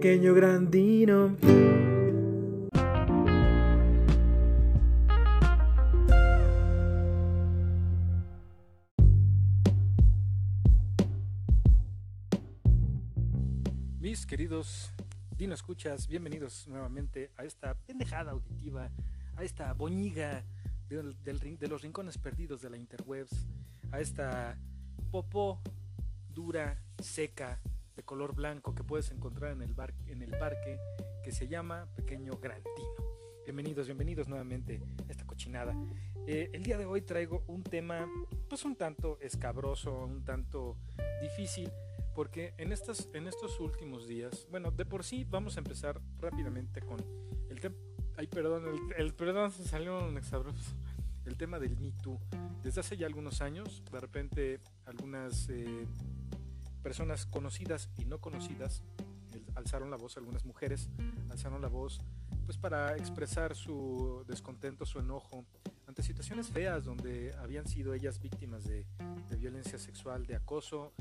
pequeño 0.00 0.32
grandino. 0.32 1.36
Mis 13.98 14.24
queridos 14.24 14.92
Dino 15.36 15.54
Escuchas, 15.54 16.06
bienvenidos 16.06 16.68
nuevamente 16.68 17.32
a 17.36 17.42
esta 17.42 17.74
pendejada 17.74 18.30
auditiva, 18.30 18.92
a 19.34 19.42
esta 19.42 19.72
boñiga 19.72 20.44
de, 20.88 21.68
los 21.68 21.82
rincones 21.82 22.18
perdidos 22.18 22.62
de 22.62 22.70
la 22.70 22.76
interwebs, 22.76 23.48
a 23.90 23.98
esta 23.98 24.56
popó 25.10 25.60
dura, 26.28 26.80
seca, 27.02 27.60
de 27.98 28.04
color 28.04 28.32
blanco 28.32 28.76
que 28.76 28.84
puedes 28.84 29.10
encontrar 29.10 29.50
en 29.50 29.60
el, 29.60 29.74
bar, 29.74 29.92
en 30.06 30.22
el 30.22 30.30
parque 30.30 30.78
que 31.24 31.32
se 31.32 31.48
llama 31.48 31.88
Pequeño 31.96 32.38
Grantino. 32.40 32.86
Bienvenidos, 33.44 33.86
bienvenidos 33.86 34.28
nuevamente 34.28 34.80
a 35.08 35.10
esta 35.10 35.26
cochinada. 35.26 35.74
Eh, 36.24 36.48
el 36.52 36.62
día 36.62 36.78
de 36.78 36.86
hoy 36.86 37.02
traigo 37.02 37.42
un 37.48 37.64
tema 37.64 38.08
pues 38.48 38.64
un 38.64 38.76
tanto 38.76 39.18
escabroso, 39.20 40.04
un 40.04 40.22
tanto 40.22 40.76
difícil, 41.20 41.72
porque 42.14 42.54
en, 42.58 42.70
estas, 42.70 43.08
en 43.14 43.26
estos 43.26 43.58
últimos 43.58 44.06
días, 44.06 44.46
bueno, 44.48 44.70
de 44.70 44.84
por 44.84 45.02
sí 45.02 45.26
vamos 45.28 45.56
a 45.56 45.58
empezar 45.58 46.00
rápidamente 46.20 46.80
con 46.82 47.00
el 47.50 47.60
tema, 47.60 47.74
ay 48.16 48.28
perdón, 48.28 48.62
el, 48.96 49.12
perdón, 49.12 49.50
se 49.50 49.64
salió 49.64 50.06
un 50.06 50.16
exabroso, 50.16 50.76
el 51.24 51.36
tema 51.36 51.58
del 51.58 51.76
Me 51.80 51.90
Too. 52.00 52.20
Desde 52.62 52.78
hace 52.78 52.96
ya 52.96 53.08
algunos 53.08 53.42
años, 53.42 53.82
de 53.90 54.00
repente 54.00 54.60
algunas 54.86 55.48
eh, 55.48 55.84
personas 56.82 57.26
conocidas 57.26 57.90
y 57.98 58.04
no 58.04 58.20
conocidas 58.20 58.82
alzaron 59.54 59.90
la 59.90 59.96
voz, 59.96 60.16
algunas 60.16 60.44
mujeres 60.44 60.88
alzaron 61.30 61.60
la 61.60 61.68
voz 61.68 62.00
pues 62.46 62.56
para 62.56 62.96
expresar 62.96 63.54
su 63.54 64.24
descontento, 64.26 64.86
su 64.86 65.00
enojo 65.00 65.44
ante 65.86 66.02
situaciones 66.02 66.48
feas 66.48 66.84
donde 66.84 67.34
habían 67.34 67.66
sido 67.66 67.92
ellas 67.92 68.20
víctimas 68.20 68.64
de, 68.64 68.86
de 69.28 69.36
violencia 69.36 69.78
sexual, 69.78 70.26
de 70.26 70.36
acoso 70.36 70.92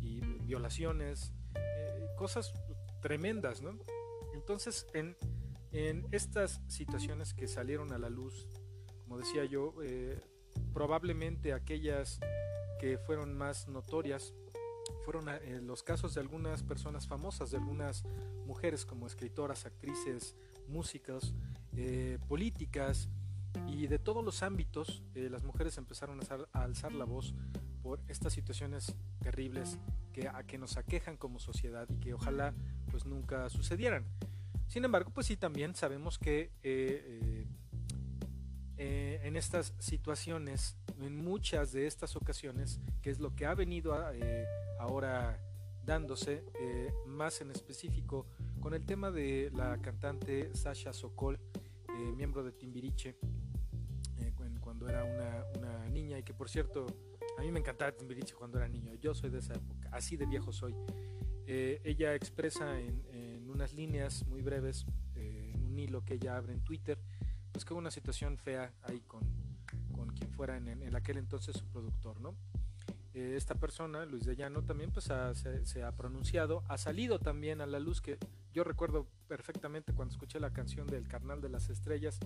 y 0.00 0.20
violaciones, 0.20 1.32
eh, 1.54 2.06
cosas 2.16 2.52
tremendas, 3.02 3.60
¿no? 3.60 3.78
Entonces, 4.34 4.86
en, 4.94 5.16
en 5.72 6.06
estas 6.12 6.60
situaciones 6.68 7.34
que 7.34 7.46
salieron 7.48 7.92
a 7.92 7.98
la 7.98 8.08
luz, 8.08 8.48
como 9.02 9.18
decía 9.18 9.44
yo, 9.44 9.74
eh, 9.82 10.18
probablemente 10.72 11.52
aquellas 11.52 12.20
que 12.80 12.98
fueron 12.98 13.36
más 13.36 13.68
notorias 13.68 14.34
fueron 15.04 15.28
eh, 15.28 15.60
los 15.62 15.82
casos 15.82 16.14
de 16.14 16.20
algunas 16.20 16.62
personas 16.62 17.06
famosas, 17.06 17.50
de 17.50 17.58
algunas 17.58 18.04
mujeres 18.46 18.86
como 18.86 19.06
escritoras, 19.06 19.66
actrices, 19.66 20.34
músicas, 20.66 21.34
eh, 21.76 22.18
políticas 22.26 23.08
y 23.68 23.86
de 23.86 23.98
todos 23.98 24.24
los 24.24 24.42
ámbitos, 24.42 25.02
eh, 25.14 25.28
las 25.30 25.44
mujeres 25.44 25.76
empezaron 25.78 26.20
a, 26.20 26.58
a 26.58 26.64
alzar 26.64 26.92
la 26.92 27.04
voz 27.04 27.34
por 27.82 28.00
estas 28.08 28.32
situaciones 28.32 28.96
terribles 29.20 29.78
que, 30.12 30.28
a 30.28 30.42
que 30.44 30.58
nos 30.58 30.76
aquejan 30.76 31.16
como 31.16 31.38
sociedad 31.38 31.86
y 31.90 31.96
que 32.00 32.14
ojalá 32.14 32.54
pues 32.90 33.04
nunca 33.04 33.48
sucedieran. 33.50 34.06
Sin 34.66 34.84
embargo, 34.84 35.10
pues 35.12 35.26
sí 35.26 35.36
también 35.36 35.74
sabemos 35.74 36.18
que 36.18 36.50
eh, 38.76 39.20
en 39.22 39.36
estas 39.36 39.74
situaciones, 39.78 40.76
en 41.00 41.16
muchas 41.16 41.72
de 41.72 41.86
estas 41.86 42.16
ocasiones, 42.16 42.80
que 43.02 43.10
es 43.10 43.20
lo 43.20 43.34
que 43.34 43.46
ha 43.46 43.54
venido 43.54 43.94
eh, 44.12 44.46
ahora 44.78 45.40
dándose, 45.84 46.44
eh, 46.60 46.92
más 47.06 47.40
en 47.40 47.50
específico, 47.50 48.26
con 48.60 48.74
el 48.74 48.84
tema 48.86 49.10
de 49.10 49.50
la 49.54 49.78
cantante 49.82 50.54
Sasha 50.54 50.92
Sokol, 50.92 51.38
eh, 51.88 52.12
miembro 52.16 52.42
de 52.42 52.52
Timbiriche, 52.52 53.16
cu- 54.34 54.44
cuando 54.60 54.88
era 54.88 55.04
una, 55.04 55.44
una 55.58 55.88
niña, 55.90 56.18
y 56.18 56.22
que 56.22 56.32
por 56.34 56.48
cierto, 56.48 56.86
a 57.38 57.42
mí 57.42 57.52
me 57.52 57.60
encantaba 57.60 57.92
Timbiriche 57.92 58.34
cuando 58.34 58.58
era 58.58 58.66
niño, 58.68 58.94
yo 58.94 59.14
soy 59.14 59.30
de 59.30 59.38
esa 59.38 59.54
época, 59.54 59.90
así 59.92 60.16
de 60.16 60.26
viejo 60.26 60.52
soy. 60.52 60.74
Ella 61.46 62.14
expresa 62.14 62.80
en, 62.80 63.04
en 63.12 63.50
unas 63.50 63.74
líneas 63.74 64.24
muy 64.26 64.40
breves, 64.40 64.86
en 65.14 65.62
un 65.62 65.78
hilo 65.78 66.02
que 66.02 66.14
ella 66.14 66.38
abre 66.38 66.54
en 66.54 66.64
Twitter, 66.64 66.98
pues 67.54 67.64
que 67.64 67.72
hubo 67.72 67.78
una 67.78 67.92
situación 67.92 68.36
fea 68.36 68.72
ahí 68.82 69.00
con, 69.06 69.22
con 69.92 70.08
quien 70.08 70.28
fuera 70.32 70.56
en, 70.56 70.96
aquel 70.96 71.18
entonces 71.18 71.56
su 71.56 71.64
productor, 71.66 72.20
¿no? 72.20 72.34
Eh, 73.14 73.34
esta 73.36 73.54
persona, 73.54 74.04
Luis 74.04 74.24
de 74.24 74.34
Llano, 74.34 74.64
también 74.64 74.90
pues 74.90 75.08
se 75.62 75.82
ha 75.84 75.92
pronunciado, 75.92 76.64
ha 76.68 76.76
salido 76.76 77.20
también 77.20 77.60
a 77.60 77.66
la 77.66 77.78
luz 77.78 78.00
que 78.00 78.18
yo 78.52 78.64
recuerdo 78.64 79.06
perfectamente 79.28 79.92
cuando 79.92 80.12
escuché 80.12 80.40
la 80.40 80.52
canción 80.52 80.88
del 80.88 81.06
Carnal 81.06 81.40
de 81.40 81.48
las 81.48 81.70
Estrellas, 81.70 82.18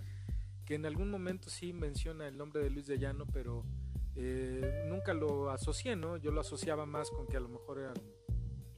que 0.65 0.77
en 0.77 0.87
algún 0.87 1.11
momento 1.11 1.51
sí 1.51 1.75
menciona 1.75 2.27
el 2.27 2.39
nombre 2.39 2.63
de 2.63 2.71
Luis 2.71 2.87
de 2.87 2.99
Llano, 2.99 3.27
pero 3.31 3.65
eh, 4.17 4.87
nunca 4.89 5.13
lo 5.13 5.51
asocié, 5.51 5.95
¿no? 5.95 6.17
Yo 6.17 6.31
lo 6.31 6.41
asociaba 6.41 6.87
más 6.87 7.11
con 7.11 7.27
que 7.27 7.37
a 7.37 7.41
lo 7.41 7.51
mejor 7.51 7.81
eran 7.81 7.95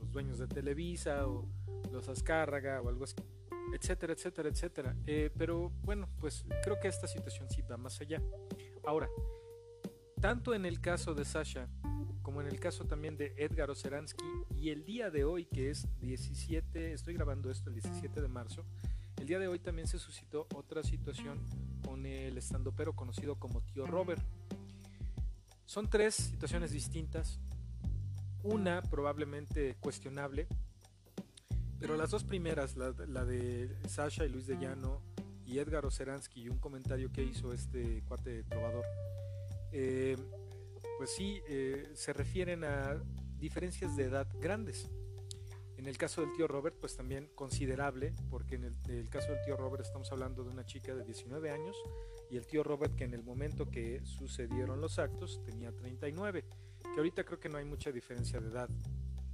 los 0.00 0.10
dueños 0.10 0.38
de 0.38 0.48
Televisa 0.48 1.28
o 1.28 1.48
los 1.92 2.08
Azcárraga 2.08 2.80
o 2.80 2.88
algo 2.88 3.04
así, 3.04 3.14
etcétera, 3.74 4.12
etcétera, 4.12 4.48
etcétera. 4.48 4.96
Eh, 5.06 5.30
pero 5.36 5.70
bueno, 5.82 6.08
pues 6.18 6.44
creo 6.62 6.78
que 6.80 6.88
esta 6.88 7.06
situación 7.06 7.48
sí 7.50 7.62
va 7.62 7.76
más 7.76 8.00
allá. 8.00 8.22
Ahora, 8.84 9.08
tanto 10.20 10.54
en 10.54 10.66
el 10.66 10.80
caso 10.80 11.14
de 11.14 11.24
Sasha 11.24 11.68
como 12.22 12.40
en 12.40 12.46
el 12.46 12.60
caso 12.60 12.84
también 12.84 13.16
de 13.16 13.34
Edgar 13.36 13.70
Oceransky 13.70 14.24
y 14.56 14.70
el 14.70 14.84
día 14.84 15.10
de 15.10 15.24
hoy 15.24 15.46
que 15.46 15.70
es 15.70 15.88
17, 16.00 16.92
estoy 16.92 17.14
grabando 17.14 17.50
esto 17.50 17.70
el 17.70 17.74
17 17.74 18.20
de 18.20 18.28
marzo, 18.28 18.64
el 19.16 19.26
día 19.26 19.38
de 19.38 19.48
hoy 19.48 19.58
también 19.58 19.88
se 19.88 19.98
suscitó 19.98 20.46
otra 20.54 20.82
situación 20.82 21.40
con 21.84 22.06
el 22.06 22.38
estandopero 22.38 22.94
conocido 22.94 23.36
como 23.36 23.62
Tío 23.62 23.86
Robert. 23.86 24.22
Son 25.64 25.88
tres 25.88 26.14
situaciones 26.14 26.72
distintas, 26.72 27.40
una 28.42 28.82
probablemente 28.82 29.76
cuestionable, 29.80 30.46
pero 31.80 31.96
las 31.96 32.10
dos 32.10 32.24
primeras, 32.24 32.76
la, 32.76 32.94
la 33.08 33.24
de 33.24 33.74
Sasha 33.88 34.26
y 34.26 34.28
Luis 34.28 34.46
de 34.46 34.56
Llano 34.58 35.00
y 35.46 35.58
Edgar 35.58 35.86
Oceransky 35.86 36.42
y 36.42 36.48
un 36.48 36.58
comentario 36.58 37.10
que 37.10 37.24
hizo 37.24 37.52
este 37.52 38.02
cuate 38.06 38.44
trovador, 38.44 38.84
eh, 39.72 40.16
pues 40.98 41.10
sí, 41.10 41.40
eh, 41.48 41.90
se 41.94 42.12
refieren 42.12 42.62
a 42.64 43.02
diferencias 43.38 43.96
de 43.96 44.04
edad 44.04 44.28
grandes. 44.38 44.88
En 45.78 45.86
el 45.86 45.96
caso 45.96 46.20
del 46.20 46.32
tío 46.34 46.46
Robert, 46.46 46.76
pues 46.78 46.94
también 46.94 47.30
considerable, 47.34 48.12
porque 48.28 48.56
en 48.56 48.64
el, 48.64 48.76
el 48.90 49.08
caso 49.08 49.32
del 49.32 49.42
tío 49.46 49.56
Robert 49.56 49.82
estamos 49.82 50.12
hablando 50.12 50.44
de 50.44 50.50
una 50.50 50.66
chica 50.66 50.94
de 50.94 51.04
19 51.04 51.50
años 51.50 51.74
y 52.30 52.36
el 52.36 52.46
tío 52.46 52.62
Robert 52.62 52.94
que 52.94 53.04
en 53.04 53.14
el 53.14 53.24
momento 53.24 53.70
que 53.70 54.04
sucedieron 54.04 54.82
los 54.82 54.98
actos 54.98 55.42
tenía 55.46 55.72
39, 55.72 56.44
que 56.82 56.96
ahorita 56.98 57.24
creo 57.24 57.40
que 57.40 57.48
no 57.48 57.56
hay 57.56 57.64
mucha 57.64 57.90
diferencia 57.90 58.38
de 58.40 58.50
edad. 58.50 58.68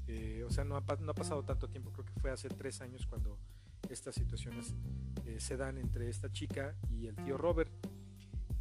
Eh, 0.09 0.45
o 0.47 0.51
sea, 0.51 0.65
no 0.65 0.77
ha, 0.77 0.85
pa- 0.85 0.97
no 0.97 1.11
ha 1.11 1.15
pasado 1.15 1.43
tanto 1.45 1.69
tiempo, 1.69 1.91
creo 1.93 2.05
que 2.05 2.13
fue 2.21 2.31
hace 2.31 2.49
tres 2.49 2.81
años 2.81 3.07
cuando 3.07 3.39
estas 3.91 4.15
situaciones 4.15 4.75
eh, 5.25 5.39
se 5.41 5.57
dan 5.57 5.79
entre 5.79 6.09
esta 6.09 6.31
chica 6.31 6.77
y 6.91 7.07
el 7.07 7.17
tío 7.17 7.37
Robert. 7.37 7.73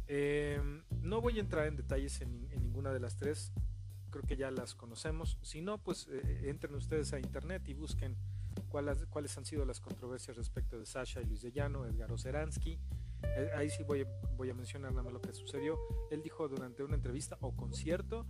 Eh, 0.08 0.60
no 1.02 1.20
voy 1.20 1.38
a 1.38 1.40
entrar 1.40 1.66
en 1.66 1.76
detalles 1.76 2.20
en, 2.20 2.48
en 2.52 2.62
ninguna 2.62 2.92
de 2.92 3.00
las 3.00 3.16
tres, 3.16 3.52
creo 4.10 4.24
que 4.24 4.36
ya 4.36 4.50
las 4.50 4.74
conocemos. 4.74 5.38
Si 5.42 5.62
no, 5.62 5.78
pues 5.78 6.08
eh, 6.10 6.48
entren 6.48 6.74
ustedes 6.74 7.12
a 7.12 7.18
internet 7.18 7.62
y 7.68 7.74
busquen 7.74 8.16
cuáles, 8.68 9.04
cuáles 9.06 9.36
han 9.36 9.44
sido 9.44 9.64
las 9.64 9.80
controversias 9.80 10.36
respecto 10.36 10.78
de 10.78 10.86
Sasha 10.86 11.20
y 11.22 11.26
Luis 11.26 11.42
de 11.42 11.52
Llano, 11.52 11.84
Edgar 11.86 12.10
Oceransky. 12.12 12.78
Ahí 13.56 13.70
sí 13.70 13.82
voy 13.82 14.02
a, 14.02 14.06
voy 14.36 14.50
a 14.50 14.54
mencionar 14.54 14.92
nada 14.92 15.02
más 15.02 15.12
lo 15.12 15.20
que 15.20 15.32
sucedió. 15.32 15.76
Él 16.10 16.22
dijo 16.22 16.46
durante 16.48 16.82
una 16.84 16.94
entrevista 16.94 17.36
o 17.40 17.56
concierto, 17.56 18.26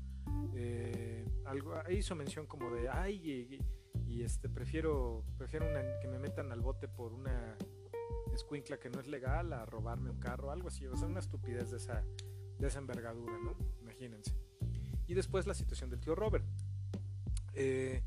eh, 0.55 1.26
algo, 1.47 1.75
hizo 1.91 2.15
mención 2.15 2.47
como 2.47 2.71
de, 2.71 2.89
ay, 2.89 3.61
y, 4.07 4.23
este, 4.23 4.49
prefiero, 4.49 5.25
prefiero 5.37 5.67
que 6.01 6.09
me 6.09 6.19
metan 6.19 6.53
al 6.53 6.61
bote 6.61 6.89
por 6.89 7.13
una 7.13 7.57
escuincla 8.35 8.79
que 8.79 8.91
no 8.91 9.01
es 9.01 9.07
legal 9.07 9.53
a 9.53 9.67
robarme 9.67 10.11
un 10.11 10.19
carro, 10.19 10.51
algo 10.51 10.69
así, 10.69 10.87
o 10.87 10.97
sea, 10.97 11.07
una 11.09 11.21
estupidez 11.21 11.71
de 11.71 11.79
esa, 11.79 12.05
de 12.59 12.69
envergadura, 12.69 13.39
¿no? 13.39 13.57
Imagínense. 13.81 14.35
Y 15.07 15.15
después 15.15 15.47
la 15.47 15.55
situación 15.55 15.91
del 15.91 16.01
tío 16.01 16.15
Robert. 16.15 16.45
Eh, 17.55 18.03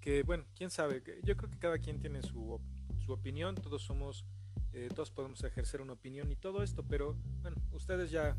que 0.00 0.22
bueno, 0.22 0.44
quién 0.54 0.70
sabe, 0.70 1.02
yo 1.24 1.36
creo 1.36 1.50
que 1.50 1.58
cada 1.58 1.78
quien 1.78 1.98
tiene 1.98 2.22
su, 2.22 2.60
su 3.04 3.12
opinión, 3.12 3.56
todos 3.56 3.82
somos, 3.82 4.24
eh, 4.72 4.88
todos 4.94 5.10
podemos 5.10 5.42
ejercer 5.42 5.80
una 5.80 5.94
opinión 5.94 6.30
y 6.30 6.36
todo 6.36 6.62
esto, 6.62 6.84
pero 6.84 7.16
bueno, 7.42 7.56
ustedes 7.72 8.12
ya 8.12 8.36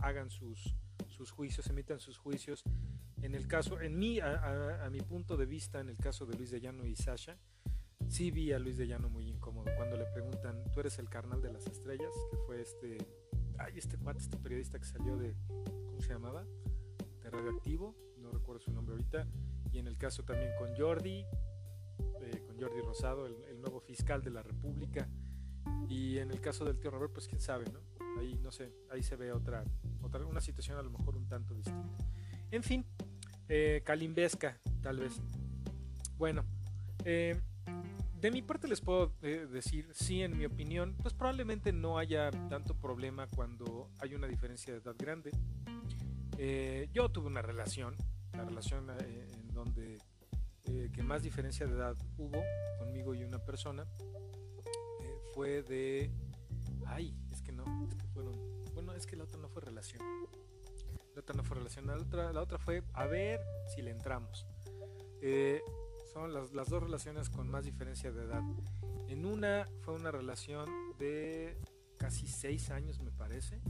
hagan 0.00 0.28
sus, 0.30 0.74
sus 1.08 1.30
juicios, 1.30 1.68
emitan 1.68 2.00
sus 2.00 2.18
juicios. 2.18 2.64
En 3.22 3.36
el 3.36 3.46
caso, 3.46 3.80
en 3.80 3.98
mí, 3.98 4.18
a, 4.18 4.88
mi 4.90 5.00
punto 5.00 5.36
de 5.36 5.46
vista, 5.46 5.78
en 5.78 5.88
el 5.88 5.96
caso 5.96 6.26
de 6.26 6.36
Luis 6.36 6.50
de 6.50 6.60
Llano 6.60 6.84
y 6.84 6.96
Sasha, 6.96 7.38
sí 8.08 8.32
vi 8.32 8.52
a 8.52 8.58
Luis 8.58 8.76
de 8.76 8.88
Llano 8.88 9.08
muy 9.08 9.28
incómodo 9.28 9.70
cuando 9.76 9.96
le 9.96 10.06
preguntan, 10.06 10.64
¿tú 10.72 10.80
eres 10.80 10.98
el 10.98 11.08
carnal 11.08 11.40
de 11.40 11.52
las 11.52 11.66
estrellas? 11.68 12.12
Que 12.32 12.36
fue 12.38 12.60
este, 12.60 12.98
ay, 13.58 13.74
este 13.76 13.96
cuate, 13.96 14.18
este 14.18 14.36
periodista 14.38 14.78
que 14.80 14.86
salió 14.86 15.16
de, 15.16 15.36
¿cómo 15.86 16.02
se 16.02 16.08
llamaba? 16.08 16.44
De 17.22 17.30
Radioactivo, 17.30 17.94
no 18.18 18.32
recuerdo 18.32 18.60
su 18.60 18.72
nombre 18.72 18.96
ahorita. 18.96 19.28
Y 19.70 19.78
en 19.78 19.86
el 19.86 19.96
caso 19.96 20.24
también 20.24 20.50
con 20.58 20.74
Jordi, 20.76 21.24
eh, 22.20 22.42
con 22.44 22.58
Jordi 22.60 22.80
Rosado, 22.80 23.26
el, 23.26 23.36
el, 23.48 23.60
nuevo 23.60 23.80
fiscal 23.80 24.22
de 24.22 24.30
la 24.30 24.42
República. 24.42 25.08
Y 25.88 26.18
en 26.18 26.32
el 26.32 26.40
caso 26.40 26.64
del 26.64 26.80
tío 26.80 26.90
Robert, 26.90 27.12
pues 27.12 27.28
quién 27.28 27.40
sabe, 27.40 27.66
¿no? 27.72 27.80
Ahí 28.18 28.36
no 28.42 28.50
sé, 28.50 28.72
ahí 28.90 29.02
se 29.02 29.14
ve 29.14 29.32
otra, 29.32 29.64
otra 30.02 30.26
una 30.26 30.40
situación 30.40 30.76
a 30.76 30.82
lo 30.82 30.90
mejor 30.90 31.16
un 31.16 31.28
tanto 31.28 31.54
distinta. 31.54 31.96
En 32.50 32.62
fin, 32.62 32.84
eh, 33.54 33.82
calimbesca, 33.84 34.56
tal 34.80 34.96
vez. 34.96 35.20
Bueno, 36.16 36.42
eh, 37.04 37.38
de 38.18 38.30
mi 38.30 38.40
parte 38.40 38.66
les 38.66 38.80
puedo 38.80 39.12
eh, 39.20 39.46
decir, 39.46 39.90
sí, 39.92 40.22
en 40.22 40.38
mi 40.38 40.46
opinión, 40.46 40.96
pues 41.02 41.12
probablemente 41.12 41.70
no 41.70 41.98
haya 41.98 42.30
tanto 42.48 42.74
problema 42.74 43.26
cuando 43.26 43.90
hay 43.98 44.14
una 44.14 44.26
diferencia 44.26 44.72
de 44.72 44.78
edad 44.78 44.94
grande. 44.98 45.32
Eh, 46.38 46.88
yo 46.94 47.10
tuve 47.10 47.26
una 47.26 47.42
relación, 47.42 47.94
la 48.32 48.46
relación 48.46 48.88
en 48.88 49.48
donde 49.52 49.98
que 50.64 51.02
más 51.02 51.22
diferencia 51.22 51.66
de 51.66 51.74
edad 51.74 51.96
hubo 52.16 52.42
conmigo 52.78 53.14
y 53.14 53.22
una 53.22 53.38
persona 53.38 53.86
fue 55.34 55.62
de... 55.62 56.10
Ay, 56.86 57.14
es 57.30 57.42
que 57.42 57.52
no, 57.52 57.64
es 57.86 57.94
que 57.96 58.06
fueron... 58.14 58.32
Bueno, 58.72 58.94
es 58.94 59.06
que 59.06 59.14
la 59.14 59.24
otra 59.24 59.38
no 59.38 59.50
fue 59.50 59.60
relación. 59.60 60.00
La 61.14 61.20
otra 61.20 61.34
no 61.36 61.44
fue 61.44 61.58
relación, 61.58 61.86
la 61.86 61.96
otra, 61.96 62.32
la 62.32 62.40
otra 62.40 62.58
fue 62.58 62.82
a 62.94 63.06
ver 63.06 63.40
si 63.74 63.82
le 63.82 63.90
entramos. 63.90 64.46
son 66.12 66.32
las, 66.32 66.52
dos 66.52 66.82
relaciones 66.82 67.28
con 67.28 67.48
más 67.50 67.64
diferencia 67.64 68.10
de 68.12 68.24
edad. 68.24 68.42
En 69.08 69.26
una 69.26 69.68
fue 69.82 69.94
una 69.94 70.10
relación 70.10 70.68
de 70.98 71.58
casi 71.98 72.26
seis 72.26 72.70
años, 72.70 73.00
me 73.00 73.10
parece, 73.10 73.60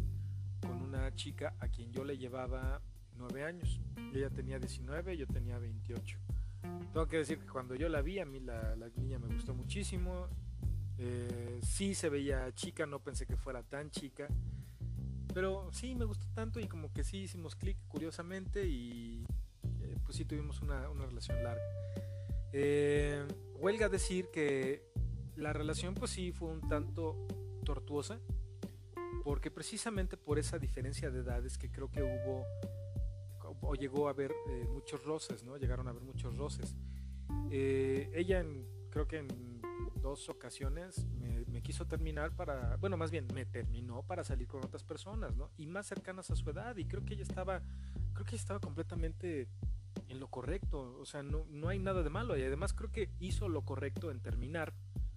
con 0.61 0.83
una 0.83 1.15
chica 1.15 1.55
a 1.59 1.69
quien 1.69 1.93
yo 1.93 2.05
le 2.05 2.17
llevaba 2.17 2.81
nueve 3.17 3.45
años. 3.45 3.81
Ella 4.15 4.31
tenía 4.31 4.59
19, 4.59 5.17
yo 5.17 5.27
tenía 5.27 5.59
28. 5.59 6.19
Tengo 6.93 7.09
que 7.09 7.19
decir 7.19 7.38
que 7.38 7.47
cuando 7.47 7.75
yo 7.75 7.88
la 7.88 8.03
vi, 8.03 8.21
a 8.21 8.25
mí 8.25 8.38
la, 8.38 8.77
la 8.77 8.88
niña 8.91 9.19
me 9.19 9.35
gustó 9.35 9.53
muchísimo. 9.53 10.29
Eh, 10.99 11.61
sí 11.62 11.95
se 11.95 12.09
veía 12.09 12.53
chica, 12.55 12.87
no 12.87 13.00
pensé 13.00 13.27
que 13.27 13.37
fuera 13.37 13.62
tan 13.62 13.91
chica. 13.91 14.29
Pero 15.34 15.73
sí 15.73 15.94
me 15.94 16.05
gustó 16.05 16.26
tanto 16.34 16.61
y 16.61 16.67
como 16.67 16.93
que 16.93 17.05
sí 17.05 17.19
hicimos 17.19 17.56
clic 17.56 17.79
curiosamente 17.88 18.67
y 18.67 19.25
eh, 19.81 19.96
pues 20.05 20.17
sí 20.17 20.25
tuvimos 20.25 20.61
una, 20.61 20.88
una 20.90 21.06
relación 21.06 21.43
larga. 21.43 21.62
Eh, 22.52 23.26
huelga 23.55 23.88
decir 23.88 24.29
que 24.31 24.93
la 25.37 25.52
relación 25.52 25.94
pues 25.94 26.11
sí 26.11 26.32
fue 26.32 26.49
un 26.49 26.69
tanto 26.69 27.26
tortuosa 27.64 28.20
porque 29.25 29.50
precisamente 29.50 30.17
por 30.17 30.38
esa 30.38 30.58
diferencia 30.58 31.11
de 31.11 31.20
edades 31.20 31.56
que 31.56 31.70
creo 31.70 31.90
que 31.90 32.02
hubo 32.02 32.44
o 33.61 33.75
llegó 33.75 34.08
a 34.08 34.11
haber 34.11 34.32
eh, 34.49 34.67
muchos 34.73 35.05
roces, 35.05 35.44
¿no? 35.44 35.56
Llegaron 35.56 35.87
a 35.87 35.90
haber 35.90 36.02
muchos 36.02 36.37
roces. 36.37 36.75
Eh, 37.50 38.11
ella 38.14 38.40
en, 38.40 38.67
creo 38.90 39.06
que 39.06 39.19
en 39.19 39.61
dos 40.00 40.28
ocasiones 40.28 41.06
me, 41.46 41.51
quiso 41.62 41.87
terminar 41.87 42.32
para, 42.32 42.76
bueno, 42.76 42.97
más 42.97 43.11
bien 43.11 43.26
me 43.35 43.47
terminó 43.47 44.03
para 44.03 44.25
salir 44.25 44.47
con 44.47 44.64
otras 44.64 44.85
personas, 44.85 45.37
¿no? 45.37 45.50
Y 45.56 45.67
más 45.67 45.87
cercanas 45.87 46.31
a 46.31 46.37
su 46.37 46.49
edad 46.50 46.76
y 46.76 46.85
creo 46.85 47.05
que 47.05 47.14
ella 47.14 47.23
estaba, 47.23 47.62
creo 48.12 48.26
que 48.26 48.37
estaba 48.37 48.61
completamente 48.61 49.49
en 50.09 50.20
lo 50.20 50.29
correcto, 50.29 50.97
o 50.99 51.05
sea, 51.05 51.23
no, 51.23 51.47
no 51.49 51.69
hay 51.69 51.79
nada 51.79 52.03
de 52.03 52.11
malo 52.11 52.37
y 52.37 52.43
además 52.43 52.73
creo 52.73 52.91
que 52.91 53.11
hizo 53.20 53.49
lo 53.49 53.62
correcto 53.62 54.11
en 54.11 54.20
terminar 54.20 54.75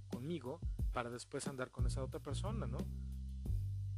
conmigo 0.09 0.59
para 0.93 1.09
después 1.09 1.47
andar 1.47 1.71
con 1.71 1.85
esa 1.87 2.03
otra 2.03 2.19
persona, 2.19 2.67
¿no? 2.67 2.77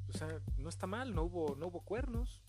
O 0.10 0.14
sea, 0.14 0.42
no 0.58 0.70
está 0.70 0.88
mal, 0.88 1.14
no 1.14 1.24
hubo, 1.24 1.56
no 1.56 1.68
hubo 1.68 1.82
cuernos, 1.82 2.42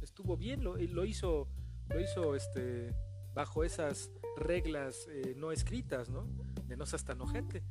estuvo 0.00 0.36
bien, 0.36 0.62
lo, 0.62 0.76
lo 0.76 1.04
hizo, 1.04 1.48
lo 1.88 2.00
hizo 2.00 2.34
este, 2.34 2.94
bajo 3.34 3.64
esas 3.64 4.10
reglas 4.36 5.08
eh, 5.10 5.34
no 5.36 5.52
escritas, 5.52 6.10
¿no? 6.10 6.26
De 6.66 6.76
no 6.76 6.86
seas 6.86 7.04
tan 7.04 7.20
ojete. 7.20 7.62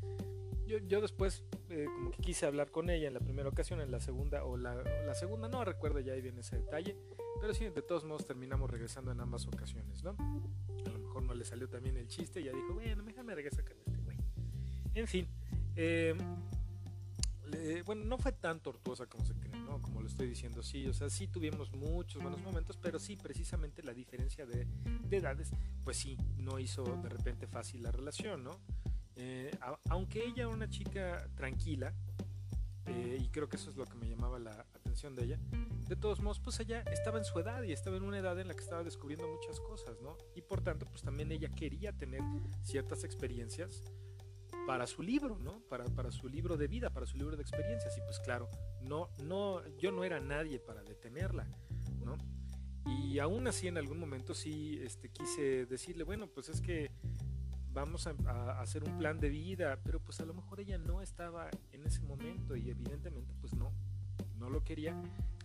Yo, 0.68 0.80
yo 0.80 1.02
después 1.02 1.44
eh, 1.70 1.86
como 1.86 2.12
que 2.12 2.22
quise 2.22 2.46
hablar 2.46 2.72
con 2.72 2.90
ella 2.90 3.08
en 3.08 3.14
la 3.14 3.20
primera 3.20 3.50
ocasión, 3.50 3.82
en 3.82 3.92
la 3.92 4.00
segunda, 4.00 4.44
o 4.44 4.58
la, 4.58 4.76
la 4.76 5.14
segunda, 5.14 5.48
no 5.48 5.64
recuerdo 5.64 6.00
ya 6.00 6.14
ahí 6.14 6.22
viene 6.22 6.42
ese 6.42 6.58
detalle, 6.58 6.96
pero 7.40 7.54
sí, 7.54 7.66
de 7.70 7.82
todos 7.82 8.04
modos 8.04 8.26
terminamos 8.26 8.70
regresando 8.70 9.12
en 9.12 9.20
ambas 9.20 9.46
ocasiones, 9.48 10.04
¿no? 10.04 10.12
A 10.12 10.90
lo 10.90 11.00
mejor 11.00 11.24
no 11.24 11.34
le 11.34 11.46
salió 11.46 11.70
también 11.70 11.98
el 11.98 12.08
chiste 12.08 12.42
y 12.42 12.46
ya 12.46 12.52
dijo, 12.52 12.74
bueno, 12.74 13.04
déjame 13.04 13.36
regresar 13.36 13.64
con 13.66 13.78
este 13.78 13.98
güey. 13.98 14.18
En 14.94 15.08
fin, 15.08 15.28
eh, 15.76 16.16
bueno, 17.86 18.06
no 18.06 18.18
fue 18.18 18.32
tan 18.32 18.60
tortuosa 18.60 19.06
como 19.06 19.26
se 19.26 19.34
cree, 19.36 19.56
¿no? 19.60 19.82
Como 19.82 20.02
lo 20.02 20.08
estoy 20.08 20.28
diciendo, 20.28 20.64
sí, 20.64 20.88
o 20.88 20.94
sea, 20.94 21.10
sí 21.10 21.28
tuvimos 21.28 21.72
muchos 21.74 22.22
buenos 22.22 22.42
momentos, 22.42 22.78
pero 22.78 23.00
sí, 23.00 23.16
precisamente 23.16 23.84
la 23.84 23.94
diferencia 23.94 24.46
de, 24.46 24.66
de 25.08 25.18
edades, 25.18 25.52
pues 25.84 25.98
sí, 25.98 26.18
no 26.38 26.60
hizo 26.60 26.84
de 26.84 27.10
repente 27.10 27.48
fácil 27.48 27.84
la 27.84 27.92
relación, 27.92 28.44
¿no? 28.44 28.60
Eh, 29.16 29.52
aunque 29.90 30.26
ella 30.26 30.44
era 30.44 30.50
una 30.50 30.70
chica 30.70 31.28
tranquila, 31.36 31.94
eh, 32.88 33.18
y 33.20 33.30
creo 33.30 33.50
que 33.50 33.56
eso 33.56 33.70
es 33.70 33.78
lo 33.78 33.86
que 33.86 33.96
me 33.96 34.08
llamaba 34.08 34.38
la 34.38 34.66
atención 34.74 35.16
de 35.16 35.24
ella, 35.26 35.40
de 35.88 35.96
todos 35.96 36.20
modos, 36.20 36.40
pues 36.40 36.60
ella 36.60 36.82
estaba 36.92 37.18
en 37.18 37.26
su 37.26 37.40
edad 37.40 37.64
y 37.64 37.72
estaba 37.72 37.98
en 37.98 38.04
una 38.04 38.20
edad 38.20 38.40
en 38.40 38.48
la 38.48 38.54
que 38.54 38.62
estaba 38.64 38.84
descubriendo 38.84 39.28
muchas 39.28 39.60
cosas, 39.60 40.02
¿no? 40.02 40.18
Y 40.36 40.42
por 40.42 40.62
tanto, 40.62 40.86
pues 40.86 41.02
también 41.02 41.32
ella 41.32 41.50
quería 41.50 41.94
tener 41.94 42.22
ciertas 42.64 43.04
experiencias 43.04 43.84
para 44.66 44.88
su 44.88 45.04
libro, 45.04 45.38
¿no? 45.38 45.62
Para, 45.70 45.86
para, 45.86 46.12
su 46.12 46.28
libro 46.28 46.58
de 46.58 46.68
vida, 46.68 46.90
para 46.90 47.06
su 47.06 47.18
libro 47.18 47.36
de 47.36 47.42
experiencias. 47.42 47.96
Y 47.98 48.02
pues 48.02 48.20
claro, 48.20 48.50
no, 48.82 49.10
no, 49.24 49.62
yo 49.78 49.92
no 49.92 50.04
era 50.04 50.20
nadie 50.20 50.60
para 50.60 50.84
detenerla, 50.84 51.48
¿no? 52.04 52.18
Y 52.86 53.20
aún 53.20 53.48
así 53.48 53.68
en 53.68 53.78
algún 53.78 54.00
momento 54.00 54.34
sí 54.34 54.80
este, 54.82 55.10
quise 55.10 55.66
decirle, 55.66 56.04
bueno, 56.04 56.28
pues 56.28 56.50
es 56.50 56.62
que 56.62 56.92
vamos 57.76 58.08
a, 58.08 58.62
hacer 58.62 58.84
un 58.86 58.98
plan 58.98 59.20
de 59.20 59.30
vida, 59.30 59.78
pero 59.84 60.00
pues 60.00 60.20
a 60.22 60.26
lo 60.26 60.34
mejor 60.34 60.62
ella 60.62 60.78
no 60.78 61.02
estaba 61.02 61.50
en 61.74 61.86
ese 61.86 62.02
momento 62.02 62.56
y 62.56 62.70
evidentemente 62.70 63.36
pues 63.42 63.54
no, 63.54 63.72
no 64.40 64.50
lo 64.50 64.64
quería. 64.64 64.96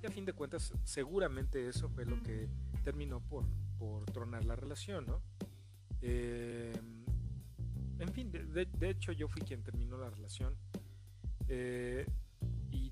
Y 0.00 0.06
a 0.06 0.10
fin 0.10 0.24
de 0.24 0.32
cuentas 0.32 0.72
seguramente 0.84 1.68
eso 1.68 1.90
fue 1.90 2.06
lo 2.06 2.22
que 2.22 2.48
terminó 2.84 3.20
por, 3.20 3.44
por 3.78 4.06
tronar 4.06 4.44
la 4.44 4.54
relación, 4.54 5.04
¿no? 5.06 5.20
Eh, 6.00 6.72
en 7.98 8.12
fin, 8.12 8.30
de, 8.30 8.88
hecho 8.88 9.12
yo 9.12 9.28
fui 9.28 9.42
quien 9.42 9.62
terminó 9.62 9.98
la 9.98 10.08
relación. 10.08 10.56
Eh, 11.48 12.06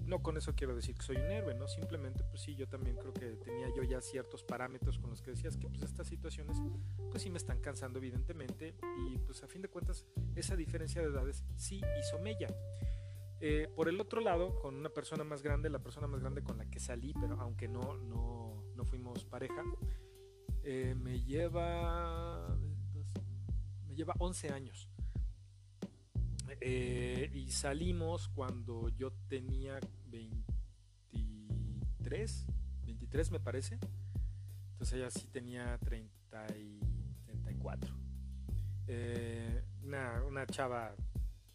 no 0.08 0.22
con 0.22 0.36
eso 0.36 0.54
quiero 0.54 0.74
decir 0.74 0.94
que 0.96 1.02
soy 1.02 1.16
un 1.16 1.30
héroe, 1.30 1.54
¿no? 1.54 1.68
Simplemente, 1.68 2.24
pues 2.24 2.40
sí, 2.42 2.54
yo 2.54 2.66
también 2.66 2.96
creo 2.96 3.12
que 3.12 3.36
tenía 3.36 3.68
yo 3.74 3.82
ya 3.82 4.00
ciertos 4.00 4.42
parámetros 4.42 4.98
con 4.98 5.10
los 5.10 5.20
que 5.20 5.32
decías 5.32 5.56
que 5.56 5.68
pues 5.68 5.82
estas 5.82 6.06
situaciones, 6.06 6.56
pues 7.10 7.22
sí 7.22 7.30
me 7.30 7.36
están 7.36 7.60
cansando 7.60 7.98
evidentemente. 7.98 8.74
Y 9.06 9.18
pues 9.18 9.42
a 9.42 9.48
fin 9.48 9.62
de 9.62 9.68
cuentas, 9.68 10.06
esa 10.34 10.56
diferencia 10.56 11.02
de 11.02 11.08
edades 11.08 11.44
sí 11.56 11.80
hizo 12.00 12.18
mella. 12.18 12.48
Eh, 13.40 13.68
por 13.76 13.88
el 13.88 14.00
otro 14.00 14.20
lado, 14.20 14.58
con 14.58 14.74
una 14.74 14.88
persona 14.88 15.24
más 15.24 15.42
grande, 15.42 15.68
la 15.70 15.78
persona 15.78 16.06
más 16.06 16.20
grande 16.20 16.42
con 16.42 16.58
la 16.58 16.68
que 16.68 16.80
salí, 16.80 17.12
pero 17.12 17.40
aunque 17.40 17.68
no, 17.68 17.96
no, 17.98 18.64
no 18.74 18.84
fuimos 18.84 19.24
pareja, 19.24 19.62
eh, 20.64 20.94
me 20.96 21.20
lleva... 21.20 22.56
Me 23.86 23.94
lleva 23.94 24.14
11 24.18 24.48
años. 24.50 24.88
Eh, 26.60 27.30
y 27.32 27.50
salimos 27.50 28.28
cuando 28.28 28.88
yo 28.88 29.12
tenía 29.28 29.78
23, 30.10 32.46
23 32.84 33.30
me 33.30 33.40
parece. 33.40 33.78
Entonces 34.72 34.98
ella 34.98 35.10
sí 35.10 35.26
tenía 35.26 35.78
30 35.78 36.46
y 36.56 36.80
34. 37.24 37.94
Eh, 38.86 39.64
una, 39.82 40.22
una, 40.24 40.46
chava 40.46 40.94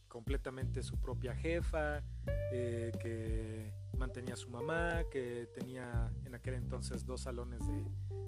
completamente 0.08 0.84
su 0.84 1.00
propia 1.00 1.36
jefa, 1.36 2.04
eh, 2.52 2.92
que 3.00 3.74
mantenía 3.98 4.36
a 4.36 4.38
su 4.38 4.50
mamá, 4.50 5.04
que 5.12 5.48
tenía 5.56 6.12
en 6.26 6.36
aquel 6.36 6.54
entonces 6.56 7.06
dos 7.06 7.22
salones 7.22 7.62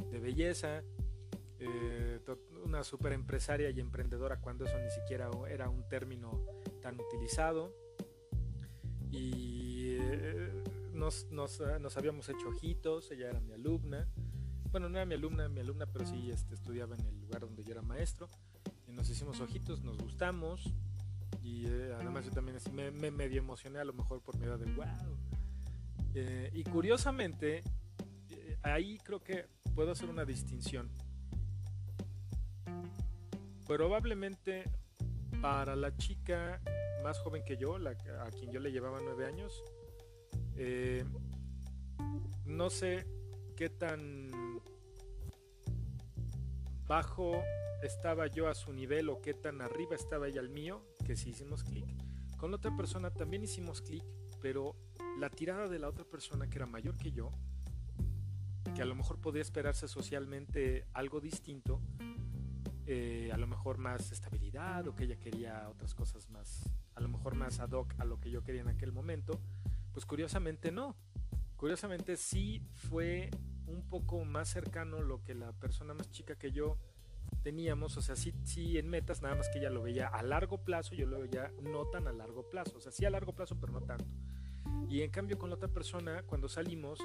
de, 0.10 0.20
belleza. 0.20 0.82
Eh, 1.60 2.20
una 2.63 2.84
super 2.84 3.13
empresaria 3.13 3.70
y 3.70 3.79
emprendedora 3.79 4.39
cuando 4.39 4.65
eso 4.65 4.77
ni 4.79 4.89
siquiera 4.89 5.29
era 5.50 5.70
un 5.70 5.88
término 5.88 6.44
tan 6.82 7.00
utilizado 7.00 7.74
y 9.12 9.75
nos, 11.05 11.29
nos, 11.29 11.62
nos, 11.79 11.97
habíamos 11.97 12.27
hecho 12.29 12.50
ojitos, 12.50 13.12
ella 13.12 13.29
era 13.29 13.39
mi 13.39 13.53
alumna, 13.53 14.07
bueno 14.71 14.89
no 14.89 14.97
era 14.97 15.05
mi 15.05 15.13
alumna, 15.13 15.47
mi 15.47 15.59
alumna 15.59 15.85
pero 15.85 16.03
sí 16.03 16.31
este, 16.31 16.55
estudiaba 16.55 16.95
en 16.95 17.05
el 17.05 17.19
lugar 17.19 17.41
donde 17.41 17.63
yo 17.63 17.74
era 17.74 17.83
maestro. 17.83 18.27
Y 18.88 18.91
nos 18.91 19.07
hicimos 19.07 19.39
ojitos, 19.39 19.83
nos 19.83 20.00
gustamos. 20.00 20.74
Y 21.43 21.67
eh, 21.67 21.93
además 21.93 22.25
yo 22.25 22.31
también 22.31 22.57
así, 22.57 22.71
me, 22.71 22.89
me, 22.89 23.12
medio 23.12 23.38
emocioné 23.38 23.77
a 23.77 23.83
lo 23.83 23.93
mejor 23.93 24.19
por 24.21 24.35
medio 24.39 24.57
de 24.57 24.65
wow 24.71 24.85
eh, 26.15 26.50
y 26.53 26.63
curiosamente 26.63 27.62
ahí 28.63 28.97
creo 29.03 29.21
que 29.24 29.45
puedo 29.75 29.91
hacer 29.91 30.09
una 30.09 30.25
distinción. 30.25 30.89
Probablemente 33.67 34.63
para 35.39 35.75
la 35.75 35.95
chica 35.97 36.62
más 37.03 37.19
joven 37.19 37.43
que 37.45 37.57
yo, 37.57 37.75
a 37.75 38.31
quien 38.31 38.51
yo 38.51 38.59
le 38.59 38.71
llevaba 38.71 39.00
nueve 39.03 39.27
años, 39.27 39.63
eh, 40.57 41.03
no 42.45 42.69
sé 42.69 43.05
qué 43.55 43.69
tan 43.69 44.29
bajo 46.88 47.41
estaba 47.83 48.27
yo 48.27 48.47
a 48.47 48.55
su 48.55 48.74
nivel 48.74 49.09
o 49.09 49.21
qué 49.21 49.33
tan 49.33 49.62
arriba 49.62 49.95
estaba 49.95 50.27
ella 50.27 50.41
al 50.41 50.50
mío, 50.50 50.81
que 51.05 51.15
sí 51.15 51.29
hicimos 51.31 51.63
clic. 51.63 51.85
Con 52.38 52.53
otra 52.53 52.75
persona 52.75 53.12
también 53.12 53.43
hicimos 53.43 53.81
clic, 53.81 54.03
pero 54.41 54.75
la 55.19 55.29
tirada 55.29 55.67
de 55.67 55.79
la 55.79 55.89
otra 55.89 56.05
persona 56.05 56.47
que 56.47 56.57
era 56.57 56.65
mayor 56.65 56.97
que 56.97 57.12
yo, 57.12 57.31
que 58.75 58.81
a 58.81 58.85
lo 58.85 58.95
mejor 58.95 59.19
podía 59.19 59.41
esperarse 59.41 59.88
socialmente 59.88 60.85
algo 60.93 61.21
distinto, 61.21 61.81
eh, 62.88 63.31
a 63.33 63.38
lo 63.38 63.47
mejor 63.47 63.77
más 63.77 64.12
estabilidad 64.12 64.88
o 64.88 64.95
que 64.95 65.05
ella 65.05 65.17
quería 65.17 65.67
otras 65.69 65.95
cosas 65.95 66.29
más, 66.29 66.69
a 66.93 67.01
lo 67.01 67.07
mejor 67.07 67.35
más 67.35 67.59
ad 67.59 67.71
hoc 67.71 67.93
a 67.97 68.05
lo 68.05 68.19
que 68.19 68.29
yo 68.29 68.43
quería 68.43 68.62
en 68.62 68.67
aquel 68.67 68.91
momento, 68.91 69.39
pues 69.95 70.05
curiosamente 70.05 70.73
no. 70.73 70.93
Curiosamente 71.55 72.17
sí 72.17 72.61
fue 72.73 73.31
un 73.65 73.87
poco 73.87 74.25
más 74.25 74.49
cercano 74.49 75.01
lo 75.01 75.23
que 75.23 75.33
la 75.33 75.53
persona 75.53 75.93
más 75.93 76.11
chica 76.11 76.35
que 76.35 76.51
yo 76.51 76.77
teníamos, 77.43 77.95
o 77.95 78.01
sea, 78.01 78.17
sí, 78.17 78.33
sí 78.43 78.77
en 78.77 78.89
metas, 78.89 79.21
nada 79.21 79.35
más 79.35 79.47
que 79.47 79.59
ella 79.59 79.69
lo 79.69 79.83
veía 79.83 80.07
a 80.07 80.21
largo 80.21 80.65
plazo, 80.65 80.95
yo 80.95 81.07
lo 81.07 81.21
veía 81.21 81.49
no 81.61 81.85
tan 81.85 82.09
a 82.09 82.11
largo 82.11 82.49
plazo, 82.49 82.75
o 82.75 82.81
sea, 82.81 82.91
sí 82.91 83.05
a 83.05 83.09
largo 83.09 83.33
plazo, 83.33 83.57
pero 83.57 83.71
no 83.71 83.81
tanto. 83.81 84.05
Y 84.89 85.01
en 85.01 85.11
cambio 85.11 85.39
con 85.39 85.49
la 85.49 85.55
otra 85.55 85.69
persona, 85.69 86.23
cuando 86.23 86.49
salimos, 86.49 86.99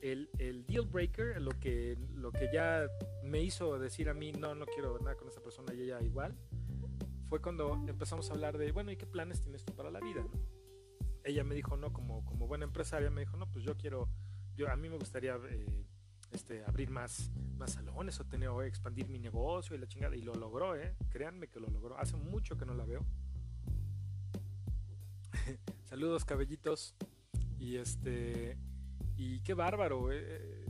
el, 0.00 0.30
el, 0.38 0.64
deal 0.66 0.86
breaker, 0.86 1.42
lo 1.42 1.50
que, 1.58 1.98
lo 2.14 2.30
que 2.30 2.48
ya 2.52 2.86
me 3.24 3.42
hizo 3.42 3.76
decir 3.80 4.08
a 4.08 4.14
mí, 4.14 4.30
no, 4.30 4.54
no 4.54 4.66
quiero 4.66 5.00
nada 5.00 5.16
con 5.16 5.26
esa 5.26 5.42
persona 5.42 5.74
y 5.74 5.82
ella 5.82 6.00
igual, 6.00 6.36
fue 7.28 7.42
cuando 7.42 7.74
empezamos 7.88 8.30
a 8.30 8.34
hablar 8.34 8.56
de, 8.56 8.70
bueno, 8.70 8.92
¿y 8.92 8.96
qué 8.96 9.06
planes 9.06 9.40
tienes 9.40 9.64
tú 9.64 9.74
para 9.74 9.90
la 9.90 9.98
vida? 9.98 10.24
Ella 11.24 11.44
me 11.44 11.54
dijo, 11.54 11.76
no, 11.76 11.92
como, 11.92 12.24
como 12.24 12.46
buena 12.46 12.64
empresaria, 12.64 13.10
me 13.10 13.20
dijo, 13.22 13.36
no, 13.36 13.50
pues 13.50 13.64
yo 13.64 13.76
quiero, 13.76 14.08
yo 14.56 14.70
a 14.70 14.76
mí 14.76 14.88
me 14.88 14.96
gustaría 14.96 15.36
eh, 15.48 15.84
este, 16.32 16.64
abrir 16.64 16.90
más, 16.90 17.30
más 17.56 17.72
salones 17.72 18.18
o 18.20 18.24
tener 18.24 18.48
o 18.48 18.62
expandir 18.62 19.08
mi 19.08 19.18
negocio 19.18 19.76
y 19.76 19.78
la 19.78 19.86
chingada. 19.86 20.16
Y 20.16 20.22
lo 20.22 20.34
logró, 20.34 20.76
¿eh? 20.76 20.96
Créanme 21.10 21.48
que 21.48 21.60
lo 21.60 21.68
logró. 21.68 21.98
Hace 21.98 22.16
mucho 22.16 22.56
que 22.56 22.64
no 22.64 22.74
la 22.74 22.84
veo. 22.84 23.04
Saludos, 25.84 26.24
cabellitos. 26.24 26.94
Y 27.58 27.76
este. 27.76 28.56
Y 29.16 29.40
qué 29.40 29.54
bárbaro. 29.54 30.12
Eh, 30.12 30.18
eh, 30.22 30.66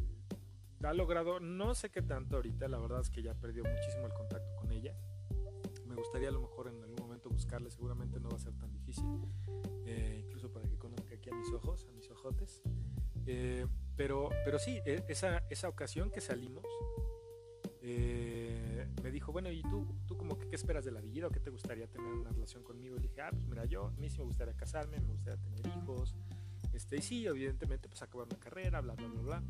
ha 0.83 0.95
logrado, 0.95 1.41
no 1.41 1.75
sé 1.75 1.91
qué 1.91 2.03
tanto 2.03 2.37
ahorita, 2.37 2.67
la 2.69 2.79
verdad 2.79 3.01
es 3.01 3.11
que 3.11 3.23
ya 3.23 3.35
perdió 3.35 3.63
muchísimo 3.65 4.07
el 4.07 4.15
contacto 4.15 4.57
con 4.57 4.73
ella. 4.73 4.97
Seguramente 7.71 8.21
no 8.21 8.29
va 8.29 8.37
a 8.37 8.41
ser 8.41 8.55
tan 8.55 8.73
difícil. 8.73 9.05
Eh, 9.87 10.23
incluso 10.25 10.53
para 10.53 10.69
que 10.69 10.79
conozca 10.79 11.15
aquí 11.15 11.31
a 11.31 11.35
mis 11.35 11.53
ojos, 11.53 11.87
a 11.89 11.93
mis 11.93 12.09
ojotes. 12.11 12.63
Eh, 13.27 13.67
pero, 13.97 14.31
pero 14.45 14.59
sí, 14.59 14.79
e, 14.87 15.05
esa, 15.09 15.39
esa 15.51 15.69
ocasión 15.69 16.11
que 16.11 16.21
salimos, 16.21 16.65
eh, 17.83 18.87
me 19.03 19.11
dijo, 19.11 19.33
bueno, 19.33 19.51
¿y 19.51 19.63
tú, 19.63 19.87
tú 20.07 20.17
como 20.17 20.39
que 20.39 20.49
qué 20.49 20.57
esperas 20.57 20.85
de 20.85 20.93
la 20.93 21.01
vida 21.01 21.27
o 21.27 21.31
qué 21.31 21.41
te 21.41 21.51
gustaría 21.51 21.87
tener 21.87 22.13
una 22.13 22.31
relación 22.31 22.63
conmigo? 22.63 22.97
Y 22.97 23.01
dije, 23.01 23.21
ah, 23.21 23.31
pues 23.31 23.47
mira, 23.47 23.65
yo 23.65 23.87
a 23.87 23.91
mí 23.93 24.11
sí 24.11 24.19
me 24.19 24.25
gustaría 24.25 24.55
casarme, 24.55 25.01
me 25.01 25.13
gustaría 25.13 25.43
tener 25.43 25.67
hijos, 25.67 26.15
este, 26.73 26.97
y 26.97 27.03
sí, 27.03 27.27
evidentemente, 27.27 27.89
pues 27.89 28.03
acabar 28.03 28.27
una 28.27 28.39
carrera, 28.39 28.81
bla, 28.81 28.95
bla, 28.95 29.07
bla, 29.09 29.23
bla. 29.23 29.43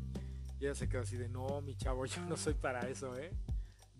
Y 0.59 0.65
ella 0.65 0.75
se 0.75 0.87
quedó 0.87 1.01
así 1.01 1.17
de, 1.17 1.29
no, 1.29 1.61
mi 1.61 1.75
chavo, 1.75 2.05
yo 2.07 2.21
no 2.25 2.37
soy 2.37 2.53
para 2.53 2.81
eso, 2.89 3.17
¿eh? 3.17 3.31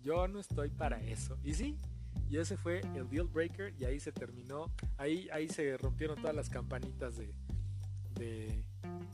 Yo 0.02 0.26
no 0.28 0.40
estoy 0.40 0.70
para 0.70 1.00
eso. 1.00 1.38
Y 1.42 1.54
sí, 1.54 1.78
y 2.28 2.38
ese 2.38 2.56
fue 2.56 2.80
el 2.94 3.08
deal 3.08 3.26
breaker 3.26 3.74
y 3.78 3.84
ahí 3.84 4.00
se 4.00 4.12
terminó, 4.12 4.72
ahí, 4.96 5.28
ahí 5.32 5.48
se 5.48 5.76
rompieron 5.76 6.16
todas 6.20 6.34
las 6.34 6.48
campanitas 6.48 7.16
de, 7.16 7.34
de 8.14 8.64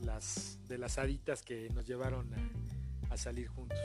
las, 0.01 0.59
de 0.67 0.77
las 0.77 0.97
haditas 0.97 1.41
que 1.41 1.69
nos 1.69 1.85
llevaron 1.85 2.29
a, 3.09 3.17
salir 3.17 3.47
juntos. 3.47 3.79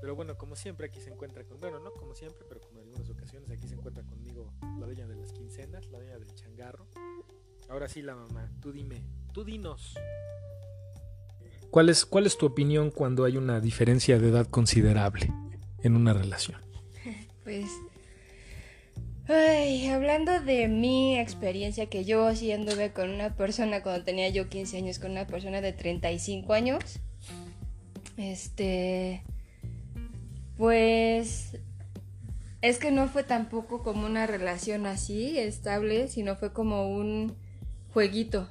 Pero 0.00 0.14
bueno, 0.14 0.36
como 0.36 0.54
siempre 0.54 0.86
aquí 0.86 1.00
se 1.00 1.10
encuentra 1.10 1.42
con, 1.44 1.58
bueno, 1.58 1.80
no 1.80 1.92
como 1.92 2.14
siempre, 2.14 2.44
pero 2.48 2.60
como 2.60 2.78
en 2.80 2.86
algunas 2.86 3.10
ocasiones 3.10 3.50
aquí 3.50 3.66
se 3.66 3.74
encuentra 3.74 4.04
conmigo 4.04 4.52
la 4.78 4.86
dueña 4.86 5.06
de 5.06 5.16
las 5.16 5.32
quincenas, 5.32 5.86
la 5.86 5.98
dueña 5.98 6.18
del 6.18 6.32
changarro. 6.34 6.86
Ahora 7.68 7.88
sí 7.88 8.02
la 8.02 8.14
mamá, 8.14 8.48
tú 8.60 8.70
dime, 8.72 9.02
tú 9.32 9.42
dinos. 9.42 9.94
¿Cuál 11.70 11.88
es, 11.88 12.06
¿Cuál 12.06 12.26
es 12.26 12.38
tu 12.38 12.46
opinión 12.46 12.90
cuando 12.90 13.24
hay 13.24 13.36
una 13.36 13.60
diferencia 13.60 14.18
de 14.18 14.28
edad 14.28 14.46
considerable 14.46 15.32
en 15.82 15.96
una 15.96 16.12
relación? 16.12 16.60
Pues 17.42 17.70
Ay, 19.30 19.86
hablando 19.88 20.40
de 20.40 20.68
mi 20.68 21.18
experiencia 21.18 21.90
que 21.90 22.06
yo 22.06 22.34
sí 22.34 22.50
anduve 22.50 22.94
con 22.94 23.10
una 23.10 23.36
persona 23.36 23.82
cuando 23.82 24.02
tenía 24.02 24.30
yo 24.30 24.48
15 24.48 24.78
años, 24.78 24.98
con 24.98 25.10
una 25.10 25.26
persona 25.26 25.60
de 25.60 25.74
35 25.74 26.54
años. 26.54 26.82
Este. 28.16 29.22
Pues. 30.56 31.58
Es 32.62 32.78
que 32.78 32.90
no 32.90 33.06
fue 33.06 33.22
tampoco 33.22 33.82
como 33.82 34.06
una 34.06 34.26
relación 34.26 34.86
así, 34.86 35.38
estable, 35.38 36.08
sino 36.08 36.34
fue 36.34 36.54
como 36.54 36.88
un 36.88 37.36
jueguito, 37.92 38.48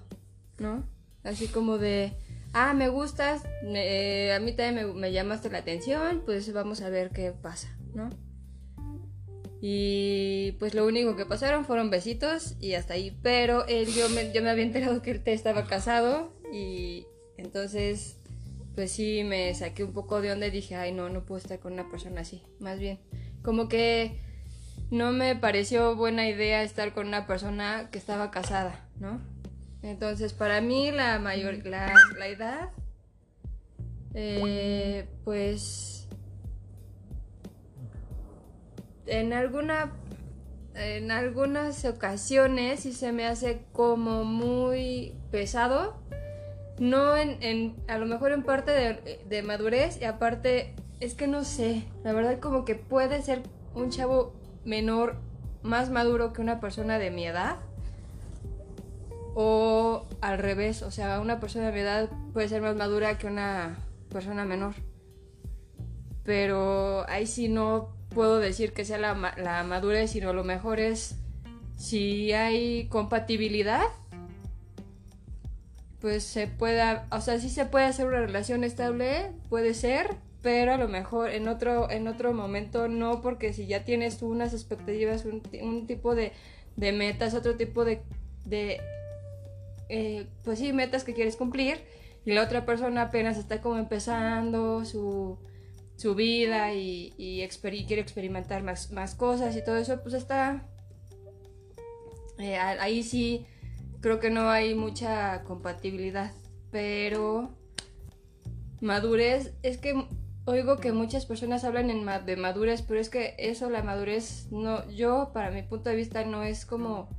¿no? 0.60 0.88
Así 1.24 1.48
como 1.48 1.79
de. 1.79 2.13
Ah, 2.53 2.75
me 2.75 2.88
gustas, 2.88 3.43
eh, 3.63 4.31
a 4.31 4.39
mí 4.39 4.53
también 4.53 4.88
me, 4.88 4.93
me 4.93 5.12
llamaste 5.12 5.50
la 5.50 5.57
atención, 5.57 6.22
pues 6.24 6.53
vamos 6.53 6.81
a 6.81 6.89
ver 6.89 7.10
qué 7.10 7.31
pasa, 7.31 7.75
¿no? 7.93 8.10
Y 9.61 10.53
pues 10.59 10.73
lo 10.73 10.85
único 10.85 11.15
que 11.15 11.25
pasaron 11.25 11.65
fueron 11.65 11.89
besitos 11.89 12.55
y 12.59 12.73
hasta 12.73 12.93
ahí. 12.93 13.17
Pero 13.23 13.65
él, 13.67 13.87
yo, 13.87 14.09
me, 14.09 14.31
yo 14.31 14.41
me 14.41 14.49
había 14.49 14.63
enterado 14.63 15.01
que 15.01 15.11
él 15.11 15.21
estaba 15.25 15.65
casado 15.65 16.33
y 16.53 17.05
entonces 17.37 18.17
pues 18.75 18.91
sí 18.91 19.23
me 19.23 19.53
saqué 19.55 19.83
un 19.83 19.91
poco 19.91 20.21
de 20.21 20.31
onda 20.31 20.45
y 20.45 20.51
dije, 20.51 20.75
ay 20.75 20.91
no, 20.91 21.09
no 21.09 21.25
puedo 21.25 21.39
estar 21.39 21.59
con 21.59 21.73
una 21.73 21.89
persona 21.89 22.21
así. 22.21 22.43
Más 22.59 22.77
bien, 22.77 22.99
como 23.41 23.67
que 23.67 24.19
no 24.91 25.11
me 25.11 25.35
pareció 25.35 25.95
buena 25.95 26.29
idea 26.29 26.61
estar 26.61 26.93
con 26.93 27.07
una 27.07 27.25
persona 27.25 27.89
que 27.91 27.97
estaba 27.97 28.29
casada, 28.29 28.87
¿no? 28.99 29.19
Entonces 29.81 30.33
para 30.33 30.61
mí 30.61 30.91
la 30.91 31.17
mayor, 31.17 31.65
la, 31.65 31.91
la 32.17 32.27
edad, 32.27 32.69
eh, 34.13 35.07
pues 35.23 35.97
en 39.07 39.33
alguna 39.33 39.91
en 40.77 41.09
algunas 41.09 41.85
ocasiones 41.85 42.81
sí 42.81 42.93
se 42.93 43.11
me 43.11 43.25
hace 43.25 43.63
como 43.73 44.23
muy 44.23 45.15
pesado. 45.31 45.95
No 46.77 47.17
en, 47.17 47.75
a 47.87 47.97
lo 47.97 48.05
mejor 48.05 48.31
en 48.31 48.43
parte 48.43 48.71
de, 48.71 49.19
de, 49.27 49.41
madurez 49.41 49.99
y 49.99 50.05
aparte 50.05 50.75
es 50.99 51.15
que 51.15 51.25
no 51.25 51.43
sé, 51.43 51.83
la 52.03 52.13
verdad 52.13 52.39
como 52.39 52.65
que 52.65 52.75
puede 52.75 53.23
ser 53.23 53.41
un 53.73 53.89
chavo 53.89 54.33
menor 54.63 55.15
más 55.63 55.89
maduro 55.89 56.33
que 56.33 56.41
una 56.41 56.59
persona 56.59 56.99
de 56.99 57.09
mi 57.09 57.25
edad 57.25 57.57
o 59.33 60.05
al 60.21 60.37
revés, 60.37 60.83
o 60.83 60.91
sea, 60.91 61.19
una 61.19 61.39
persona 61.39 61.67
de 61.67 61.71
mi 61.71 61.79
edad 61.79 62.09
puede 62.33 62.47
ser 62.47 62.61
más 62.61 62.75
madura 62.75 63.17
que 63.17 63.25
una 63.25 63.77
persona 64.09 64.45
menor. 64.45 64.73
Pero 66.23 67.07
ahí 67.09 67.25
sí 67.25 67.47
no 67.47 67.97
puedo 68.17 68.39
decir 68.39 68.74
que 68.74 68.83
sea 68.83 68.97
la, 68.97 69.36
la 69.38 69.63
madurez, 69.63 70.09
sino 70.09 70.33
lo 70.33 70.43
mejor 70.43 70.79
es 70.79 71.17
si 71.75 72.33
hay 72.33 72.88
compatibilidad, 72.88 73.83
pues 76.01 76.24
se 76.24 76.47
pueda, 76.47 77.05
o 77.12 77.21
sea, 77.21 77.39
sí 77.39 77.47
se 77.47 77.65
puede 77.65 77.86
hacer 77.86 78.07
una 78.07 78.19
relación 78.19 78.63
estable, 78.63 79.33
puede 79.50 79.75
ser, 79.75 80.15
pero 80.41 80.74
a 80.74 80.77
lo 80.77 80.88
mejor 80.88 81.29
en 81.29 81.47
otro, 81.47 81.91
en 81.91 82.07
otro 82.07 82.33
momento 82.33 82.88
no, 82.88 83.21
porque 83.21 83.53
si 83.53 83.67
ya 83.67 83.86
tienes 83.86 84.19
unas 84.24 84.51
expectativas, 84.51 85.24
un, 85.25 85.86
tipo 85.86 86.15
de, 86.15 86.31
de, 86.75 86.93
metas, 86.93 87.36
otro 87.36 87.55
tipo 87.55 87.86
de, 87.86 88.01
de 88.45 88.81
eh, 89.89 90.25
pues 90.43 90.57
sí, 90.57 90.74
metas 90.74 91.03
que 91.03 91.13
quieres 91.13 91.36
cumplir, 91.36 91.81
y 92.25 92.33
la 92.33 92.41
otra 92.41 92.65
persona 92.65 93.03
apenas 93.03 93.38
está 93.38 93.62
como 93.62 93.77
empezando 93.77 94.86
su 94.86 95.38
su 95.98 96.16
vida 96.16 96.74
y, 96.74 97.13
quiere 97.88 98.01
experimentar 98.01 98.63
más, 98.63 99.16
cosas 99.16 99.56
y 99.58 99.63
todo 99.63 99.77
eso, 99.77 100.01
pues 100.01 100.13
está... 100.13 100.66
Eh, 102.39 102.56
ahí 102.56 103.01
sí 103.01 103.48
creo 104.00 104.20
que 104.20 104.30
no 104.30 104.50
hay 104.50 104.75
mucha 104.75 105.44
compatibilidad, 105.44 106.32
pero 106.72 107.50
madurez, 108.80 109.56
es 109.63 109.80
que 109.80 110.08
oigo 110.46 110.77
que 110.77 110.92
muchas 110.92 111.25
personas 111.25 111.63
hablan 111.63 111.88
de 112.25 112.36
madurez, 112.38 112.84
pero 112.84 113.00
es 113.00 113.10
que 113.10 113.34
eso, 113.39 113.72
la 113.72 113.82
madurez, 113.82 114.48
no, 114.51 114.88
yo 114.92 115.32
para 115.34 115.50
mi 115.50 115.63
punto 115.63 115.89
de 115.89 115.96
vista 115.96 116.24
no 116.25 116.44
es 116.44 116.68
como 116.68 117.10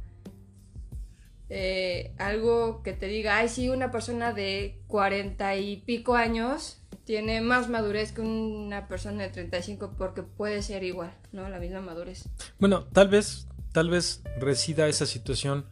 eh, 1.51 2.13
algo 2.19 2.83
que 2.83 2.93
te 2.93 3.07
diga, 3.07 3.39
ay, 3.39 3.49
sí, 3.49 3.69
una 3.69 3.91
persona 3.91 4.33
de 4.33 4.81
cuarenta 4.87 5.57
y 5.57 5.79
pico 5.79 6.15
años 6.15 6.83
tiene 7.05 7.41
más 7.41 7.71
madurez 7.71 8.13
que 8.13 8.21
una 8.21 8.87
persona 8.87 9.23
de 9.23 9.31
35 9.31 9.95
porque 9.97 10.23
puede 10.23 10.61
ser 10.63 10.85
igual, 10.85 11.15
¿no? 11.33 11.49
La 11.49 11.59
misma 11.59 11.81
madurez. 11.81 12.29
Bueno, 12.59 12.85
tal 12.85 13.09
vez, 13.09 13.49
tal 13.73 13.89
vez 13.89 14.23
resida 14.39 14.89
esa 14.89 15.07
situación 15.07 15.65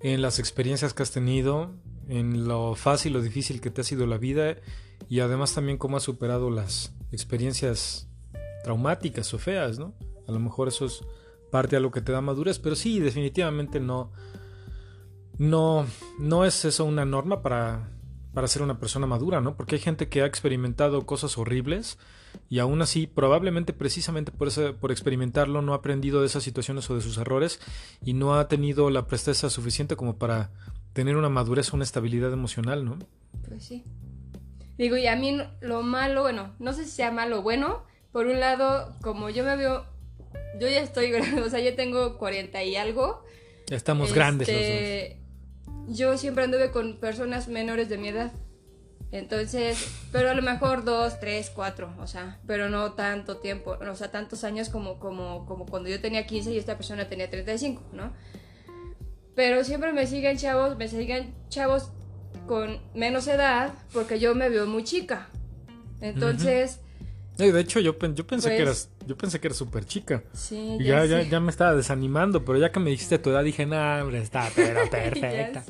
en 0.00 0.22
las 0.22 0.40
experiencias 0.40 0.92
que 0.92 1.04
has 1.04 1.12
tenido, 1.12 1.70
en 2.08 2.48
lo 2.48 2.74
fácil 2.74 3.14
o 3.14 3.22
difícil 3.22 3.60
que 3.60 3.70
te 3.70 3.82
ha 3.82 3.84
sido 3.84 4.06
la 4.06 4.18
vida 4.18 4.56
y 5.08 5.20
además 5.20 5.54
también 5.54 5.78
cómo 5.78 5.96
has 5.98 6.02
superado 6.02 6.50
las 6.50 6.92
experiencias 7.12 8.08
traumáticas 8.64 9.32
o 9.32 9.38
feas, 9.38 9.78
¿no? 9.78 9.94
A 10.26 10.32
lo 10.32 10.40
mejor 10.40 10.66
eso 10.66 10.86
es 10.86 11.00
parte 11.52 11.76
de 11.76 11.82
lo 11.82 11.92
que 11.92 12.00
te 12.00 12.10
da 12.10 12.20
madurez, 12.20 12.58
pero 12.58 12.74
sí, 12.74 12.98
definitivamente 12.98 13.78
no, 13.78 14.10
no, 15.40 15.86
no 16.18 16.44
es 16.44 16.66
eso 16.66 16.84
una 16.84 17.06
norma 17.06 17.40
para, 17.40 17.88
para 18.34 18.46
ser 18.46 18.60
una 18.60 18.78
persona 18.78 19.06
madura, 19.06 19.40
¿no? 19.40 19.56
Porque 19.56 19.76
hay 19.76 19.80
gente 19.80 20.10
que 20.10 20.20
ha 20.20 20.26
experimentado 20.26 21.06
cosas 21.06 21.38
horribles 21.38 21.96
y 22.50 22.58
aún 22.58 22.82
así, 22.82 23.06
probablemente 23.06 23.72
precisamente 23.72 24.32
por, 24.32 24.48
eso, 24.48 24.76
por 24.76 24.92
experimentarlo, 24.92 25.62
no 25.62 25.72
ha 25.72 25.76
aprendido 25.76 26.20
de 26.20 26.26
esas 26.26 26.42
situaciones 26.42 26.90
o 26.90 26.94
de 26.94 27.00
sus 27.00 27.16
errores 27.16 27.58
y 28.04 28.12
no 28.12 28.34
ha 28.34 28.48
tenido 28.48 28.90
la 28.90 29.06
presteza 29.06 29.48
suficiente 29.48 29.96
como 29.96 30.18
para 30.18 30.50
tener 30.92 31.16
una 31.16 31.30
madurez 31.30 31.72
o 31.72 31.76
una 31.76 31.84
estabilidad 31.84 32.34
emocional, 32.34 32.84
¿no? 32.84 32.98
Pues 33.48 33.64
sí. 33.64 33.82
Digo, 34.76 34.98
y 34.98 35.06
a 35.06 35.16
mí 35.16 35.40
lo 35.62 35.82
malo, 35.82 36.20
bueno, 36.20 36.54
no 36.58 36.74
sé 36.74 36.84
si 36.84 36.90
sea 36.90 37.12
malo 37.12 37.38
o 37.38 37.42
bueno. 37.42 37.84
Por 38.12 38.26
un 38.26 38.40
lado, 38.40 38.94
como 39.00 39.30
yo 39.30 39.42
me 39.42 39.56
veo, 39.56 39.86
yo 40.60 40.68
ya 40.68 40.82
estoy 40.82 41.10
grande, 41.12 41.40
o 41.40 41.48
sea, 41.48 41.60
yo 41.60 41.74
tengo 41.74 42.18
40 42.18 42.62
y 42.62 42.76
algo. 42.76 43.24
Ya 43.68 43.76
estamos 43.76 44.12
grandes 44.12 44.48
los 44.48 44.56
Este, 44.56 45.19
Yo 45.90 46.16
siempre 46.16 46.44
anduve 46.44 46.70
con 46.70 46.98
personas 46.98 47.48
menores 47.48 47.88
de 47.88 47.98
mi 47.98 48.08
edad. 48.08 48.32
Entonces, 49.10 49.90
pero 50.12 50.30
a 50.30 50.34
lo 50.34 50.42
mejor 50.42 50.84
dos, 50.84 51.18
tres, 51.18 51.50
cuatro, 51.52 51.92
o 51.98 52.06
sea, 52.06 52.38
pero 52.46 52.70
no 52.70 52.92
tanto 52.92 53.38
tiempo, 53.38 53.76
o 53.80 53.94
sea, 53.96 54.12
tantos 54.12 54.44
años 54.44 54.68
como, 54.68 55.00
como, 55.00 55.46
como 55.46 55.66
cuando 55.66 55.88
yo 55.88 56.00
tenía 56.00 56.26
15 56.26 56.52
y 56.52 56.58
esta 56.58 56.76
persona 56.76 57.08
tenía 57.08 57.28
35, 57.28 57.82
¿no? 57.92 58.12
Pero 59.34 59.64
siempre 59.64 59.92
me 59.92 60.06
siguen 60.06 60.36
chavos, 60.36 60.76
me 60.76 60.86
siguen 60.86 61.34
chavos 61.48 61.90
con 62.46 62.80
menos 62.94 63.26
edad 63.26 63.72
porque 63.92 64.20
yo 64.20 64.36
me 64.36 64.48
veo 64.48 64.66
muy 64.66 64.84
chica. 64.84 65.28
Entonces, 66.00 66.78
De 67.48 67.60
hecho, 67.60 67.80
yo, 67.80 67.96
yo 68.14 68.26
pensé 68.26 68.50
que 68.50 68.56
Pues- 68.56 68.60
eras, 68.60 68.90
yo 69.06 69.16
pensé 69.16 69.40
que 69.40 69.48
eras 69.48 69.56
súper 69.58 69.84
chica. 69.84 70.22
sí, 70.32 70.76
Y 70.80 70.84
ya, 70.84 71.04
ya, 71.04 71.22
ya 71.22 71.40
me 71.40 71.50
estaba 71.50 71.74
desanimando, 71.74 72.44
pero 72.44 72.58
ya 72.58 72.70
que 72.72 72.80
me 72.80 72.90
dijiste 72.90 73.18
tu 73.18 73.30
edad 73.30 73.42
dije, 73.44 73.66
nah, 73.66 74.02
hombre, 74.02 74.20
está 74.20 74.48
pero 74.54 74.80
perfecta. 74.90 75.64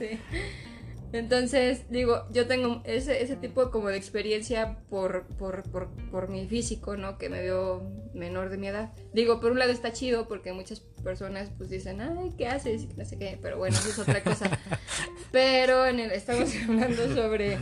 Entonces, 1.13 1.91
digo, 1.91 2.25
yo 2.31 2.47
tengo 2.47 2.83
ese, 2.85 3.21
ese 3.21 3.35
tipo 3.35 3.73
como 3.73 3.89
de 3.89 3.97
experiencia 3.97 4.79
por, 4.89 5.25
por, 5.39 5.65
por, 5.65 5.89
por 6.13 6.29
mi 6.29 6.47
físico, 6.47 6.97
¿no? 6.97 7.19
Que 7.19 7.29
me 7.29 7.41
veo 7.41 7.83
menor 8.15 8.49
de 8.49 8.59
mi 8.59 8.69
edad. 8.69 8.93
Digo, 9.13 9.41
por 9.41 9.51
un 9.51 9.59
lado 9.59 9.73
está 9.73 9.93
chido 9.93 10.29
porque 10.29 10.53
muchas 10.53 10.79
personas 11.03 11.51
pues 11.59 11.69
dicen, 11.69 12.01
ay, 12.01 12.33
¿qué 12.39 12.47
haces? 12.47 12.97
No 12.97 13.05
sé 13.05 13.19
qué, 13.19 13.37
pero 13.43 13.59
bueno, 13.59 13.77
eso 13.77 13.89
es 13.89 13.99
otra 13.99 14.23
cosa. 14.23 14.57
pero 15.33 15.85
en 15.87 15.99
el, 15.99 16.13
estamos 16.13 16.49
hablando 16.69 17.13
sobre, 17.13 17.59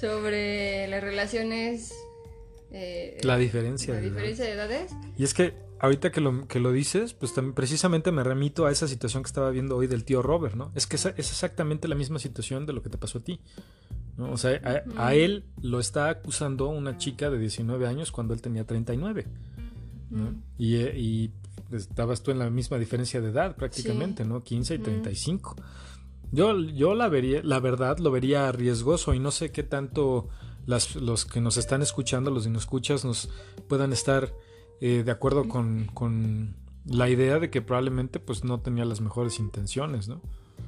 sobre 0.00 0.86
las 0.86 1.02
relaciones... 1.02 1.92
eh, 2.72 3.18
La 3.22 3.36
diferencia. 3.36 3.94
la 3.94 4.00
de 4.00 4.06
edad. 4.06 4.14
diferencia 4.14 4.44
de 4.44 4.52
edades. 4.52 4.92
Y 5.18 5.24
es 5.24 5.34
que 5.34 5.54
ahorita 5.80 6.10
que 6.12 6.20
lo, 6.20 6.46
que 6.46 6.60
lo 6.60 6.72
dices, 6.72 7.14
pues 7.14 7.34
también 7.34 7.54
precisamente 7.54 8.12
me 8.12 8.22
remito 8.22 8.66
a 8.66 8.70
esa 8.70 8.86
situación 8.86 9.22
que 9.22 9.28
estaba 9.28 9.50
viendo 9.50 9.76
hoy 9.76 9.86
del 9.86 10.04
tío 10.04 10.22
Robert, 10.22 10.54
¿no? 10.54 10.70
Es 10.74 10.86
que 10.86 10.96
esa- 10.96 11.10
es 11.10 11.30
exactamente 11.30 11.88
la 11.88 11.94
misma 11.94 12.18
situación 12.18 12.66
de 12.66 12.72
lo 12.72 12.82
que 12.82 12.88
te 12.90 12.98
pasó 12.98 13.18
a 13.18 13.22
ti. 13.22 13.40
¿no? 14.16 14.30
O 14.32 14.36
sea, 14.36 14.60
a, 14.96 15.06
a 15.08 15.14
él 15.14 15.44
lo 15.62 15.80
está 15.80 16.10
acusando 16.10 16.68
una 16.68 16.98
chica 16.98 17.30
de 17.30 17.38
19 17.38 17.86
años 17.86 18.12
cuando 18.12 18.34
él 18.34 18.42
tenía 18.42 18.66
39. 18.66 19.26
¿no? 20.10 20.30
Mm. 20.32 20.42
Y, 20.58 20.76
eh, 20.76 20.94
y 20.98 21.30
estabas 21.72 22.22
tú 22.22 22.30
en 22.30 22.38
la 22.38 22.50
misma 22.50 22.76
diferencia 22.78 23.20
de 23.22 23.30
edad 23.30 23.56
prácticamente, 23.56 24.24
Sí. 24.24 24.28
¿no? 24.28 24.42
15 24.42 24.74
y 24.74 24.78
Mm. 24.78 24.82
35. 24.82 25.56
Yo, 26.32 26.58
yo 26.60 26.94
la 26.94 27.08
vería, 27.08 27.40
la 27.42 27.60
verdad, 27.60 27.98
lo 27.98 28.10
vería 28.10 28.52
riesgoso 28.52 29.14
y 29.14 29.18
no 29.20 29.30
sé 29.30 29.50
qué 29.52 29.62
tanto 29.62 30.28
las, 30.70 30.94
los 30.94 31.26
que 31.26 31.40
nos 31.40 31.56
están 31.56 31.82
escuchando, 31.82 32.30
los 32.30 32.44
que 32.44 32.50
nos 32.50 32.62
escuchas, 32.62 33.04
nos 33.04 33.28
puedan 33.68 33.92
estar 33.92 34.32
eh, 34.80 35.02
de 35.04 35.10
acuerdo 35.10 35.48
con, 35.48 35.86
con 35.92 36.54
la 36.86 37.08
idea 37.08 37.38
de 37.38 37.50
que 37.50 37.60
probablemente 37.60 38.20
pues 38.20 38.44
no 38.44 38.60
tenía 38.60 38.84
las 38.84 39.00
mejores 39.00 39.38
intenciones, 39.38 40.08
¿no? 40.08 40.22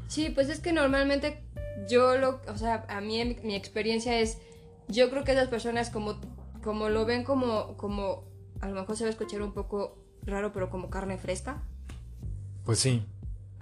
Sí, 0.08 0.30
pues 0.30 0.48
es 0.48 0.60
que 0.60 0.72
normalmente 0.72 1.42
yo 1.88 2.16
lo, 2.18 2.40
o 2.48 2.58
sea, 2.58 2.84
a 2.88 3.00
mí 3.00 3.24
mi, 3.24 3.36
mi 3.42 3.54
experiencia 3.54 4.18
es, 4.18 4.38
yo 4.88 5.08
creo 5.08 5.24
que 5.24 5.32
esas 5.32 5.48
personas 5.48 5.88
como, 5.88 6.20
como 6.62 6.88
lo 6.88 7.06
ven 7.06 7.24
como, 7.24 7.76
como, 7.76 8.24
a 8.60 8.68
lo 8.68 8.74
mejor 8.74 8.96
se 8.96 9.04
va 9.04 9.08
a 9.08 9.12
escuchar 9.12 9.40
un 9.40 9.52
poco 9.52 9.96
raro, 10.24 10.52
pero 10.52 10.68
como 10.68 10.90
carne 10.90 11.16
fresca. 11.16 11.62
Pues 12.64 12.80
sí. 12.80 13.04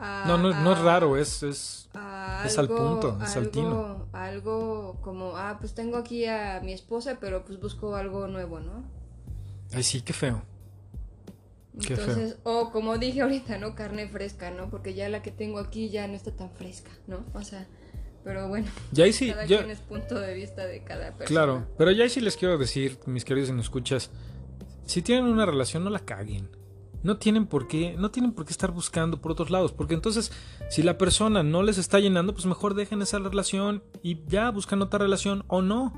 A- 0.01 0.25
No, 0.27 0.39
no, 0.39 0.53
no 0.63 0.73
es 0.73 0.79
a- 0.79 0.83
raro, 0.83 1.17
es, 1.17 1.43
es 1.43 1.89
a 1.95 2.43
es 2.47 2.59
al 2.59 2.69
punto, 2.69 3.19
es 3.23 3.37
al 3.37 3.43
algo- 3.45 3.51
tino. 3.51 4.07
Algo 4.13 4.99
como, 5.03 5.37
ah, 5.37 5.57
pues 5.61 5.75
tengo 5.75 5.97
aquí 5.99 6.25
a 6.27 6.61
mi 6.65 6.73
esposa, 6.73 7.19
pero 7.21 7.45
pues 7.45 7.61
busco 7.61 7.95
algo 7.97 8.27
nuevo, 8.27 8.61
¿no? 8.61 8.83
Ay, 9.73 9.83
sí, 9.83 10.01
qué 10.03 10.13
feo. 10.13 10.43
Qué 11.81 11.95
feo. 11.97 12.05
Entonces, 12.07 12.39
o 12.43 12.71
como 12.73 12.99
dije 12.99 13.21
ahorita, 13.23 13.57
¿no? 13.59 13.75
Carne 13.75 14.09
fresca, 14.09 14.51
¿no? 14.51 14.69
Porque 14.71 14.95
ya 14.95 15.09
la 15.09 15.23
que 15.23 15.31
tengo 15.31 15.59
aquí 15.61 15.89
ya 15.89 16.07
no 16.09 16.15
está 16.15 16.33
tan 16.33 16.51
fresca, 16.51 16.91
¿no? 17.07 17.25
O 17.33 17.43
sea, 17.43 17.67
pero 18.25 18.49
bueno, 18.49 18.67
Y 18.93 19.01
ahí 19.03 19.13
sí, 19.13 19.31
cada 19.31 19.47
ya- 19.47 19.59
quien 19.59 19.71
es 19.71 19.81
punto 19.81 20.19
de 20.19 20.35
vista 20.35 20.67
de 20.67 20.83
cada 20.83 21.13
persona. 21.13 21.27
Claro, 21.27 21.67
pero 21.79 21.91
ya 21.93 22.09
sí 22.09 22.21
les 22.21 22.37
quiero 22.37 22.59
decir, 22.59 22.99
mis 23.07 23.25
queridos 23.25 23.51
nos 23.51 23.67
escuchas, 23.67 24.11
si 24.85 25.01
tienen 25.03 25.25
una 25.27 25.47
relación 25.47 25.85
no 25.85 25.91
la 25.91 26.01
caguen. 26.01 26.49
No 27.03 27.17
tienen 27.17 27.47
por 27.47 27.67
qué, 27.67 27.97
no 27.99 28.11
tienen 28.11 28.33
por 28.33 28.45
qué 28.45 28.53
estar 28.53 28.73
buscando 28.73 29.21
por 29.21 29.33
otros 29.33 29.51
lados, 29.51 29.73
porque 29.73 29.95
entonces 29.95 30.33
si 30.69 30.83
la 30.83 30.99
persona 30.99 31.43
no 31.43 31.63
les 31.63 31.79
está 31.79 31.99
llenando, 31.99 32.33
pues 32.35 32.47
mejor 32.47 32.75
dejen 32.75 33.03
esa 33.03 33.19
relación 33.19 33.83
y 34.03 34.19
ya 34.27 34.51
buscan 34.51 34.83
otra 34.83 34.99
relación 34.99 35.45
o 35.49 35.63
no. 35.63 35.93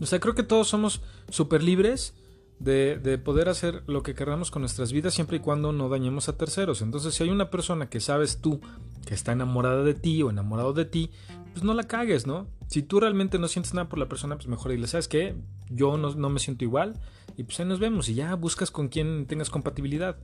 O 0.00 0.06
sea, 0.06 0.20
creo 0.20 0.34
que 0.34 0.42
todos 0.42 0.68
somos 0.68 1.02
súper 1.28 1.62
libres 1.62 2.14
de, 2.58 2.98
de 2.98 3.18
poder 3.18 3.48
hacer 3.48 3.84
lo 3.86 4.02
que 4.02 4.14
queramos 4.14 4.50
con 4.50 4.62
nuestras 4.62 4.92
vidas 4.92 5.14
siempre 5.14 5.36
y 5.36 5.40
cuando 5.40 5.72
no 5.72 5.88
dañemos 5.88 6.28
a 6.28 6.36
terceros. 6.36 6.82
Entonces, 6.82 7.14
si 7.14 7.22
hay 7.22 7.30
una 7.30 7.50
persona 7.50 7.88
que 7.88 8.00
sabes 8.00 8.38
tú 8.40 8.60
que 9.06 9.14
está 9.14 9.32
enamorada 9.32 9.82
de 9.82 9.94
ti 9.94 10.22
o 10.22 10.30
enamorado 10.30 10.72
de 10.72 10.84
ti, 10.84 11.10
pues 11.52 11.62
no 11.64 11.74
la 11.74 11.84
cagues, 11.84 12.26
¿no? 12.26 12.48
Si 12.74 12.82
tú 12.82 12.98
realmente 12.98 13.38
no 13.38 13.46
sientes 13.46 13.72
nada 13.72 13.88
por 13.88 14.00
la 14.00 14.08
persona, 14.08 14.34
pues 14.34 14.48
mejor 14.48 14.72
dile, 14.72 14.88
¿sabes 14.88 15.06
qué? 15.06 15.36
Yo 15.70 15.96
no, 15.96 16.12
no 16.16 16.28
me 16.28 16.40
siento 16.40 16.64
igual 16.64 16.94
y 17.36 17.44
pues 17.44 17.60
ahí 17.60 17.66
nos 17.66 17.78
vemos 17.78 18.08
y 18.08 18.14
ya 18.16 18.34
buscas 18.34 18.72
con 18.72 18.88
quien 18.88 19.26
tengas 19.26 19.48
compatibilidad. 19.48 20.16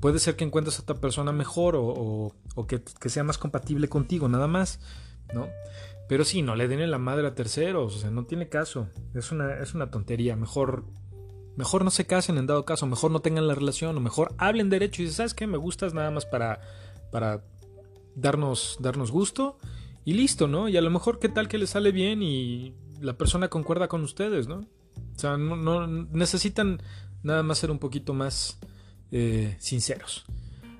Puede 0.00 0.18
ser 0.18 0.34
que 0.34 0.42
encuentres 0.44 0.78
a 0.78 0.82
otra 0.84 0.94
persona 0.94 1.32
mejor 1.32 1.76
o, 1.76 2.32
o- 2.54 2.66
que, 2.66 2.80
que 2.82 3.10
sea 3.10 3.24
más 3.24 3.36
compatible 3.36 3.90
contigo, 3.90 4.26
nada 4.26 4.46
más, 4.46 4.80
¿no? 5.34 5.48
Pero 6.08 6.24
sí, 6.24 6.40
no 6.40 6.56
le 6.56 6.66
den 6.66 6.80
en 6.80 6.90
la 6.90 6.96
madre 6.96 7.26
a 7.26 7.34
terceros, 7.34 7.96
o 7.96 7.98
sea, 7.98 8.10
no 8.10 8.24
tiene 8.24 8.48
caso. 8.48 8.88
Es 9.12 9.30
una, 9.30 9.56
es 9.58 9.74
una 9.74 9.90
tontería. 9.90 10.34
Mejor, 10.34 10.86
mejor 11.56 11.84
no 11.84 11.90
se 11.90 12.06
casen 12.06 12.38
en 12.38 12.46
dado 12.46 12.64
caso, 12.64 12.86
mejor 12.86 13.10
no 13.10 13.20
tengan 13.20 13.46
la 13.46 13.54
relación, 13.54 13.94
o 13.94 14.00
mejor 14.00 14.34
hablen 14.38 14.70
derecho 14.70 15.02
y 15.02 15.04
dices, 15.04 15.18
¿sabes 15.18 15.34
qué? 15.34 15.46
Me 15.46 15.58
gustas 15.58 15.92
nada 15.92 16.10
más 16.10 16.24
para, 16.24 16.62
para 17.12 17.44
darnos, 18.14 18.78
darnos 18.80 19.10
gusto 19.10 19.58
y 20.08 20.14
listo, 20.14 20.48
¿no? 20.48 20.70
Y 20.70 20.76
a 20.78 20.80
lo 20.80 20.88
mejor 20.88 21.18
qué 21.18 21.28
tal 21.28 21.48
que 21.48 21.58
les 21.58 21.68
sale 21.68 21.92
bien 21.92 22.22
y 22.22 22.72
la 22.98 23.18
persona 23.18 23.48
concuerda 23.48 23.88
con 23.88 24.00
ustedes, 24.02 24.48
¿no? 24.48 24.60
O 24.60 25.18
sea, 25.18 25.36
no, 25.36 25.86
necesitan 25.86 26.80
nada 27.22 27.42
más 27.42 27.58
ser 27.58 27.70
un 27.70 27.78
poquito 27.78 28.14
más 28.14 28.58
eh, 29.12 29.54
sinceros. 29.58 30.24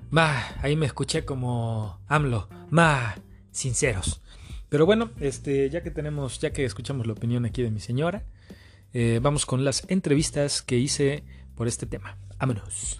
Más, 0.09 0.55
ahí 0.63 0.75
me 0.75 0.87
escuché 0.87 1.25
como 1.25 2.01
AMLO, 2.07 2.49
más 2.71 3.19
sinceros. 3.51 4.19
Pero 4.67 4.87
bueno, 4.87 5.11
este, 5.19 5.69
ya 5.69 5.83
que 5.83 5.91
tenemos, 5.91 6.39
ya 6.39 6.51
que 6.51 6.65
escuchamos 6.65 7.05
la 7.05 7.13
opinión 7.13 7.45
aquí 7.45 7.61
de 7.61 7.69
mi 7.69 7.81
señora, 7.81 8.25
eh, 8.93 9.19
vamos 9.21 9.45
con 9.45 9.63
las 9.63 9.87
entrevistas 9.91 10.63
que 10.63 10.79
hice 10.79 11.23
por 11.53 11.67
este 11.67 11.85
tema. 11.85 12.17
Vámonos. 12.39 12.99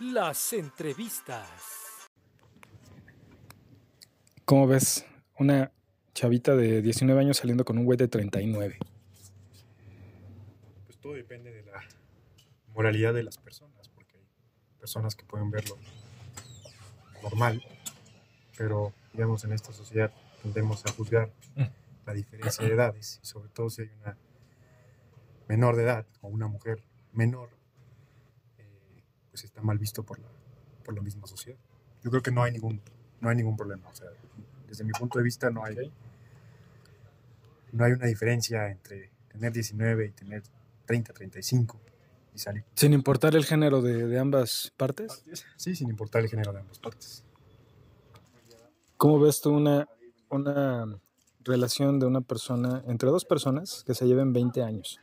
Las 0.00 0.54
entrevistas. 0.54 1.75
¿Cómo 4.46 4.68
ves? 4.68 5.04
Una 5.40 5.72
chavita 6.14 6.54
de 6.54 6.80
19 6.80 7.20
años 7.20 7.38
saliendo 7.38 7.64
con 7.64 7.78
un 7.78 7.84
güey 7.84 7.98
de 7.98 8.06
39. 8.06 8.78
pues 10.84 10.98
todo 10.98 11.14
depende 11.14 11.50
de 11.50 11.64
la 11.64 11.82
moralidad 12.72 13.12
de 13.12 13.24
las 13.24 13.38
personas, 13.38 13.88
porque 13.88 14.18
hay 14.18 14.78
personas 14.78 15.16
que 15.16 15.24
pueden 15.24 15.50
verlo 15.50 15.76
normal, 17.24 17.60
pero 18.56 18.92
digamos 19.12 19.42
en 19.42 19.50
esta 19.50 19.72
sociedad 19.72 20.12
tendemos 20.44 20.86
a 20.86 20.92
juzgar 20.92 21.32
la 22.06 22.12
diferencia 22.12 22.64
de 22.64 22.72
edades, 22.72 23.18
y 23.24 23.26
sobre 23.26 23.48
todo 23.48 23.68
si 23.68 23.82
hay 23.82 23.90
una 24.00 24.16
menor 25.48 25.74
de 25.74 25.82
edad 25.82 26.06
o 26.20 26.28
una 26.28 26.46
mujer 26.46 26.84
menor, 27.12 27.48
eh, 28.58 29.02
pues 29.28 29.42
está 29.42 29.60
mal 29.60 29.78
visto 29.78 30.04
por 30.04 30.20
la, 30.20 30.28
por 30.84 30.94
la 30.94 31.02
misma 31.02 31.26
sociedad. 31.26 31.58
Yo 32.04 32.10
creo 32.10 32.22
que 32.22 32.30
no 32.30 32.44
hay 32.44 32.52
ningún, 32.52 32.80
no 33.20 33.28
hay 33.28 33.34
ningún 33.34 33.56
problema, 33.56 33.90
desde 34.68 34.84
mi 34.84 34.92
punto 34.92 35.18
de 35.18 35.24
vista 35.24 35.50
no 35.50 35.64
hay, 35.64 35.92
no 37.72 37.84
hay 37.84 37.92
una 37.92 38.06
diferencia 38.06 38.70
entre 38.70 39.10
tener 39.28 39.52
19 39.52 40.06
y 40.06 40.10
tener 40.10 40.42
30, 40.86 41.12
35 41.12 41.80
y 42.34 42.38
salir. 42.38 42.64
Sin 42.74 42.92
importar 42.92 43.34
el 43.36 43.44
género 43.44 43.82
de, 43.82 44.06
de 44.06 44.18
ambas 44.18 44.72
partes. 44.76 45.24
Sí, 45.56 45.74
sin 45.74 45.88
importar 45.88 46.22
el 46.22 46.28
género 46.28 46.52
de 46.52 46.60
ambas 46.60 46.78
partes. 46.78 47.24
¿Cómo 48.96 49.20
ves 49.20 49.40
tú 49.40 49.50
una, 49.54 49.88
una 50.30 50.98
relación 51.40 51.98
de 52.00 52.06
una 52.06 52.22
persona, 52.22 52.82
entre 52.86 53.10
dos 53.10 53.24
personas 53.24 53.84
que 53.86 53.94
se 53.94 54.06
lleven 54.06 54.32
20 54.32 54.62
años? 54.62 54.98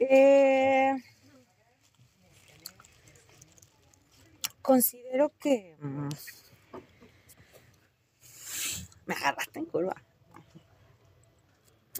Eh, 0.00 0.92
considero 4.62 5.32
que 5.40 5.76
mm, 5.80 6.08
me 9.08 9.14
agarraste 9.14 9.58
en 9.58 9.64
curva. 9.64 9.96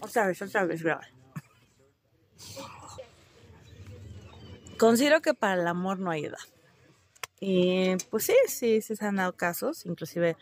Otra 0.01 0.27
vez, 0.27 0.41
otra 0.41 0.63
vez, 0.63 0.81
graba. 0.81 1.05
Considero 4.77 5.21
que 5.21 5.33
para 5.33 5.61
el 5.61 5.67
amor 5.67 5.99
no 5.99 6.11
hay 6.11 6.25
edad. 6.25 6.37
Y 7.41 7.95
pues 8.09 8.25
sí, 8.25 8.35
sí, 8.47 8.81
se 8.81 9.05
han 9.05 9.17
dado 9.17 9.33
casos. 9.33 9.85
Inclusive 9.85 10.37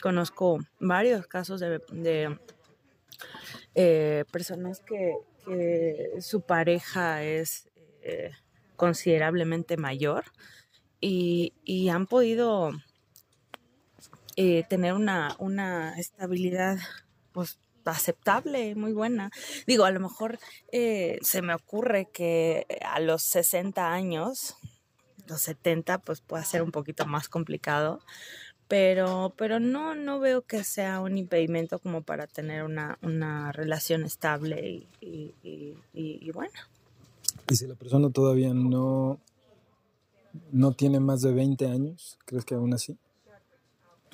conozco 0.00 0.58
varios 0.78 1.26
casos 1.26 1.60
de, 1.60 1.82
de 1.90 2.38
eh, 3.74 4.24
personas 4.30 4.80
que, 4.80 5.16
que, 5.44 6.12
su 6.20 6.42
pareja 6.42 7.22
es 7.24 7.68
eh, 8.02 8.30
considerablemente 8.76 9.76
mayor 9.76 10.24
y, 11.00 11.52
y 11.64 11.88
han 11.88 12.06
podido 12.06 12.72
eh, 14.36 14.64
tener 14.68 14.94
una, 14.94 15.36
una 15.38 15.98
estabilidad 15.98 16.78
pues 17.32 17.58
aceptable, 17.84 18.74
muy 18.74 18.92
buena. 18.92 19.30
Digo, 19.66 19.84
a 19.84 19.90
lo 19.90 20.00
mejor 20.00 20.38
eh, 20.72 21.18
se 21.22 21.42
me 21.42 21.54
ocurre 21.54 22.06
que 22.12 22.66
a 22.84 23.00
los 23.00 23.22
60 23.22 23.92
años, 23.92 24.56
los 25.26 25.40
70, 25.42 25.98
pues 25.98 26.20
puede 26.20 26.44
ser 26.44 26.62
un 26.62 26.70
poquito 26.70 27.06
más 27.06 27.28
complicado, 27.28 28.00
pero, 28.68 29.34
pero 29.36 29.60
no, 29.60 29.94
no 29.94 30.20
veo 30.20 30.42
que 30.42 30.64
sea 30.64 31.00
un 31.00 31.18
impedimento 31.18 31.78
como 31.78 32.02
para 32.02 32.26
tener 32.26 32.64
una, 32.64 32.98
una 33.02 33.52
relación 33.52 34.04
estable 34.04 34.86
y, 35.00 35.34
y, 35.42 35.76
y, 35.92 36.30
buena. 36.30 36.68
Y 37.50 37.56
si 37.56 37.66
la 37.66 37.74
persona 37.74 38.10
todavía 38.10 38.54
no, 38.54 39.20
no 40.50 40.72
tiene 40.72 40.98
más 40.98 41.20
de 41.20 41.32
20 41.32 41.66
años, 41.66 42.18
¿crees 42.24 42.44
que 42.44 42.54
aún 42.54 42.72
así? 42.72 42.96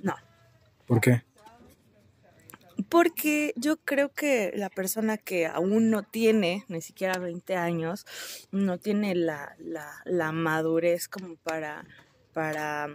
No. 0.02 0.14
¿Por 0.86 1.00
qué? 1.00 1.22
Porque 2.88 3.52
yo 3.56 3.76
creo 3.76 4.10
que 4.12 4.52
la 4.56 4.70
persona 4.70 5.16
que 5.16 5.46
aún 5.46 5.90
no 5.90 6.02
tiene 6.02 6.64
ni 6.68 6.80
siquiera 6.80 7.18
20 7.18 7.56
años, 7.56 8.06
no 8.50 8.78
tiene 8.78 9.14
la, 9.14 9.54
la, 9.58 10.02
la 10.04 10.32
madurez 10.32 11.06
como 11.08 11.36
para, 11.36 11.84
para 12.32 12.88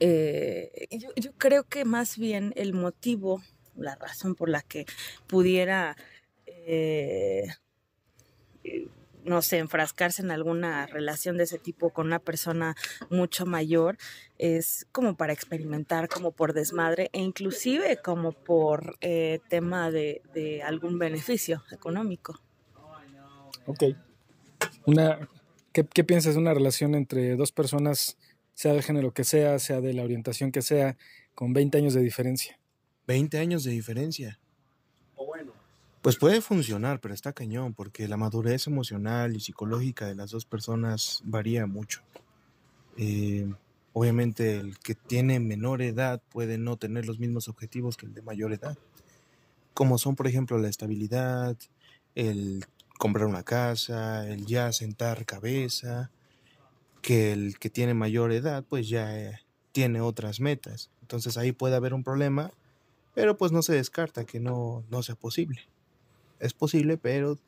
eh, 0.00 0.88
yo, 0.90 1.10
yo, 1.16 1.32
creo 1.38 1.64
que 1.64 1.84
más 1.84 2.18
bien 2.18 2.52
el 2.56 2.72
motivo, 2.72 3.42
la 3.76 3.94
razón 3.94 4.34
por 4.34 4.48
la 4.48 4.62
que 4.62 4.86
pudiera 5.26 5.96
eh, 6.46 7.46
no 9.26 9.42
sé, 9.42 9.58
enfrascarse 9.58 10.22
en 10.22 10.30
alguna 10.30 10.86
relación 10.86 11.36
de 11.36 11.44
ese 11.44 11.58
tipo 11.58 11.90
con 11.90 12.06
una 12.06 12.18
persona 12.18 12.76
mucho 13.10 13.44
mayor 13.44 13.98
es 14.38 14.86
como 14.92 15.16
para 15.16 15.32
experimentar, 15.32 16.08
como 16.08 16.32
por 16.32 16.52
desmadre 16.52 17.10
e 17.12 17.20
inclusive 17.20 17.98
como 18.02 18.32
por 18.32 18.96
eh, 19.00 19.40
tema 19.48 19.90
de, 19.90 20.22
de, 20.34 20.62
algún 20.62 20.98
beneficio 20.98 21.62
económico. 21.70 22.40
Ok. 23.66 23.84
Una, 24.86 25.28
¿qué, 25.72 25.84
¿Qué 25.84 26.04
piensas 26.04 26.34
de 26.34 26.40
una 26.40 26.54
relación 26.54 26.94
entre 26.94 27.36
dos 27.36 27.52
personas, 27.52 28.16
sea 28.54 28.72
del 28.72 28.82
género 28.82 29.12
que 29.12 29.24
sea, 29.24 29.58
sea 29.58 29.80
de 29.80 29.92
la 29.92 30.02
orientación 30.02 30.52
que 30.52 30.62
sea, 30.62 30.96
con 31.34 31.52
20 31.52 31.78
años 31.78 31.94
de 31.94 32.02
diferencia? 32.02 32.58
20 33.06 33.38
años 33.38 33.64
de 33.64 33.72
diferencia. 33.72 34.38
Pues 36.06 36.18
puede 36.18 36.40
funcionar, 36.40 37.00
pero 37.00 37.14
está 37.14 37.32
cañón, 37.32 37.74
porque 37.74 38.06
la 38.06 38.16
madurez 38.16 38.68
emocional 38.68 39.34
y 39.34 39.40
psicológica 39.40 40.06
de 40.06 40.14
las 40.14 40.30
dos 40.30 40.46
personas 40.46 41.20
varía 41.24 41.66
mucho. 41.66 42.00
Eh, 42.96 43.52
obviamente 43.92 44.56
el 44.56 44.78
que 44.78 44.94
tiene 44.94 45.40
menor 45.40 45.82
edad 45.82 46.22
puede 46.28 46.58
no 46.58 46.76
tener 46.76 47.06
los 47.06 47.18
mismos 47.18 47.48
objetivos 47.48 47.96
que 47.96 48.06
el 48.06 48.14
de 48.14 48.22
mayor 48.22 48.52
edad, 48.52 48.78
como 49.74 49.98
son 49.98 50.14
por 50.14 50.28
ejemplo 50.28 50.58
la 50.58 50.68
estabilidad, 50.68 51.56
el 52.14 52.64
comprar 53.00 53.26
una 53.26 53.42
casa, 53.42 54.28
el 54.28 54.46
ya 54.46 54.70
sentar 54.70 55.26
cabeza, 55.26 56.12
que 57.02 57.32
el 57.32 57.58
que 57.58 57.68
tiene 57.68 57.94
mayor 57.94 58.30
edad 58.30 58.62
pues 58.62 58.88
ya 58.88 59.18
eh, 59.18 59.40
tiene 59.72 60.00
otras 60.00 60.38
metas. 60.38 60.88
Entonces 61.00 61.36
ahí 61.36 61.50
puede 61.50 61.74
haber 61.74 61.94
un 61.94 62.04
problema, 62.04 62.52
pero 63.12 63.36
pues 63.36 63.50
no 63.50 63.60
se 63.62 63.72
descarta 63.74 64.24
que 64.24 64.38
no, 64.38 64.84
no 64.88 65.02
sea 65.02 65.16
posible 65.16 65.62
es 66.40 66.52
posible, 66.54 66.96
pero 66.96 67.38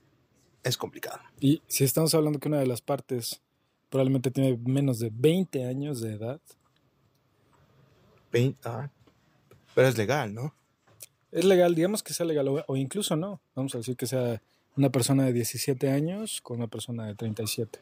es 0.62 0.76
complicado. 0.76 1.20
Y 1.40 1.62
si 1.66 1.84
estamos 1.84 2.14
hablando 2.14 2.38
que 2.38 2.48
una 2.48 2.58
de 2.58 2.66
las 2.66 2.80
partes 2.80 3.40
probablemente 3.90 4.30
tiene 4.30 4.58
menos 4.64 4.98
de 4.98 5.10
20 5.12 5.64
años 5.66 6.00
de 6.00 6.14
edad. 6.14 6.40
20, 8.32 8.60
ah, 8.64 8.90
pero 9.74 9.88
es 9.88 9.96
legal, 9.96 10.34
¿no? 10.34 10.54
Es 11.32 11.44
legal, 11.44 11.74
digamos 11.74 12.02
que 12.02 12.12
sea 12.12 12.26
legal, 12.26 12.48
o, 12.48 12.64
o, 12.66 12.76
incluso 12.76 13.16
no. 13.16 13.40
Vamos 13.54 13.74
a 13.74 13.78
decir 13.78 13.96
que 13.96 14.06
sea 14.06 14.42
una 14.76 14.90
persona 14.90 15.24
de 15.24 15.32
17 15.32 15.90
años 15.90 16.40
con 16.42 16.58
una 16.58 16.68
persona 16.68 17.06
de 17.06 17.14
37. 17.14 17.78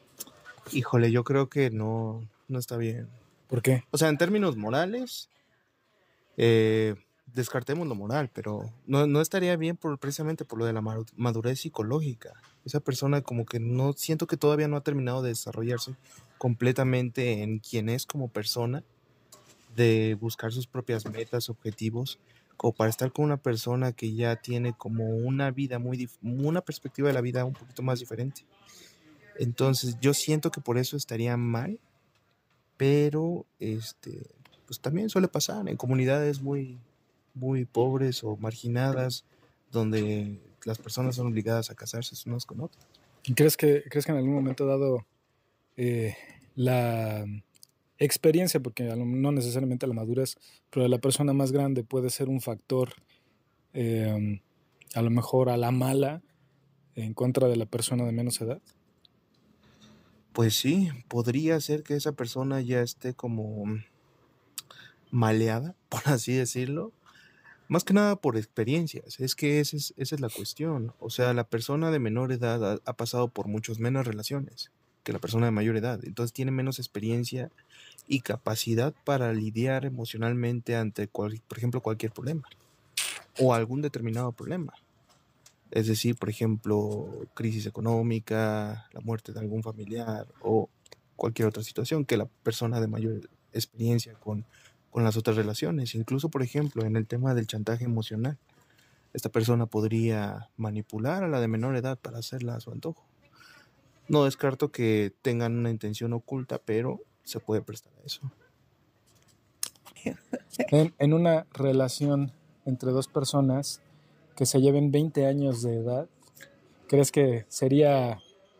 Híjole, 0.73 1.11
yo 1.11 1.23
creo 1.23 1.47
que 1.49 1.69
no, 1.69 2.27
no 2.47 2.59
está 2.59 2.77
bien. 2.77 3.07
¿Por 3.47 3.61
qué? 3.61 3.83
O 3.91 3.97
sea, 3.97 4.09
en 4.09 4.17
términos 4.17 4.57
morales, 4.57 5.29
eh, 6.35 6.95
descartemos 7.33 7.87
lo 7.87 7.95
moral, 7.95 8.29
pero 8.33 8.71
no, 8.85 9.05
no 9.07 9.21
estaría 9.21 9.55
bien 9.55 9.77
por, 9.77 9.97
precisamente 9.99 10.45
por 10.45 10.59
lo 10.59 10.65
de 10.65 10.73
la 10.73 10.81
madurez 11.15 11.59
psicológica. 11.59 12.33
Esa 12.65 12.79
persona 12.79 13.21
como 13.21 13.45
que 13.45 13.59
no 13.59 13.93
siento 13.93 14.27
que 14.27 14.37
todavía 14.37 14.67
no 14.67 14.77
ha 14.77 14.81
terminado 14.81 15.21
de 15.21 15.29
desarrollarse 15.29 15.95
completamente 16.37 17.43
en 17.43 17.59
quién 17.59 17.89
es 17.89 18.05
como 18.05 18.27
persona, 18.27 18.83
de 19.75 20.17
buscar 20.19 20.51
sus 20.51 20.67
propias 20.67 21.05
metas, 21.05 21.49
objetivos, 21.49 22.19
como 22.57 22.73
para 22.73 22.89
estar 22.89 23.11
con 23.11 23.25
una 23.25 23.37
persona 23.37 23.91
que 23.91 24.13
ya 24.13 24.35
tiene 24.37 24.73
como 24.75 25.05
una 25.05 25.51
vida 25.51 25.77
muy, 25.77 26.09
una 26.21 26.61
perspectiva 26.61 27.07
de 27.07 27.13
la 27.13 27.21
vida 27.21 27.45
un 27.45 27.53
poquito 27.53 27.83
más 27.83 27.99
diferente. 27.99 28.45
Entonces 29.37 29.97
yo 30.01 30.15
siento 30.15 30.49
que 30.49 30.61
por 30.61 30.79
eso 30.79 30.97
estaría 30.97 31.37
mal, 31.37 31.79
pero 32.75 33.45
este, 33.59 34.35
pues 34.65 34.79
también 34.79 35.09
suele 35.09 35.27
pasar 35.27 35.69
en 35.69 35.77
comunidades 35.77 36.41
muy, 36.41 36.79
muy 37.39 37.65
pobres 37.65 38.23
o 38.23 38.37
marginadas, 38.37 39.25
donde 39.71 40.39
las 40.65 40.77
personas 40.77 41.15
son 41.15 41.27
obligadas 41.27 41.69
a 41.69 41.75
casarse 41.75 42.15
unos 42.27 42.45
con 42.45 42.61
otros. 42.61 42.85
¿Crees 43.35 43.57
que, 43.57 43.83
¿Crees 43.89 44.05
que 44.05 44.11
en 44.11 44.17
algún 44.17 44.33
momento 44.33 44.65
dado 44.65 45.05
eh, 45.75 46.15
la 46.55 47.25
experiencia, 47.99 48.59
porque 48.59 48.83
no 48.83 49.31
necesariamente 49.31 49.87
la 49.87 49.93
madurez, 49.93 50.37
pero 50.69 50.87
la 50.87 50.99
persona 50.99 51.33
más 51.33 51.51
grande 51.51 51.83
puede 51.83 52.09
ser 52.09 52.29
un 52.29 52.41
factor, 52.41 52.93
eh, 53.73 54.41
a 54.93 55.01
lo 55.01 55.09
mejor 55.09 55.49
a 55.49 55.57
la 55.57 55.71
mala, 55.71 56.21
en 56.95 57.13
contra 57.13 57.47
de 57.47 57.55
la 57.55 57.65
persona 57.65 58.05
de 58.05 58.11
menos 58.11 58.41
edad? 58.41 58.61
Pues 60.33 60.55
sí, 60.55 60.89
podría 61.07 61.59
ser 61.61 61.83
que 61.83 61.95
esa 61.95 62.11
persona 62.11 62.61
ya 62.61 62.81
esté 62.81 63.13
como 63.13 63.65
maleada, 65.11 65.75
por 65.89 66.01
así 66.05 66.33
decirlo, 66.33 66.91
más 67.67 67.83
que 67.83 67.93
nada 67.93 68.15
por 68.15 68.37
experiencias, 68.37 69.19
es 69.19 69.35
que 69.35 69.59
esa 69.59 69.77
es, 69.77 69.93
esa 69.97 70.15
es 70.15 70.21
la 70.21 70.29
cuestión. 70.29 70.93
O 70.99 71.09
sea, 71.09 71.33
la 71.33 71.43
persona 71.43 71.91
de 71.91 71.99
menor 71.99 72.31
edad 72.31 72.81
ha, 72.85 72.93
pasado 72.93 73.27
por 73.27 73.47
muchas 73.47 73.79
menos 73.79 74.07
relaciones 74.07 74.71
que 75.03 75.13
la 75.13 75.19
persona 75.19 75.45
de 75.45 75.51
mayor 75.51 75.75
edad. 75.77 75.99
Entonces 76.03 76.33
tiene 76.33 76.51
menos 76.51 76.79
experiencia 76.79 77.51
y 78.07 78.21
capacidad 78.21 78.93
para 79.03 79.33
lidiar 79.33 79.85
emocionalmente 79.85 80.75
ante, 80.75 81.07
cual, 81.07 81.41
por 81.47 81.57
ejemplo, 81.57 81.81
cualquier 81.81 82.11
problema 82.11 82.47
o 83.39 83.53
algún 83.53 83.81
determinado 83.81 84.31
problema. 84.31 84.73
Es 85.71 85.87
decir, 85.87 86.15
por 86.15 86.29
ejemplo, 86.29 87.09
crisis 87.33 87.65
económica, 87.65 88.87
la 88.93 89.01
muerte 89.01 89.33
de 89.33 89.39
algún 89.39 89.63
familiar 89.63 90.27
o 90.41 90.69
cualquier 91.15 91.49
otra 91.49 91.63
situación 91.63 92.05
que 92.05 92.17
la 92.17 92.25
persona 92.25 92.79
de 92.79 92.87
mayor 92.87 93.29
experiencia 93.51 94.13
con 94.13 94.45
con 94.91 95.03
las 95.03 95.17
otras 95.17 95.35
relaciones. 95.35 95.95
Incluso, 95.95 96.29
por 96.29 96.43
ejemplo, 96.43 96.85
en 96.85 96.95
el 96.95 97.07
tema 97.07 97.33
del 97.33 97.47
chantaje 97.47 97.85
emocional. 97.85 98.37
Esta 99.13 99.29
persona 99.29 99.65
podría 99.65 100.49
manipular 100.57 101.23
a 101.23 101.27
la 101.27 101.39
de 101.39 101.47
menor 101.47 101.75
edad 101.75 101.97
para 101.97 102.19
hacerla 102.19 102.55
a 102.55 102.59
su 102.59 102.71
antojo. 102.71 103.03
No 104.07 104.25
descarto 104.25 104.71
que 104.71 105.13
tengan 105.21 105.57
una 105.57 105.69
intención 105.69 106.13
oculta, 106.13 106.59
pero 106.63 107.01
se 107.23 107.39
puede 107.39 107.61
prestar 107.61 107.93
a 108.01 108.05
eso. 108.05 108.21
En, 110.71 110.93
en 110.97 111.13
una 111.13 111.45
relación 111.53 112.31
entre 112.65 112.91
dos 112.91 113.07
personas 113.07 113.81
que 114.35 114.45
se 114.45 114.59
lleven 114.59 114.91
20 114.91 115.25
años 115.25 115.61
de 115.61 115.75
edad, 115.75 116.07
¿crees 116.87 117.11
que 117.11 117.45
sería 117.49 118.19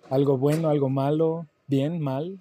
algo 0.09 0.37
bueno, 0.37 0.69
algo 0.69 0.89
malo, 0.89 1.47
bien, 1.67 1.99
mal? 1.99 2.39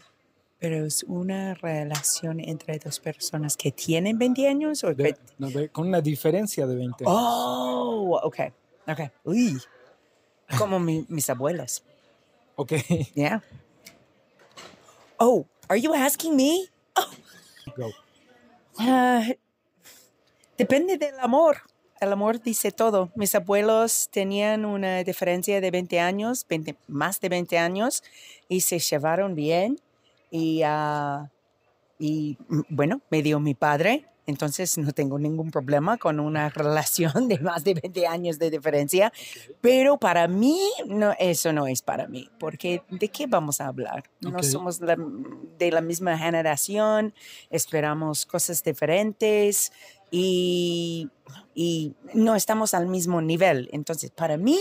Pero 0.58 0.86
es 0.86 1.02
una 1.04 1.52
relación 1.54 2.40
entre 2.40 2.78
dos 2.78 2.98
personas 2.98 3.56
que 3.56 3.72
tienen 3.72 4.18
20 4.18 4.48
años 4.48 4.82
o 4.84 4.94
De- 4.94 5.12
que... 5.14 5.16
no, 5.38 5.50
de- 5.50 5.68
con 5.68 5.86
una 5.88 6.00
diferencia 6.00 6.66
de 6.66 6.74
20 6.76 7.04
años. 7.04 7.14
Oh, 7.18 8.18
ok, 8.22 8.36
ok. 8.88 9.00
Uy, 9.24 9.58
como 10.58 10.78
mi- 10.80 11.04
mis 11.08 11.28
abuelos. 11.28 11.82
Ok. 12.56 12.72
Yeah. 13.14 13.42
Oh, 15.18 15.44
are 15.68 15.78
you 15.80 15.92
asking 15.94 16.34
me? 16.36 16.68
Go. 17.76 17.90
Ah, 18.78 19.22
depende 20.56 20.96
del 20.96 21.18
amor. 21.20 21.58
El 22.00 22.12
amor 22.12 22.40
dice 22.42 22.72
todo. 22.72 23.10
Mis 23.14 23.34
abuelos 23.34 24.08
tenían 24.10 24.64
una 24.66 25.02
diferencia 25.04 25.60
de 25.60 25.70
20 25.70 25.98
años, 26.00 26.46
20 26.48 26.76
más 26.88 27.20
de 27.20 27.28
20 27.30 27.58
años, 27.58 28.02
y 28.48 28.60
se 28.62 28.78
llevaron 28.78 29.34
bien. 29.34 29.80
Y, 30.30 30.62
ah, 30.64 31.30
y 31.98 32.36
mm, 32.48 32.60
bueno, 32.68 33.00
me 33.10 33.22
dio 33.22 33.40
mi 33.40 33.54
padre. 33.54 34.06
Entonces 34.28 34.76
no 34.76 34.90
tengo 34.90 35.20
ningún 35.20 35.52
problema 35.52 35.98
con 35.98 36.18
una 36.18 36.48
relación 36.50 37.28
de 37.28 37.38
más 37.38 37.62
de 37.62 37.74
20 37.74 38.08
años 38.08 38.40
de 38.40 38.50
diferencia. 38.50 39.12
Pero 39.60 39.98
para 39.98 40.26
mí, 40.26 40.58
no, 40.88 41.14
eso 41.20 41.52
no 41.52 41.68
es 41.68 41.80
para 41.80 42.08
mí. 42.08 42.28
Porque 42.40 42.82
¿de 42.90 43.08
qué 43.08 43.28
vamos 43.28 43.60
a 43.60 43.68
hablar? 43.68 44.02
No 44.20 44.42
somos 44.50 44.80
la- 44.80 44.96
de 45.58 45.70
la 45.70 45.80
misma 45.80 46.18
generación, 46.18 47.14
esperamos 47.50 48.26
cosas 48.26 48.64
diferentes 48.64 49.72
y, 50.10 51.08
y 51.54 51.94
no 52.14 52.34
estamos 52.34 52.74
al 52.74 52.88
mismo 52.88 53.22
nivel. 53.22 53.68
Entonces, 53.72 54.10
para 54.10 54.36
mí, 54.36 54.58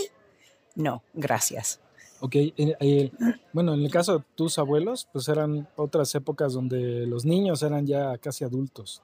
no, 0.76 1.02
gracias. 1.16 1.80
Ok, 2.26 2.36
eh, 2.38 2.54
eh, 2.80 3.12
bueno, 3.54 3.76
en 3.76 3.82
el 3.82 3.92
caso 3.92 4.18
de 4.18 4.24
tus 4.34 4.58
abuelos, 4.58 5.08
pues 5.14 5.28
eran 5.28 5.68
otras 5.76 6.16
épocas 6.16 6.54
donde 6.54 7.06
los 7.06 7.24
niños 7.24 7.62
eran 7.62 7.86
ya 7.86 8.18
casi 8.18 8.44
adultos. 8.44 9.04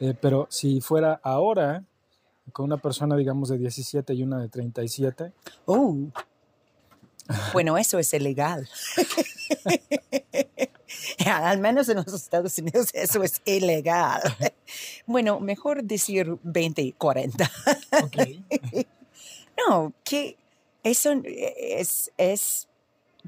Eh, 0.00 0.12
pero 0.20 0.46
si 0.50 0.82
fuera 0.82 1.18
ahora, 1.22 1.82
con 2.52 2.66
una 2.66 2.76
persona, 2.76 3.16
digamos, 3.16 3.48
de 3.48 3.56
17 3.56 4.12
y 4.12 4.22
una 4.22 4.38
de 4.38 4.50
37, 4.50 5.32
Oh. 5.64 5.96
Bueno, 7.54 7.78
eso 7.78 7.98
es 7.98 8.12
ilegal. 8.12 8.68
Al 11.26 11.60
menos 11.60 11.88
en 11.88 11.96
los 11.96 12.12
Estados 12.12 12.58
Unidos 12.58 12.90
eso 12.92 13.22
es 13.22 13.40
ilegal. 13.46 14.20
Bueno, 15.06 15.40
mejor 15.40 15.84
decir 15.84 16.36
20 16.42 16.82
y 16.82 16.92
40. 16.92 17.50
ok, 18.02 18.16
No, 19.68 19.94
que 20.04 20.36
eso 20.90 21.20
es, 21.24 22.10
es, 22.16 22.68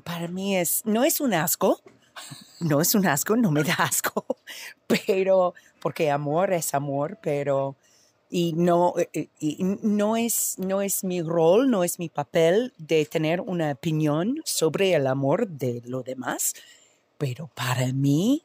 para 0.04 0.28
mí 0.28 0.56
es, 0.56 0.82
no 0.84 1.04
es 1.04 1.20
un 1.20 1.34
asco, 1.34 1.80
no 2.60 2.80
es 2.80 2.94
un 2.94 3.06
asco, 3.06 3.36
no 3.36 3.50
me 3.50 3.62
da 3.62 3.74
asco, 3.74 4.24
pero, 4.86 5.54
porque 5.80 6.10
amor 6.10 6.52
es 6.52 6.74
amor, 6.74 7.18
pero, 7.22 7.76
y 8.30 8.52
no, 8.52 8.94
eh, 9.12 9.28
y 9.40 9.58
no 9.82 10.16
es, 10.16 10.56
no 10.58 10.82
es 10.82 11.04
mi 11.04 11.22
rol, 11.22 11.70
no 11.70 11.84
es 11.84 11.98
mi 11.98 12.08
papel 12.08 12.72
de 12.78 13.04
tener 13.06 13.40
una 13.40 13.72
opinión 13.72 14.40
sobre 14.44 14.94
el 14.94 15.06
amor 15.06 15.48
de 15.48 15.82
lo 15.84 16.02
demás, 16.02 16.54
pero 17.18 17.50
para 17.54 17.92
mí, 17.92 18.44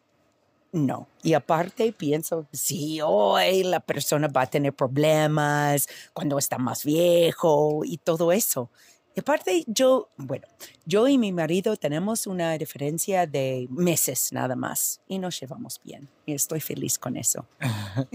no. 0.71 1.07
Y 1.23 1.33
aparte 1.33 1.93
pienso, 1.93 2.47
si 2.51 2.99
hoy 3.01 3.63
la 3.63 3.79
persona 3.79 4.27
va 4.27 4.41
a 4.41 4.47
tener 4.47 4.73
problemas 4.73 5.87
cuando 6.11 6.37
está 6.37 6.57
más 6.57 6.83
viejo 6.83 7.81
y 7.85 7.97
todo 7.97 8.33
eso. 8.33 8.69
Aparte 9.17 9.63
yo, 9.67 10.09
bueno, 10.17 10.45
yo 10.85 11.07
y 11.07 11.17
mi 11.17 11.31
marido 11.31 11.77
tenemos 11.77 12.27
una 12.27 12.57
diferencia 12.57 13.25
de 13.25 13.67
meses 13.69 14.31
nada 14.33 14.55
más 14.55 15.01
y 15.07 15.19
nos 15.19 15.39
llevamos 15.39 15.79
bien. 15.83 16.09
Y 16.25 16.33
estoy 16.33 16.59
feliz 16.59 16.97
con 16.97 17.17
eso. 17.17 17.45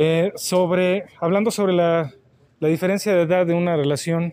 Eh, 0.00 0.30
sobre, 0.36 1.06
hablando 1.20 1.50
sobre 1.50 1.72
la, 1.72 2.14
la 2.60 2.68
diferencia 2.68 3.12
de 3.16 3.22
edad 3.22 3.44
de 3.44 3.54
una 3.54 3.76
relación, 3.76 4.32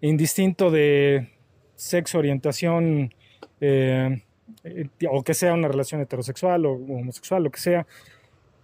indistinto 0.00 0.72
de 0.72 1.30
sexo, 1.76 2.18
orientación, 2.18 3.14
eh, 3.60 4.22
eh, 4.64 4.88
o 5.10 5.22
que 5.22 5.34
sea 5.34 5.52
una 5.52 5.68
relación 5.68 6.00
heterosexual 6.00 6.66
o 6.66 6.72
homosexual, 6.72 7.44
lo 7.44 7.50
que 7.50 7.60
sea, 7.60 7.86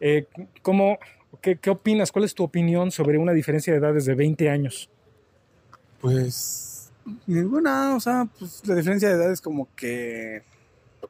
eh, 0.01 0.27
¿cómo, 0.63 0.99
qué, 1.41 1.57
qué 1.57 1.71
opinas? 1.71 2.13
¿Cuál 2.13 2.25
es 2.25 2.35
tu 2.35 2.45
opinión 2.45 2.91
sobre 2.91 3.19
una 3.19 3.33
diferencia 3.33 3.73
de 3.73 3.79
edades 3.79 4.05
de 4.05 4.15
20 4.15 4.51
años? 4.51 4.91
Pues 6.01 6.91
ninguna, 7.27 7.97
o 7.97 8.01
sea, 8.01 8.29
pues 8.39 8.67
la 8.67 8.75
diferencia 8.75 9.09
de 9.09 9.15
edad 9.15 9.33
es 9.33 9.41
como 9.41 9.69
que 9.75 10.43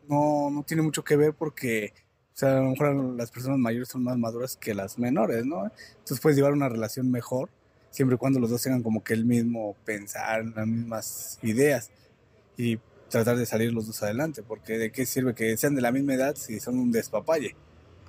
no, 0.08 0.50
no 0.50 0.62
tiene 0.62 0.82
mucho 0.82 1.04
que 1.04 1.16
ver 1.16 1.34
porque, 1.34 1.92
o 2.34 2.36
sea, 2.36 2.58
a 2.58 2.60
lo 2.60 2.70
mejor 2.70 2.94
las 3.16 3.30
personas 3.30 3.58
mayores 3.58 3.88
son 3.88 4.04
más 4.04 4.16
maduras 4.16 4.56
que 4.56 4.74
las 4.74 4.98
menores, 4.98 5.44
¿no? 5.44 5.64
Entonces 5.64 6.20
puedes 6.20 6.36
llevar 6.36 6.52
una 6.52 6.68
relación 6.68 7.10
mejor 7.10 7.50
siempre 7.90 8.14
y 8.14 8.18
cuando 8.18 8.40
los 8.40 8.50
dos 8.50 8.62
tengan 8.62 8.82
como 8.82 9.02
que 9.02 9.14
el 9.14 9.24
mismo 9.24 9.76
pensar, 9.84 10.44
las 10.44 10.66
mismas 10.66 11.38
ideas 11.42 11.90
y 12.56 12.78
tratar 13.08 13.36
de 13.36 13.46
salir 13.46 13.72
los 13.72 13.86
dos 13.86 14.02
adelante, 14.02 14.42
porque 14.42 14.78
de 14.78 14.92
qué 14.92 15.06
sirve 15.06 15.34
que 15.34 15.56
sean 15.56 15.74
de 15.74 15.82
la 15.82 15.92
misma 15.92 16.14
edad 16.14 16.36
si 16.36 16.60
son 16.60 16.78
un 16.78 16.92
despapalle. 16.92 17.56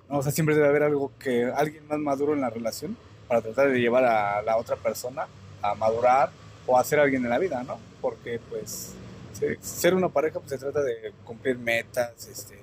O 0.07 0.21
sea, 0.21 0.31
siempre 0.31 0.55
debe 0.55 0.67
haber 0.67 0.83
algo 0.83 1.11
que 1.17 1.45
alguien 1.45 1.87
más 1.87 1.99
maduro 1.99 2.33
en 2.33 2.41
la 2.41 2.49
relación 2.49 2.97
para 3.27 3.41
tratar 3.41 3.71
de 3.71 3.79
llevar 3.79 4.03
a 4.03 4.41
la 4.41 4.57
otra 4.57 4.75
persona 4.75 5.27
a 5.61 5.73
madurar 5.73 6.31
o 6.67 6.77
a 6.77 6.83
ser 6.83 6.99
alguien 6.99 7.23
en 7.23 7.29
la 7.29 7.39
vida, 7.39 7.63
¿no? 7.63 7.79
Porque 8.01 8.39
pues 8.49 8.93
se- 9.33 9.57
ser 9.61 9.93
una 9.95 10.09
pareja 10.09 10.39
pues 10.39 10.51
se 10.51 10.57
trata 10.57 10.81
de 10.83 11.13
cumplir 11.25 11.57
metas, 11.57 12.27
este, 12.27 12.57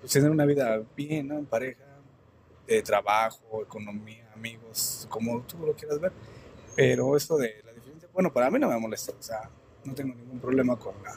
pues 0.00 0.12
tener 0.12 0.30
una 0.30 0.44
vida 0.46 0.82
bien, 0.96 1.28
¿no? 1.28 1.38
En 1.38 1.46
pareja, 1.46 1.84
de 2.66 2.82
trabajo, 2.82 3.62
economía, 3.62 4.30
amigos, 4.34 5.06
como 5.10 5.40
tú 5.42 5.58
lo 5.66 5.74
quieras 5.74 6.00
ver. 6.00 6.12
Pero 6.76 7.16
esto 7.16 7.36
de 7.36 7.62
la 7.64 7.72
diferencia, 7.72 8.08
bueno, 8.12 8.32
para 8.32 8.50
mí 8.50 8.58
no 8.58 8.68
me 8.68 8.78
molesta, 8.78 9.12
o 9.18 9.22
sea, 9.22 9.50
no 9.84 9.94
tengo 9.94 10.14
ningún 10.14 10.38
problema 10.40 10.76
con, 10.76 10.94
la, 11.02 11.14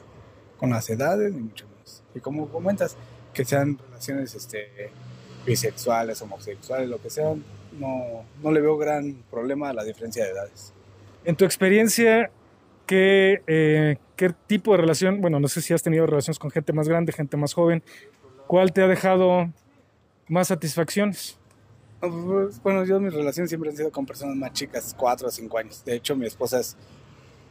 con 0.58 0.70
las 0.72 0.90
edades, 0.90 1.32
ni 1.34 1.42
mucho 1.42 1.68
menos. 1.68 2.04
Y 2.16 2.20
como 2.20 2.50
comentas, 2.50 2.96
que 3.34 3.46
sean 3.46 3.78
relaciones 3.78 4.34
este, 4.36 4.90
bisexuales, 5.46 6.22
homosexuales, 6.22 6.90
lo 6.90 7.02
que 7.02 7.10
sea, 7.10 7.34
no, 7.80 8.26
no 8.42 8.52
le 8.52 8.62
veo 8.62 8.78
gran 8.78 9.24
problema 9.30 9.70
a 9.70 9.74
la 9.74 9.84
diferencia 9.84 10.24
de 10.26 10.32
edades. 10.32 10.74
En 11.26 11.36
tu 11.36 11.46
experiencia, 11.46 12.32
¿qué, 12.86 13.42
eh, 13.48 13.98
¿qué 14.16 14.34
tipo 14.48 14.72
de 14.72 14.78
relación, 14.78 15.22
bueno, 15.22 15.40
no 15.40 15.48
sé 15.48 15.62
si 15.62 15.74
has 15.74 15.84
tenido 15.84 16.06
relaciones 16.06 16.40
con 16.40 16.52
gente 16.52 16.74
más 16.74 16.88
grande, 16.88 17.14
gente 17.14 17.38
más 17.38 17.54
joven, 17.54 17.84
¿cuál 18.48 18.74
te 18.74 18.82
ha 18.82 18.88
dejado 18.88 19.50
más 20.28 20.50
satisfacciones? 20.50 21.38
No, 22.02 22.10
pues, 22.10 22.62
Bueno, 22.62 22.84
yo 22.86 23.00
mis 23.00 23.14
relaciones 23.14 23.50
siempre 23.50 23.70
han 23.70 23.78
sido 23.78 23.92
con 23.92 24.06
personas 24.06 24.36
más 24.36 24.52
chicas, 24.52 24.94
cuatro 24.98 25.28
o 25.28 25.32
cinco 25.32 25.58
años. 25.58 25.84
De 25.86 25.96
hecho, 25.96 26.16
mi 26.16 26.26
esposa 26.26 26.60
es 26.60 26.76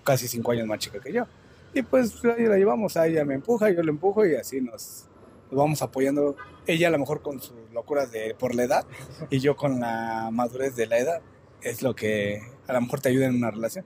casi 0.04 0.28
cinco 0.28 0.52
años 0.52 0.66
más 0.66 0.78
chica 0.78 1.00
que 1.00 1.12
yo. 1.12 1.26
Y 1.74 1.82
pues 1.82 2.22
ahí 2.24 2.44
la 2.44 2.58
llevamos, 2.58 2.96
ella 2.96 3.24
me 3.24 3.34
empuja, 3.34 3.70
yo 3.70 3.82
le 3.82 3.90
empujo 3.90 4.26
y 4.26 4.34
así 4.34 4.60
nos, 4.60 5.06
nos 5.50 5.58
vamos 5.58 5.80
apoyando. 5.80 6.36
Ella 6.66 6.88
a 6.88 6.90
lo 6.90 6.98
mejor 6.98 7.22
con 7.22 7.40
sus 7.40 7.54
locuras 7.72 8.12
de 8.12 8.34
por 8.38 8.54
la 8.54 8.64
edad 8.64 8.84
y 9.30 9.38
yo 9.38 9.56
con 9.56 9.80
la 9.80 10.28
madurez 10.30 10.76
de 10.76 10.86
la 10.86 10.98
edad. 10.98 11.22
Es 11.62 11.82
lo 11.82 11.94
que 11.94 12.42
a 12.66 12.72
lo 12.72 12.80
mejor 12.80 13.00
te 13.00 13.08
ayuda 13.08 13.26
en 13.26 13.36
una 13.36 13.50
relación. 13.50 13.84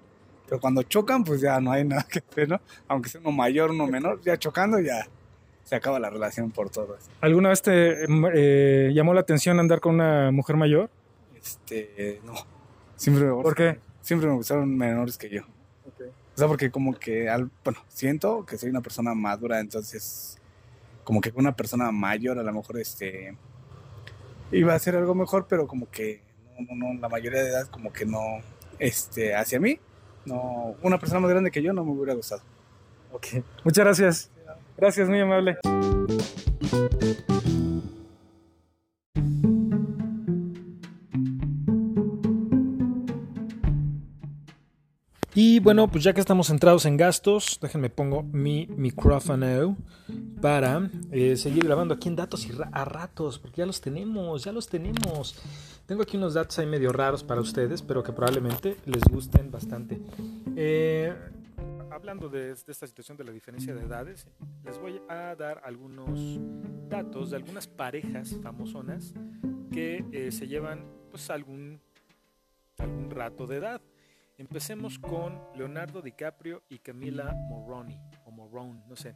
Pero 0.48 0.60
cuando 0.60 0.82
chocan, 0.82 1.24
pues 1.24 1.40
ya 1.40 1.60
no 1.60 1.72
hay 1.72 1.84
nada 1.84 2.06
que 2.08 2.20
hacer, 2.20 2.48
¿no? 2.48 2.60
Aunque 2.88 3.08
sea 3.08 3.20
uno 3.20 3.32
mayor, 3.32 3.70
uno 3.70 3.86
menor, 3.86 4.20
ya 4.22 4.38
chocando 4.38 4.78
ya 4.80 5.06
se 5.66 5.74
acaba 5.74 5.98
la 5.98 6.08
relación 6.08 6.52
por 6.52 6.70
todo 6.70 6.96
eso. 6.96 7.10
¿Alguna 7.20 7.48
vez 7.48 7.60
te 7.60 8.04
eh, 8.34 8.92
llamó 8.94 9.12
la 9.14 9.20
atención 9.20 9.58
andar 9.58 9.80
con 9.80 9.96
una 9.96 10.30
mujer 10.30 10.56
mayor? 10.56 10.88
Este, 11.34 12.20
no. 12.24 12.34
Siempre 12.94 13.24
me 13.24 13.42
¿Por 13.42 13.54
qué? 13.54 13.78
Siempre 14.00 14.28
me 14.28 14.34
gustaron 14.34 14.76
menores 14.76 15.18
que 15.18 15.28
yo. 15.28 15.42
O 15.42 16.38
sea, 16.38 16.46
porque 16.46 16.70
como 16.70 16.94
que, 16.94 17.28
al, 17.28 17.50
bueno, 17.64 17.80
siento 17.88 18.44
que 18.44 18.58
soy 18.58 18.70
una 18.70 18.82
persona 18.82 19.14
madura, 19.14 19.58
entonces, 19.58 20.38
como 21.02 21.20
que 21.20 21.32
con 21.32 21.40
una 21.40 21.56
persona 21.56 21.90
mayor 21.90 22.38
a 22.38 22.42
lo 22.42 22.52
mejor, 22.52 22.78
este, 22.78 23.34
iba 24.52 24.74
a 24.74 24.78
ser 24.78 24.96
algo 24.96 25.14
mejor, 25.14 25.46
pero 25.48 25.66
como 25.66 25.90
que, 25.90 26.20
no, 26.58 26.74
no, 26.74 27.00
la 27.00 27.08
mayoría 27.08 27.42
de 27.42 27.50
edad 27.50 27.66
como 27.68 27.92
que 27.92 28.06
no, 28.06 28.20
este, 28.78 29.34
hacia 29.34 29.60
mí, 29.60 29.78
no, 30.24 30.74
una 30.82 30.98
persona 30.98 31.20
más 31.20 31.30
grande 31.30 31.50
que 31.50 31.62
yo 31.62 31.72
no 31.72 31.84
me 31.84 31.92
hubiera 31.92 32.14
gustado. 32.14 32.42
Ok. 33.12 33.26
Muchas 33.64 33.84
gracias. 33.84 34.30
Gracias, 34.76 35.08
muy 35.08 35.20
amable. 35.20 35.56
Y 45.38 45.60
bueno, 45.60 45.86
pues 45.86 46.02
ya 46.02 46.14
que 46.14 46.20
estamos 46.20 46.46
centrados 46.46 46.86
en 46.86 46.96
gastos, 46.96 47.58
déjenme 47.60 47.90
pongo 47.90 48.22
mi 48.22 48.66
micrófono 48.68 49.76
para 50.40 50.88
eh, 51.12 51.36
seguir 51.36 51.66
grabando 51.66 51.92
aquí 51.92 52.08
en 52.08 52.16
datos 52.16 52.46
y 52.46 52.52
a 52.72 52.84
ratos, 52.86 53.38
porque 53.38 53.58
ya 53.58 53.66
los 53.66 53.82
tenemos, 53.82 54.44
ya 54.44 54.50
los 54.52 54.66
tenemos. 54.66 55.38
Tengo 55.84 56.04
aquí 56.04 56.16
unos 56.16 56.32
datos 56.32 56.58
ahí 56.58 56.64
medio 56.64 56.90
raros 56.90 57.22
para 57.22 57.42
ustedes, 57.42 57.82
pero 57.82 58.02
que 58.02 58.14
probablemente 58.14 58.78
les 58.86 59.02
gusten 59.04 59.50
bastante. 59.50 60.00
Eh, 60.56 61.14
hablando 61.90 62.30
de, 62.30 62.54
de 62.54 62.72
esta 62.72 62.86
situación 62.86 63.18
de 63.18 63.24
la 63.24 63.32
diferencia 63.32 63.74
de 63.74 63.82
edades, 63.82 64.26
les 64.64 64.78
voy 64.80 65.02
a 65.06 65.34
dar 65.34 65.60
algunos 65.66 66.40
datos 66.88 67.28
de 67.28 67.36
algunas 67.36 67.66
parejas 67.66 68.34
famosonas 68.42 69.12
que 69.70 70.02
eh, 70.12 70.32
se 70.32 70.48
llevan 70.48 70.86
pues 71.10 71.28
algún, 71.28 71.78
algún 72.78 73.10
rato 73.10 73.46
de 73.46 73.56
edad. 73.56 73.82
Empecemos 74.38 74.98
con 74.98 75.40
Leonardo 75.54 76.02
DiCaprio 76.02 76.62
y 76.68 76.78
Camila 76.78 77.34
Moroni, 77.48 77.98
o 78.26 78.30
Morone, 78.30 78.82
no 78.86 78.94
sé. 78.94 79.14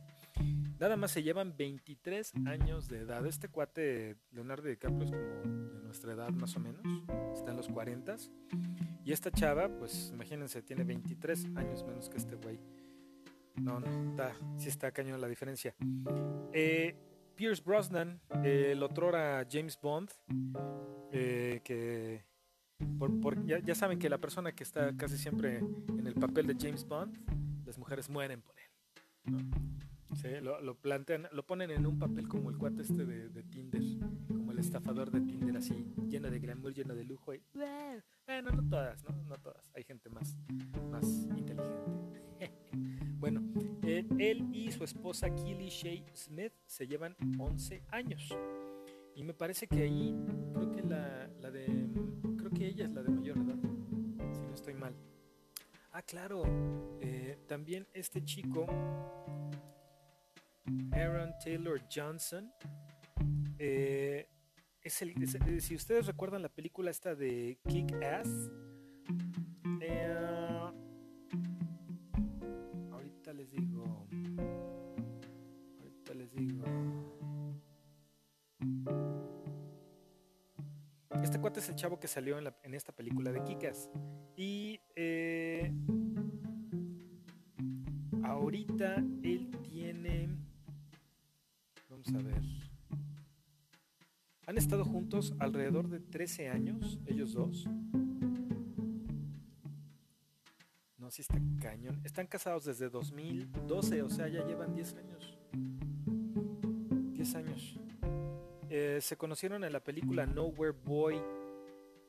Nada 0.79 0.97
más 0.97 1.11
se 1.11 1.23
llevan 1.23 1.55
23 1.59 2.33
años 2.47 2.89
de 2.89 3.01
edad. 3.01 3.27
Este 3.27 3.49
cuate, 3.49 4.17
Leonardo 4.33 4.67
DiCaprio, 4.67 5.05
es 5.05 5.11
como 5.11 5.73
de 5.75 5.83
nuestra 5.83 6.13
edad 6.15 6.31
más 6.31 6.57
o 6.57 6.61
menos, 6.61 6.83
está 7.35 7.51
en 7.51 7.59
los 7.59 7.69
40. 7.69 8.17
Y 9.05 9.13
esta 9.13 9.31
chava, 9.31 9.69
pues 9.69 10.11
imagínense, 10.15 10.63
tiene 10.63 10.85
23 10.85 11.49
años 11.57 11.85
menos 11.85 12.09
que 12.09 12.17
este 12.17 12.37
güey. 12.37 12.59
No, 13.57 13.79
no, 13.79 14.11
está, 14.11 14.35
sí 14.57 14.69
está 14.69 14.91
cañón 14.91 15.21
la 15.21 15.29
diferencia. 15.29 15.75
Eh, 16.53 16.97
Pierce 17.35 17.63
Brosnan, 17.63 18.21
eh, 18.43 18.71
el 18.73 18.83
otrora 18.83 19.47
James 19.51 19.79
Bond, 19.81 20.11
eh, 21.13 21.61
que 21.63 22.25
por- 22.99 23.21
por- 23.21 23.45
ya, 23.47 23.59
ya 23.61 23.75
saben 23.75 23.99
que 23.99 24.09
la 24.09 24.19
persona 24.19 24.53
que 24.53 24.62
está 24.64 24.97
casi 24.97 25.16
siempre 25.19 25.59
en 25.59 26.07
el 26.07 26.14
papel 26.14 26.47
de 26.47 26.57
James 26.59 26.85
Bond, 26.87 27.16
las 27.66 27.79
mujeres 27.79 28.09
mueren 28.09 28.43
por 28.43 28.55
él. 28.59 28.66
lo, 30.43 30.75
plantean, 30.75 31.29
lo 31.33 31.47
ponen 31.47 31.71
en 31.71 31.87
un 31.87 31.99
papel 31.99 32.29
como 32.29 32.51
el 32.51 32.59
cuate 32.59 32.83
este 32.83 33.05
de, 33.05 33.29
de 33.29 33.43
Tinder, 33.45 33.83
como 34.29 34.53
el 34.53 34.59
estafador 34.59 35.11
de 35.11 35.21
Tinder, 35.21 35.57
así, 35.57 35.87
lleno 36.09 36.31
de 36.31 36.38
glamour, 36.40 36.75
lleno 36.75 36.95
de 36.95 37.05
lujo. 37.05 37.35
Y, 37.35 37.43
bueno, 38.27 38.51
no 38.53 38.69
todas, 38.69 39.03
¿no? 39.05 39.11
No 39.25 39.37
todas. 39.38 39.71
Hay 39.75 39.85
gente 39.85 40.09
más, 40.11 40.37
más 40.90 41.05
inteligente. 41.37 42.23
bueno, 43.19 43.40
eh, 43.83 44.05
él 44.19 44.49
y 44.53 44.71
su 44.73 44.83
esposa 44.85 45.29
Keely 45.35 45.69
Shea 45.69 46.05
Smith 46.14 46.53
se 46.66 46.87
llevan 46.87 47.16
11 47.38 47.83
años. 47.90 48.37
Y 49.14 49.23
me 49.25 49.35
parece 49.35 49.66
que 49.66 49.83
ahí, 49.83 50.16
creo 50.55 50.71
que 50.73 50.83
la, 50.83 51.29
la 51.40 51.51
de. 51.51 51.88
Ella 52.61 52.85
es 52.85 52.92
la 52.92 53.03
de 53.03 53.09
mayor 53.09 53.38
edad, 53.38 53.57
si 54.33 54.42
no 54.42 54.53
estoy 54.53 54.75
mal. 54.75 54.94
Ah, 55.92 56.03
claro. 56.03 56.42
eh, 57.01 57.38
también 57.49 57.87
este 57.94 58.23
chico, 58.23 58.66
Aaron 60.92 61.33
Taylor 61.42 61.81
Johnson, 61.90 62.53
eh, 63.59 64.29
es 64.83 65.01
el, 65.01 65.11
eh, 65.23 65.61
si 65.61 65.75
ustedes 65.75 66.07
recuerdan 66.07 66.42
la 66.42 66.51
película 66.51 66.90
esta 66.90 67.14
de 67.14 67.59
Kick 67.66 67.94
Ass, 68.03 68.51
ahorita 72.92 73.33
les 73.33 73.51
digo, 73.51 74.07
ahorita 75.79 76.14
les 76.14 76.31
digo. 76.33 76.64
Este 81.23 81.39
cuate 81.39 81.61
es 81.61 81.69
el 81.69 81.77
chavo 81.77 82.01
que 82.01 82.09
salió 82.09 82.39
en, 82.39 82.75
esta 82.75 82.93
película 82.93 83.31
de 83.31 83.43
Kikas. 83.45 83.91
Y 84.37 84.81
eh, 84.97 85.73
ahorita 88.23 88.97
él 89.23 89.51
tiene. 89.63 90.29
Vamos 91.89 92.09
a 92.15 92.19
ver. 92.19 92.43
Han 94.47 94.59
estado 94.59 94.85
juntos 94.85 95.35
alrededor 95.39 95.89
de 95.89 96.01
13 96.01 96.49
años, 96.49 96.99
ellos 97.07 97.35
dos. 97.35 97.69
No, 100.97 101.11
sí 101.11 101.23
está 101.23 101.39
cañón. 101.61 102.01
Están 102.03 102.27
casados 102.27 102.65
desde 102.65 102.89
2012, 102.89 104.03
o 104.03 104.11
sea, 104.11 104.27
ya 104.27 104.45
llevan 104.45 104.75
10 104.75 104.95
años. 104.95 105.39
10 107.13 107.35
años. 107.37 107.79
Eh, 108.73 109.01
se 109.01 109.17
conocieron 109.17 109.65
en 109.65 109.73
la 109.73 109.83
película 109.83 110.27
Nowhere 110.27 110.77
Boy, 110.85 111.21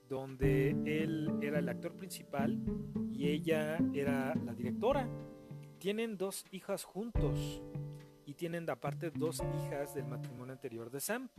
donde 0.08 0.70
él 0.86 1.40
era 1.42 1.58
el 1.58 1.68
actor 1.68 1.96
principal 1.98 2.62
y 3.12 3.30
ella 3.30 3.80
era 3.96 4.36
la 4.36 4.54
directora. 4.54 5.10
Tienen 5.80 6.18
dos 6.18 6.46
hijas 6.52 6.84
juntos 6.84 7.64
y 8.28 8.36
tienen 8.36 8.70
aparte 8.70 9.10
dos 9.10 9.42
hijas 9.64 9.96
del 9.96 10.06
matrimonio 10.06 10.54
anterior 10.54 10.92
de 10.92 11.00
Sam. 11.00 11.30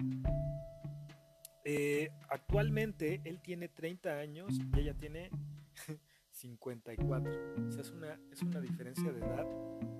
Eh, 1.64 2.10
actualmente 2.28 3.20
él 3.24 3.40
tiene 3.40 3.68
30 3.68 4.18
años 4.18 4.58
y 4.74 4.80
ella 4.80 4.94
tiene 4.94 5.30
54. 6.32 7.32
O 7.68 7.70
sea, 7.70 7.80
es 7.80 7.90
una, 7.92 8.18
es 8.32 8.42
una 8.42 8.60
diferencia 8.60 9.12
de 9.12 9.20
edad 9.20 9.46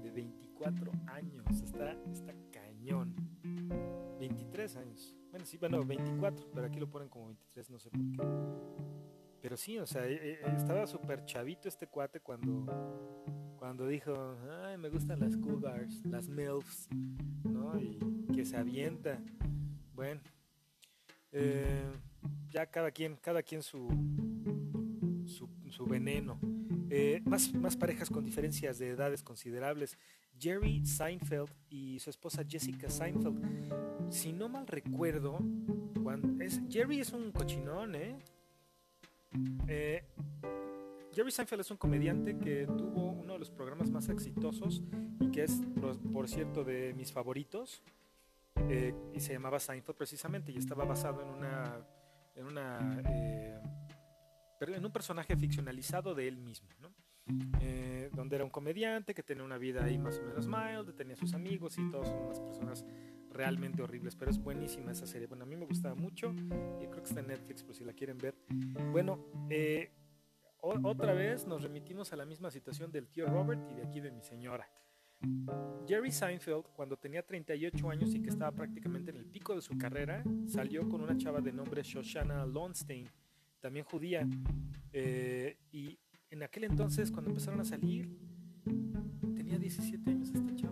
de 0.03 0.11
24 0.11 0.91
años. 1.07 1.47
Está, 1.63 1.93
está 2.11 2.35
cañón. 2.51 3.15
23 4.29 4.77
años. 4.77 5.17
Bueno, 5.31 5.45
sí, 5.45 5.59
bueno, 5.59 5.83
24, 5.85 6.47
pero 6.55 6.67
aquí 6.67 6.79
lo 6.79 6.89
ponen 6.89 7.09
como 7.09 7.27
23, 7.27 7.71
no 7.71 7.79
sé 7.81 7.91
por 7.91 8.01
qué. 8.01 8.19
Pero 9.41 9.57
sí, 9.57 9.79
o 9.79 9.87
sea, 9.87 10.07
eh, 10.07 10.19
eh, 10.23 10.41
estaba 10.57 10.87
súper 10.87 11.25
chavito 11.25 11.69
este 11.69 11.89
cuate 11.89 12.21
cuando, 12.21 13.25
cuando 13.59 13.89
dijo, 13.89 14.15
ay, 14.65 14.79
me 14.79 14.91
gustan 14.91 15.19
las 15.19 15.37
cougars, 15.37 16.05
las 16.07 16.29
MILFs, 16.29 16.89
¿no? 17.43 17.81
Y 17.81 17.99
que 18.33 18.45
se 18.45 18.57
avienta. 18.57 19.21
Bueno, 19.93 20.21
eh, 21.33 21.91
ya 22.51 22.67
cada 22.67 22.93
quien, 22.93 23.17
cada 23.17 23.43
quien 23.43 23.63
su, 23.63 23.89
su, 25.27 25.49
su 25.69 25.85
veneno. 25.85 26.39
Eh, 26.95 27.23
más, 27.25 27.53
más 27.55 27.75
parejas 27.75 28.11
con 28.11 28.23
diferencias 28.23 28.79
de 28.79 28.91
edades 28.91 29.23
considerables. 29.23 29.99
Jerry 30.39 30.85
Seinfeld 30.85 31.51
y 31.71 31.99
su 31.99 32.11
esposa 32.11 32.45
Jessica 32.47 32.91
Seinfeld. 32.91 33.92
Si 34.13 34.31
no 34.31 34.51
mal 34.51 34.67
recuerdo, 34.67 35.39
Jerry 36.69 37.01
es 37.01 37.13
un 37.13 37.33
cochinón, 37.33 37.95
¿eh? 37.95 38.19
Eh, 39.67 40.05
Jerry 41.15 41.31
Seinfeld 41.31 41.63
es 41.63 41.71
un 41.71 41.79
comediante 41.79 42.37
que 42.39 42.67
tuvo 42.67 43.13
uno 43.13 43.33
de 43.33 43.39
los 43.39 43.51
programas 43.51 43.91
más 43.91 44.11
exitosos 44.11 44.83
y 45.19 45.31
que 45.31 45.45
es, 45.45 45.63
por, 46.13 46.29
cierto, 46.29 46.63
de 46.63 46.93
mis 46.93 47.11
favoritos. 47.11 47.83
eh, 48.69 48.95
y 49.15 49.21
se 49.21 49.33
llamaba 49.33 49.59
Seinfeld 49.59 49.97
precisamente 49.97 50.53
y 50.53 50.59
estaba 50.59 50.85
basado 50.85 51.23
en 51.23 51.29
una, 51.29 51.79
en 52.37 52.47
una, 52.47 53.03
eh, 53.07 53.59
en 54.61 54.85
un 54.85 54.93
personaje 54.93 55.35
ficcionalizado 55.37 56.15
de 56.15 56.29
él 56.29 56.37
mismo, 56.37 56.69
¿no? 56.83 56.93
Donde 58.13 58.37
era 58.37 58.45
un 58.45 58.51
comediante 58.51 59.15
que 59.15 59.23
tenía 59.23 59.43
una 59.43 59.57
vida 59.57 59.85
ahí 59.85 59.97
más 59.97 60.19
o 60.19 60.23
menos 60.23 60.47
mild, 60.47 60.95
tenía 60.95 61.17
sus 61.17 61.33
amigos 61.33 61.79
y 61.79 61.91
todos 61.91 62.09
son 62.09 62.25
unas 62.25 62.41
personas 62.41 62.85
realmente 63.33 63.83
horribles, 63.83 64.17
pero 64.17 64.31
es 64.31 64.39
buenísima 64.39 64.93
esa 64.93 65.07
serie. 65.07 65.27
Bueno, 65.27 65.45
a 65.45 65.47
mí 65.47 65.57
me 65.57 65.67
gustaba 65.67 65.95
mucho 65.95 66.33
y 66.81 66.87
creo 66.87 67.03
que 67.03 67.09
está 67.09 67.21
en 67.21 67.29
Netflix 67.29 67.63
por 67.63 67.75
si 67.75 67.85
la 67.85 67.93
quieren 67.93 68.19
ver. 68.19 68.35
Bueno, 68.91 69.27
eh, 69.51 69.91
otra 70.61 71.13
vez 71.13 71.47
nos 71.47 71.63
remitimos 71.63 72.13
a 72.13 72.17
la 72.17 72.25
misma 72.25 72.51
situación 72.51 72.93
del 72.93 73.09
tío 73.09 73.27
Robert 73.27 73.61
y 73.71 73.75
de 73.75 73.83
aquí 73.83 74.01
de 74.01 74.11
mi 74.11 74.23
señora. 74.23 74.69
Jerry 75.87 76.11
Seinfeld, 76.11 76.65
cuando 76.75 76.97
tenía 76.97 77.25
38 77.25 77.91
años 77.91 78.15
y 78.15 78.21
que 78.21 78.31
estaba 78.31 78.53
prácticamente 78.53 79.11
en 79.11 79.19
el 79.19 79.27
pico 79.27 79.55
de 79.55 79.61
su 79.61 79.77
carrera, 79.77 80.23
salió 80.47 80.89
con 80.89 81.01
una 81.01 81.17
chava 81.17 81.41
de 81.41 81.53
nombre 81.53 81.83
Shoshana 81.83 82.45
Lonstein, 82.47 83.09
también 83.61 83.85
judía. 83.85 84.27
Eh, 84.93 85.59
y 85.71 85.99
en 86.31 86.43
aquel 86.43 86.65
entonces, 86.65 87.11
cuando 87.11 87.31
empezaron 87.31 87.61
a 87.61 87.65
salir, 87.65 88.09
tenía 89.35 89.59
17 89.59 90.11
años 90.11 90.31
esta 90.35 90.57
chava. 90.57 90.72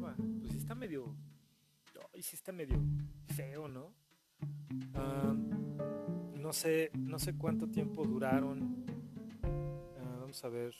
Ay, 2.20 2.24
sí 2.24 2.37
está 2.37 2.52
medio 2.52 2.76
feo, 3.35 3.66
¿no? 3.66 3.94
Ah, 4.92 5.35
no 6.35 6.52
sé, 6.52 6.90
no 6.92 7.18
sé 7.18 7.35
cuánto 7.35 7.66
tiempo 7.66 8.04
duraron. 8.04 8.85
Ah, 9.98 10.18
vamos 10.20 10.44
a 10.44 10.48
ver. 10.50 10.74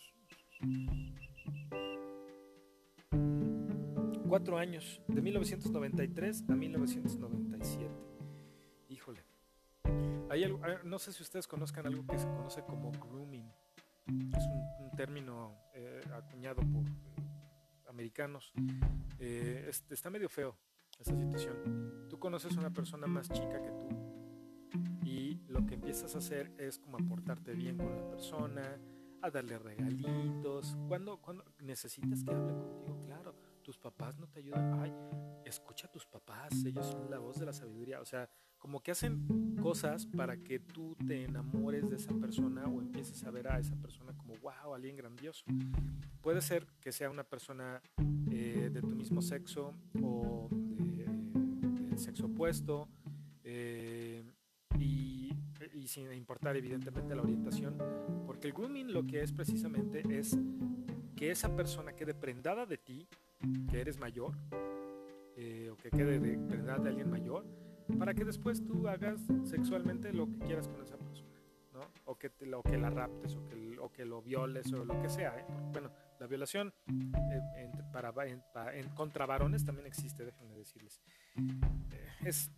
Cuatro 4.29 4.59
años, 4.59 5.01
de 5.09 5.23
1993 5.23 6.45
a 6.47 6.55
1997. 6.55 7.91
Híjole. 8.91 9.25
Hay 10.29 10.45
ah, 10.45 10.81
no 10.85 10.99
sé 10.99 11.11
si 11.11 11.23
ustedes 11.23 11.49
conozcan 11.49 11.87
algo 11.87 12.07
que 12.07 12.19
se 12.19 12.27
conoce 12.27 12.63
como 12.65 12.93
grooming. 12.93 13.51
Es 14.37 14.45
un, 14.45 14.91
término 14.95 15.57
eh, 15.73 16.03
acuñado 16.13 16.61
por 16.71 16.87
eh, 16.87 17.89
americanos. 17.89 18.53
Eh, 19.19 19.65
es- 19.71 19.87
está 19.89 20.11
medio 20.11 20.29
feo 20.29 20.55
esa 21.01 21.17
situación. 21.17 22.07
Tú 22.09 22.19
conoces 22.19 22.57
a 22.57 22.61
una 22.61 22.73
persona 22.73 23.07
más 23.07 23.29
chica 23.29 23.61
que 23.61 23.71
tú 23.71 24.11
y 25.05 25.41
lo 25.49 25.67
que 25.67 25.75
empiezas 25.75 26.15
a 26.15 26.19
hacer 26.19 26.53
es 26.59 26.79
como 26.79 26.99
a 26.99 27.01
portarte 27.01 27.53
bien 27.55 27.77
con 27.77 27.95
la 27.97 28.09
persona, 28.09 28.79
a 29.23 29.31
darle 29.31 29.59
regalitos. 29.59 30.77
Cuando, 30.89 31.21
cuando 31.21 31.45
necesitas 31.61 32.23
que 32.25 32.33
hable 32.33 32.53
contigo, 32.53 33.03
claro. 33.07 33.35
tus 33.63 33.79
papás 33.79 34.19
no 34.19 34.29
te 34.29 34.41
ayudan. 34.41 34.81
Ay, 34.81 34.95
escucha 35.45 35.89
a 35.89 35.91
tus 35.91 36.07
papás, 36.07 36.65
ellos 36.65 36.87
son 36.87 37.11
la 37.11 37.19
voz 37.19 37.39
de 37.39 37.47
la 37.47 37.53
sabiduría. 37.53 38.01
O 38.01 38.05
sea, 38.05 38.31
como 38.59 38.83
que 38.83 38.91
hacen 38.93 39.57
cosas 39.61 40.07
para 40.07 40.37
que 40.37 40.61
tú 40.61 40.97
te 41.07 41.25
enamores 41.25 41.89
de 41.89 41.97
esa 41.97 42.13
persona 42.15 42.65
o 42.67 42.81
empieces 42.81 43.25
a 43.25 43.31
ver 43.31 43.49
a 43.49 43.59
esa 43.59 43.75
persona 43.77 44.17
como, 44.17 44.35
wow, 44.37 44.75
alguien 44.75 44.97
grandioso. 44.97 45.45
Puede 46.21 46.41
ser 46.41 46.67
que 46.81 46.93
sea 46.93 47.11
una 47.11 47.25
persona 47.25 47.83
eh, 48.31 48.71
de 48.73 48.81
tu 48.81 48.95
mismo 48.95 49.23
sexo 49.23 49.75
o 50.03 50.49
sexo 52.01 52.27
opuesto. 52.27 52.89
eh, 53.45 54.23
y, 54.79 55.33
sin 55.87 56.13
importar 56.13 56.57
evidentemente 56.57 57.15
la 57.15 57.23
orientación, 57.23 57.77
porque 58.27 58.49
el 58.49 58.53
grooming 58.53 58.93
lo 58.93 59.05
que 59.07 59.23
es 59.23 59.33
precisamente 59.33 60.03
es 60.11 60.39
que 61.17 61.31
esa 61.31 61.55
persona 61.57 61.93
quede 61.95 62.15
prendada 62.15 62.67
de 62.67 62.79
ti, 62.79 63.09
que 63.71 63.81
eres 63.81 63.99
mayor, 63.99 64.33
eh, 65.37 65.71
o 65.73 65.77
que 65.77 65.91
quede 65.91 66.21
de- 66.21 66.39
prendada 66.39 66.79
de 66.79 66.89
alguien 66.91 67.11
mayor, 67.11 67.45
para 67.99 68.15
que 68.15 68.25
después 68.25 68.65
tú 68.65 68.87
hagas 68.89 69.21
sexualmente 69.45 70.13
lo 70.13 70.29
que 70.29 70.39
quieras 70.39 70.69
con 70.69 70.83
esa 70.83 70.97
persona. 70.97 71.29
O 72.05 72.19
que, 72.19 72.29
te, 72.31 72.45
que 72.45 72.79
la 72.79 72.91
raptes, 72.91 73.37
o 73.37 73.47
que, 73.47 73.79
o 73.79 73.91
que 73.91 74.05
lo 74.05 74.21
violes, 74.23 74.73
o 74.73 74.85
lo 74.85 75.01
que 75.01 75.09
sea, 75.09 75.39
¿eh? 75.39 75.45
Bueno, 75.73 75.91
la 76.19 76.27
violación 76.27 76.73
en, 76.87 77.71
contra 78.95 79.27
varones 79.27 79.65
también 79.65 79.87
existe, 79.87 80.25
decirles. 80.61 81.03
Eh, 81.37 82.09
es, 82.25 82.51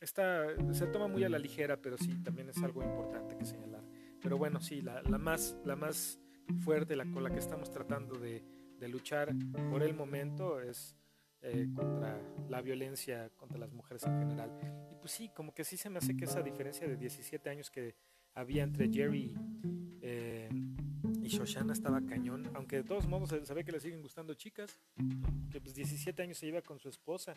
está, 0.00 0.46
se 0.72 0.86
toma 0.86 1.08
muy 1.08 1.24
a 1.24 1.28
la 1.28 1.38
ligera, 1.38 1.80
pero 1.80 1.96
sí, 1.96 2.22
también 2.22 2.48
es 2.48 2.58
algo 2.58 2.82
importante 2.82 3.36
que 3.36 3.44
señalar. 3.44 3.84
Pero 4.22 4.36
bueno, 4.38 4.60
sí, 4.60 4.82
la, 4.82 5.02
la 5.02 5.18
más, 5.18 5.56
la 5.64 5.76
más 5.76 6.20
fuerte, 6.64 6.96
la 6.96 7.04
con 7.10 7.22
la 7.22 7.30
que 7.30 7.38
estamos 7.38 7.70
tratando 7.70 8.18
de, 8.18 8.44
de 8.78 8.88
luchar 8.88 9.34
por 9.70 9.82
el 9.82 9.94
momento 9.94 10.60
es 10.60 10.96
eh, 11.42 11.68
contra 11.74 12.20
la 12.50 12.60
violencia 12.60 13.30
contra 13.36 13.58
las 13.58 13.72
mujeres 13.72 14.04
en 14.04 14.18
general. 14.18 14.50
Y 14.90 14.94
pues 14.96 15.12
sí, 15.12 15.30
como 15.30 15.54
que 15.54 15.64
sí 15.64 15.78
se 15.78 15.88
me 15.88 15.98
hace 15.98 16.14
que 16.14 16.26
esa 16.26 16.42
diferencia 16.42 16.86
de 16.86 16.96
17 16.96 17.48
años 17.48 17.70
que 17.70 17.94
había 18.34 18.62
entre 18.62 18.92
Jerry 18.92 19.34
eh, 20.02 20.50
Shoshana 21.30 21.72
estaba 21.72 22.00
cañón, 22.02 22.50
aunque 22.54 22.76
de 22.76 22.82
todos 22.82 23.06
modos 23.06 23.28
se, 23.28 23.46
se 23.46 23.54
ve 23.54 23.64
que 23.64 23.70
le 23.70 23.80
siguen 23.80 24.02
gustando 24.02 24.34
chicas, 24.34 24.78
que 25.50 25.60
pues 25.60 25.74
17 25.74 26.22
años 26.22 26.38
se 26.38 26.46
lleva 26.46 26.60
con 26.60 26.78
su 26.78 26.88
esposa. 26.88 27.36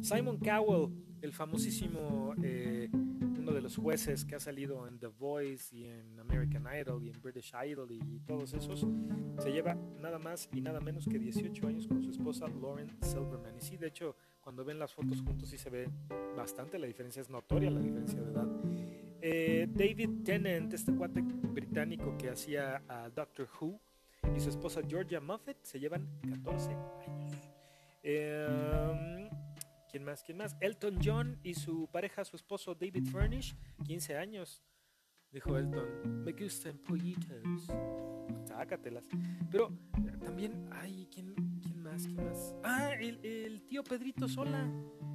Simon 0.00 0.38
Cowell, 0.38 0.92
el 1.22 1.32
famosísimo, 1.32 2.34
eh, 2.42 2.88
uno 2.92 3.52
de 3.52 3.60
los 3.60 3.76
jueces 3.76 4.24
que 4.24 4.34
ha 4.34 4.40
salido 4.40 4.88
en 4.88 4.98
The 4.98 5.06
Voice 5.06 5.74
y 5.74 5.84
en 5.84 6.18
American 6.18 6.66
Idol 6.80 7.02
y 7.04 7.10
en 7.10 7.20
British 7.20 7.52
Idol 7.64 7.90
y, 7.92 8.00
y 8.16 8.20
todos 8.20 8.52
esos, 8.54 8.84
se 9.38 9.52
lleva 9.52 9.74
nada 10.00 10.18
más 10.18 10.48
y 10.52 10.60
nada 10.60 10.80
menos 10.80 11.06
que 11.06 11.18
18 11.18 11.66
años 11.68 11.86
con 11.86 12.02
su 12.02 12.10
esposa 12.10 12.46
Lauren 12.48 12.90
Silverman. 13.02 13.56
Y 13.56 13.60
sí, 13.60 13.76
de 13.76 13.86
hecho, 13.86 14.16
cuando 14.40 14.64
ven 14.64 14.78
las 14.78 14.92
fotos 14.92 15.22
juntos 15.22 15.48
sí 15.48 15.58
se 15.58 15.70
ve 15.70 15.88
bastante 16.36 16.78
la 16.78 16.88
diferencia, 16.88 17.22
es 17.22 17.30
notoria 17.30 17.70
la 17.70 17.80
diferencia 17.80 18.20
de 18.20 18.30
edad. 18.32 18.57
Eh, 19.30 19.68
David 19.68 20.24
Tennant, 20.24 20.72
este 20.72 20.90
cuate 20.94 21.20
británico 21.20 22.16
que 22.16 22.30
hacía 22.30 22.82
a 22.88 23.10
Doctor 23.10 23.46
Who, 23.60 23.78
y 24.34 24.40
su 24.40 24.48
esposa 24.48 24.80
Georgia 24.88 25.20
Moffat 25.20 25.58
se 25.64 25.78
llevan 25.78 26.08
14 26.26 26.70
años. 26.72 27.32
Eh, 28.02 29.28
¿Quién 29.90 30.04
más? 30.04 30.22
¿Quién 30.22 30.38
más? 30.38 30.56
Elton 30.60 30.98
John 31.04 31.38
y 31.42 31.52
su 31.52 31.90
pareja, 31.92 32.24
su 32.24 32.36
esposo 32.36 32.74
David 32.74 33.06
Furnish, 33.12 33.54
15 33.84 34.16
años. 34.16 34.62
Dijo 35.30 35.58
Elton, 35.58 36.24
me 36.24 36.32
gustan 36.32 36.78
pollitos. 36.78 37.66
Sácatelas. 38.46 39.04
Pero 39.50 39.76
también, 40.24 40.70
ay, 40.72 41.06
¿quién, 41.12 41.34
quién 41.60 41.82
más? 41.82 42.04
¿Quién 42.04 42.24
más? 42.24 42.54
Ah, 42.64 42.94
el, 42.94 43.22
el 43.22 43.60
tío 43.66 43.84
Pedrito 43.84 44.26
Sola 44.26 44.66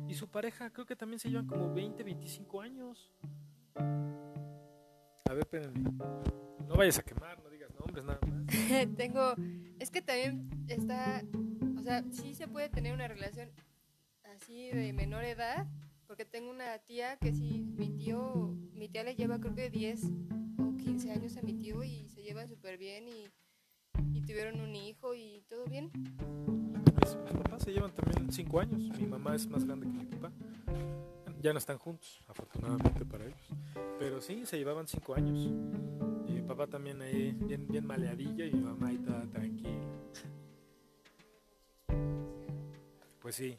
y 0.08 0.14
su 0.14 0.30
pareja, 0.30 0.70
creo 0.70 0.86
que 0.86 0.96
también 0.96 1.18
se 1.18 1.32
llevan 1.32 1.48
como 1.48 1.74
20, 1.74 2.04
25 2.04 2.62
años. 2.62 3.12
A 3.76 5.34
ver, 5.34 5.40
espérenme. 5.40 5.92
No 6.68 6.76
vayas 6.76 7.00
a 7.00 7.04
quemar, 7.04 7.42
no 7.44 7.50
digas 7.50 7.72
nombres 7.80 8.06
nada 8.06 8.20
más. 8.28 8.96
Tengo. 8.98 9.36
Es 9.80 9.92
que 9.92 10.02
también 10.02 10.50
está. 10.68 11.24
O 11.78 11.82
sea, 11.82 12.04
sí 12.12 12.36
se 12.36 12.48
puede 12.48 12.70
tener 12.70 12.94
una 12.94 13.08
relación 13.08 13.50
así 14.24 14.70
de 14.70 14.94
menor 14.94 15.24
edad. 15.24 15.68
Porque 16.08 16.26
tengo 16.26 16.52
una 16.52 16.78
tía 16.80 17.18
que 17.18 17.34
sí, 17.34 17.66
mi 17.76 17.90
tío. 17.90 18.56
Mi 18.74 18.90
tía 18.90 19.04
le 19.04 19.16
lleva 19.16 19.40
creo 19.40 19.56
que 19.56 19.70
10 19.70 20.04
o 20.60 20.76
15 20.76 21.12
años 21.12 21.38
a 21.38 21.42
mi 21.42 21.54
tío 21.54 21.84
y 21.84 22.08
se 22.10 22.22
llevan 22.22 22.48
súper 22.48 22.78
bien 22.78 23.08
y, 23.08 23.32
y 24.14 24.22
tuvieron 24.22 24.60
un 24.60 24.76
hijo 24.76 25.16
y 25.16 25.44
todo 25.50 25.66
bien. 25.66 25.92
Mis, 27.02 27.16
mis 27.16 27.34
papás 27.34 27.64
se 27.64 27.72
llevan 27.72 27.94
también 27.94 28.32
5 28.32 28.60
años. 28.60 29.00
Mi 29.00 29.08
mamá 29.08 29.36
es 29.36 29.48
más 29.48 29.66
grande 29.66 29.88
que 29.88 29.94
mi 29.94 30.06
papá. 30.06 30.32
Ya 31.44 31.52
no 31.52 31.60
están 31.60 31.78
juntos, 31.78 32.22
afortunadamente 32.30 33.04
para 33.04 33.26
ellos. 33.26 33.50
Pero 34.00 34.22
sí, 34.22 34.46
se 34.46 34.58
llevaban 34.58 34.88
5 34.88 35.14
años. 35.14 35.52
Mi 36.26 36.42
papá 36.42 36.68
también 36.68 37.02
ahí, 37.02 37.34
bien, 37.34 37.68
bien 37.68 37.86
maleadillo, 37.86 38.46
y 38.46 38.54
mi 38.54 38.62
mamá 38.62 38.88
ahí 38.88 38.98
toda 39.00 39.30
tranquila. 39.30 39.86
Pues 43.22 43.36
sí. 43.36 43.58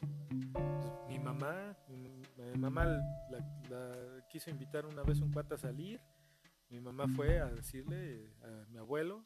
Mi 1.07 1.19
mamá, 1.19 1.77
mi, 1.87 2.57
mamá 2.57 2.85
la, 2.85 3.39
la 3.69 4.27
quiso 4.29 4.49
invitar 4.49 4.87
una 4.87 5.03
vez 5.03 5.21
un 5.21 5.31
cuate 5.31 5.53
a 5.53 5.57
salir. 5.59 6.01
Mi 6.69 6.79
mamá 6.79 7.05
fue 7.15 7.39
a 7.39 7.51
decirle 7.51 8.33
a 8.41 8.65
mi 8.71 8.79
abuelo, 8.79 9.23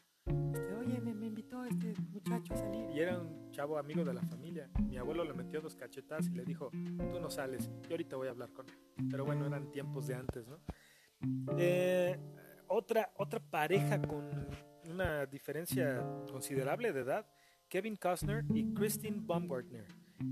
oye, 0.80 1.00
me, 1.02 1.14
me 1.14 1.28
invitó 1.28 1.64
este 1.66 1.94
muchacho 2.12 2.54
a 2.54 2.58
salir. 2.58 2.90
Y 2.92 3.00
era 3.00 3.20
un 3.20 3.52
chavo 3.52 3.78
amigo 3.78 4.04
de 4.04 4.14
la 4.14 4.22
familia. 4.22 4.70
Mi 4.88 4.98
abuelo 4.98 5.24
le 5.24 5.34
metió 5.34 5.62
dos 5.62 5.76
cachetas 5.76 6.28
y 6.28 6.32
le 6.32 6.46
dijo, 6.46 6.70
tú 6.72 7.20
no 7.20 7.30
sales, 7.30 7.70
yo 7.84 7.92
ahorita 7.92 8.16
voy 8.16 8.28
a 8.28 8.32
hablar 8.32 8.52
con 8.52 8.68
él. 8.70 9.08
Pero 9.10 9.26
bueno, 9.26 9.46
eran 9.46 9.72
tiempos 9.72 10.08
de 10.08 10.16
antes, 10.16 10.48
¿no? 10.48 10.60
Eh, 11.58 12.18
otra, 12.68 13.12
otra 13.18 13.40
pareja 13.40 14.02
con 14.02 14.48
una 14.90 15.26
diferencia 15.26 16.02
considerable 16.32 16.94
de 16.94 17.02
edad, 17.02 17.26
Kevin 17.68 17.96
Costner 17.96 18.46
y 18.54 18.74
Christine 18.74 19.20
Baumgartner. 19.22 19.86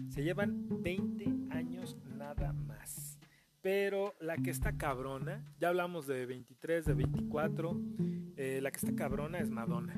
Se 0.09 0.23
llevan 0.23 0.67
20 0.81 1.55
años 1.55 1.97
nada 2.17 2.53
más. 2.53 3.19
Pero 3.61 4.13
la 4.19 4.37
que 4.37 4.49
está 4.49 4.77
cabrona, 4.77 5.43
ya 5.59 5.69
hablamos 5.69 6.07
de 6.07 6.25
23, 6.25 6.85
de 6.85 6.93
24, 6.93 7.79
eh, 8.37 8.61
la 8.61 8.71
que 8.71 8.77
está 8.77 8.95
cabrona 8.95 9.39
es 9.39 9.49
Madonna. 9.49 9.95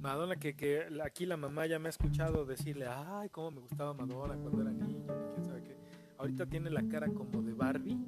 Madonna, 0.00 0.36
que, 0.36 0.54
que 0.54 0.86
aquí 1.04 1.26
la 1.26 1.36
mamá 1.36 1.66
ya 1.66 1.78
me 1.78 1.88
ha 1.88 1.90
escuchado 1.90 2.44
decirle, 2.44 2.86
ay, 2.88 3.28
cómo 3.30 3.50
me 3.50 3.60
gustaba 3.60 3.92
Madonna 3.94 4.36
cuando 4.36 4.62
era 4.62 4.70
niña, 4.70 5.12
quién 5.34 5.44
sabe 5.44 5.62
qué. 5.64 5.76
Ahorita 6.16 6.46
tiene 6.46 6.70
la 6.70 6.86
cara 6.88 7.08
como 7.08 7.42
de 7.42 7.52
Barbie, 7.52 7.98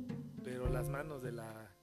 pero 0.45 0.69
las 0.69 0.89
manos 0.89 1.23
de 1.23 1.33
la 1.33 1.77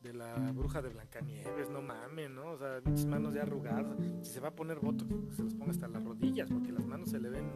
de 0.00 0.12
la 0.12 0.34
bruja 0.52 0.82
de 0.82 0.88
Blancanieves, 0.88 1.70
no 1.70 1.80
mames, 1.80 2.28
¿no? 2.28 2.50
O 2.50 2.58
sea, 2.58 2.80
mis 2.84 3.06
manos 3.06 3.34
ya 3.34 3.42
arrugadas. 3.42 3.96
Si 4.22 4.32
se 4.32 4.40
va 4.40 4.48
a 4.48 4.54
poner 4.54 4.80
voto, 4.80 5.06
que 5.06 5.36
se 5.36 5.44
los 5.44 5.54
ponga 5.54 5.70
hasta 5.70 5.86
las 5.86 6.02
rodillas, 6.02 6.50
porque 6.50 6.72
las 6.72 6.84
manos 6.84 7.10
se 7.10 7.20
le 7.20 7.30
ven 7.30 7.48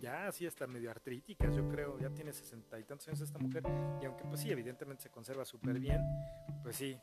ya 0.00 0.28
así 0.28 0.46
hasta 0.46 0.66
medio 0.66 0.90
artríticas, 0.90 1.54
yo 1.54 1.68
creo. 1.68 1.98
Ya 1.98 2.10
tiene 2.10 2.32
sesenta 2.32 2.78
y 2.80 2.84
tantos 2.84 3.08
años 3.08 3.20
esta 3.20 3.38
mujer. 3.38 3.64
Y 4.00 4.06
aunque 4.06 4.24
pues 4.24 4.40
sí, 4.40 4.50
evidentemente 4.50 5.02
se 5.02 5.10
conserva 5.10 5.44
súper 5.44 5.78
bien, 5.78 6.00
pues 6.62 6.76
sí. 6.76 6.98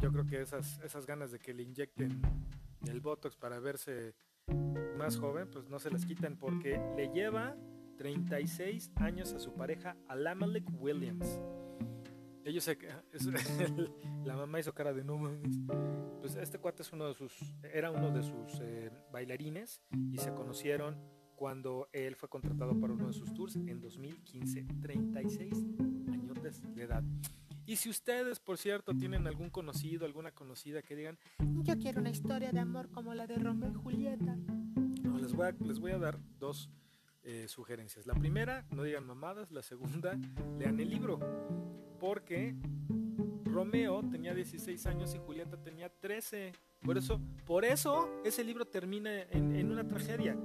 Yo 0.00 0.10
creo 0.10 0.26
que 0.26 0.40
esas, 0.40 0.80
esas 0.80 1.06
ganas 1.06 1.30
de 1.30 1.38
que 1.38 1.52
le 1.52 1.62
inyecten 1.62 2.22
el 2.86 3.00
Botox 3.00 3.36
para 3.36 3.60
verse 3.60 4.14
más 4.96 5.18
joven, 5.18 5.48
pues 5.50 5.68
no 5.68 5.78
se 5.78 5.90
las 5.90 6.06
quitan 6.06 6.36
porque 6.36 6.80
le 6.96 7.08
lleva 7.08 7.56
36 7.98 8.92
años 8.96 9.34
a 9.34 9.38
su 9.38 9.52
pareja, 9.52 9.96
Alamalek 10.08 10.64
Williams. 10.80 11.38
Ellos 12.44 12.64
se, 12.64 12.78
la 14.24 14.36
mamá 14.36 14.58
hizo 14.58 14.72
cara 14.72 14.94
de 14.94 15.04
no. 15.04 15.20
Pues 16.20 16.36
este 16.36 16.58
cuate 16.58 16.82
es 16.82 16.92
uno 16.92 17.06
de 17.08 17.14
sus, 17.14 17.32
era 17.62 17.90
uno 17.90 18.10
de 18.10 18.22
sus 18.22 18.58
eh, 18.62 18.90
bailarines 19.12 19.82
y 20.10 20.16
se 20.16 20.32
conocieron 20.32 20.96
cuando 21.36 21.88
él 21.92 22.16
fue 22.16 22.30
contratado 22.30 22.78
para 22.80 22.94
uno 22.94 23.08
de 23.08 23.12
sus 23.12 23.34
tours 23.34 23.56
en 23.56 23.80
2015. 23.80 24.66
36 24.80 25.66
añotes 26.10 26.62
de 26.74 26.82
edad. 26.82 27.04
Y 27.70 27.76
si 27.76 27.88
ustedes, 27.88 28.40
por 28.40 28.58
cierto, 28.58 28.96
tienen 28.96 29.28
algún 29.28 29.48
conocido, 29.48 30.04
alguna 30.04 30.32
conocida 30.32 30.82
que 30.82 30.96
digan, 30.96 31.16
yo 31.62 31.78
quiero 31.78 32.00
una 32.00 32.10
historia 32.10 32.50
de 32.50 32.58
amor 32.58 32.90
como 32.90 33.14
la 33.14 33.28
de 33.28 33.36
Romeo 33.36 33.70
y 33.70 33.74
Julieta. 33.74 34.36
No, 35.04 35.16
les, 35.20 35.32
voy 35.32 35.46
a, 35.46 35.52
les 35.52 35.78
voy 35.78 35.92
a 35.92 35.98
dar 35.98 36.18
dos 36.40 36.68
eh, 37.22 37.46
sugerencias. 37.46 38.08
La 38.08 38.14
primera, 38.14 38.66
no 38.72 38.82
digan 38.82 39.06
mamadas. 39.06 39.52
La 39.52 39.62
segunda, 39.62 40.18
lean 40.58 40.80
el 40.80 40.90
libro. 40.90 41.20
Porque 42.00 42.56
Romeo 43.44 44.02
tenía 44.10 44.34
16 44.34 44.86
años 44.86 45.14
y 45.14 45.18
Julieta 45.18 45.56
tenía 45.56 45.90
13. 45.90 46.50
Por 46.82 46.98
eso, 46.98 47.20
por 47.46 47.64
eso 47.64 48.20
ese 48.24 48.42
libro 48.42 48.64
termina 48.64 49.22
en, 49.30 49.54
en 49.54 49.70
una 49.70 49.86
tragedia. 49.86 50.36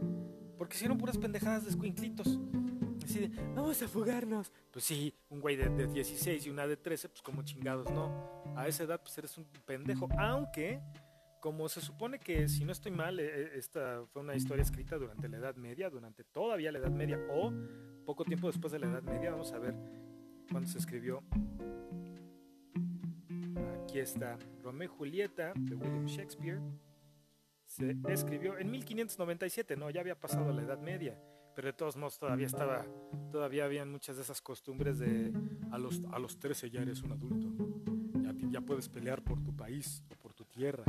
Porque 0.60 0.76
hicieron 0.76 1.00
puras 1.00 1.18
pendejadas 1.18 1.64
de 1.64 1.72
escuinclitos. 1.72 2.40
Así 3.06 3.20
de, 3.20 3.28
vamos 3.56 3.80
a 3.84 3.88
fugarnos. 3.88 4.52
Pues 4.72 4.84
sí, 4.84 5.14
un 5.30 5.40
güey 5.40 5.56
de, 5.56 5.70
de 5.70 5.86
16 5.86 6.48
y 6.48 6.50
una 6.50 6.66
de 6.66 6.76
13, 6.76 7.10
pues 7.10 7.22
como 7.22 7.44
chingados, 7.44 7.90
¿no? 7.92 8.44
A 8.56 8.68
esa 8.68 8.84
edad, 8.84 9.00
pues 9.00 9.16
eres 9.18 9.38
un 9.38 9.46
pendejo. 9.66 10.10
Aunque 10.18 10.82
como 11.40 11.70
se 11.70 11.80
supone 11.80 12.18
que, 12.18 12.48
si 12.48 12.66
no 12.66 12.72
estoy 12.72 12.92
mal, 12.92 13.20
eh, 13.20 13.26
eh, 13.28 13.52
esta 13.54 14.04
fue 14.12 14.24
una 14.24 14.36
historia 14.36 14.64
escrita 14.64 14.98
durante 14.98 15.30
la 15.30 15.38
Edad 15.38 15.56
Media, 15.56 15.92
durante 15.92 16.24
todavía 16.24 16.72
la 16.72 16.80
Edad 16.80 16.90
Media 16.90 17.20
o 17.30 17.54
poco 18.04 18.26
tiempo 18.26 18.48
después 18.48 18.74
de 18.74 18.80
la 18.80 18.88
Edad 18.88 19.04
Media, 19.04 19.30
vamos 19.30 19.54
a 19.54 19.60
ver 19.60 19.76
cuándo 20.50 20.68
se 20.68 20.80
escribió. 20.80 21.22
Aquí 23.84 24.00
está 24.00 24.40
Romeo 24.64 24.86
y 24.92 24.98
Julieta 24.98 25.54
de 25.56 25.76
William 25.76 26.08
Shakespeare. 26.08 26.60
Se 27.66 27.96
escribió 28.10 28.58
en 28.58 28.72
1597, 28.72 29.76
no, 29.76 29.92
ya 29.92 30.02
había 30.02 30.20
pasado 30.20 30.52
la 30.52 30.64
Edad 30.64 30.80
Media, 30.80 31.16
pero 31.56 31.68
de 31.68 31.74
todos 31.74 31.96
modos 31.96 32.20
todavía 32.20 32.46
estaba, 32.46 32.86
todavía 33.32 33.66
habían 33.66 33.90
muchas 33.90 34.18
de 34.18 34.24
esas 34.24 34.42
costumbres 34.42 35.00
de 35.00 35.34
a 35.72 35.78
los, 35.78 36.02
a 36.12 36.20
los 36.20 36.38
13 36.38 36.70
ya 36.70 36.82
eres 36.82 37.02
un 37.02 37.14
adulto, 37.14 37.48
ya, 38.22 38.34
ya 38.50 38.62
puedes 38.62 38.90
pelear 38.90 39.24
por 39.24 39.42
tu 39.42 39.56
país 39.56 40.04
o 40.12 40.16
por 40.16 40.34
tu 40.34 40.46
tierra. 40.46 40.84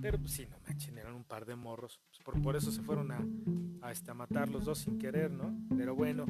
Pero 0.00 0.18
pues 0.18 0.32
sí, 0.32 0.46
no 0.46 0.56
manchen, 0.66 0.96
eran 0.96 1.14
un 1.14 1.24
par 1.24 1.44
de 1.44 1.56
morros. 1.56 2.00
Pues, 2.08 2.22
por, 2.24 2.40
por 2.40 2.56
eso 2.56 2.70
se 2.70 2.82
fueron 2.82 3.10
a, 3.12 3.86
a, 3.86 3.92
este, 3.92 4.10
a 4.10 4.14
matar 4.14 4.48
los 4.48 4.64
dos 4.64 4.78
sin 4.78 4.98
querer, 4.98 5.30
¿no? 5.30 5.54
Pero 5.76 5.94
bueno, 5.94 6.24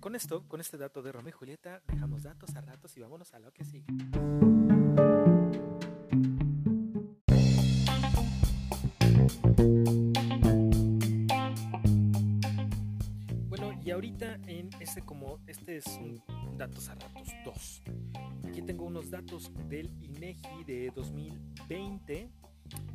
con 0.00 0.16
esto, 0.16 0.42
con 0.48 0.60
este 0.60 0.76
dato 0.76 1.02
de 1.02 1.12
Romeo 1.12 1.28
y 1.28 1.32
Julieta, 1.32 1.82
dejamos 1.86 2.24
datos 2.24 2.56
a 2.56 2.60
ratos 2.60 2.96
y 2.96 3.00
vámonos 3.00 3.32
a 3.34 3.38
lo 3.38 3.52
que 3.52 3.64
sigue. 3.64 3.86
Ahorita 13.96 14.34
en 14.46 14.68
este 14.78 15.00
como 15.00 15.40
este 15.46 15.78
es 15.78 15.86
un 15.86 16.22
datos 16.58 16.90
a 16.90 16.96
ratos 16.96 17.28
2. 17.46 17.82
Aquí 18.46 18.60
tengo 18.60 18.84
unos 18.84 19.10
datos 19.10 19.50
del 19.70 19.90
INEGI 20.02 20.64
de 20.66 20.92
2020 20.94 22.30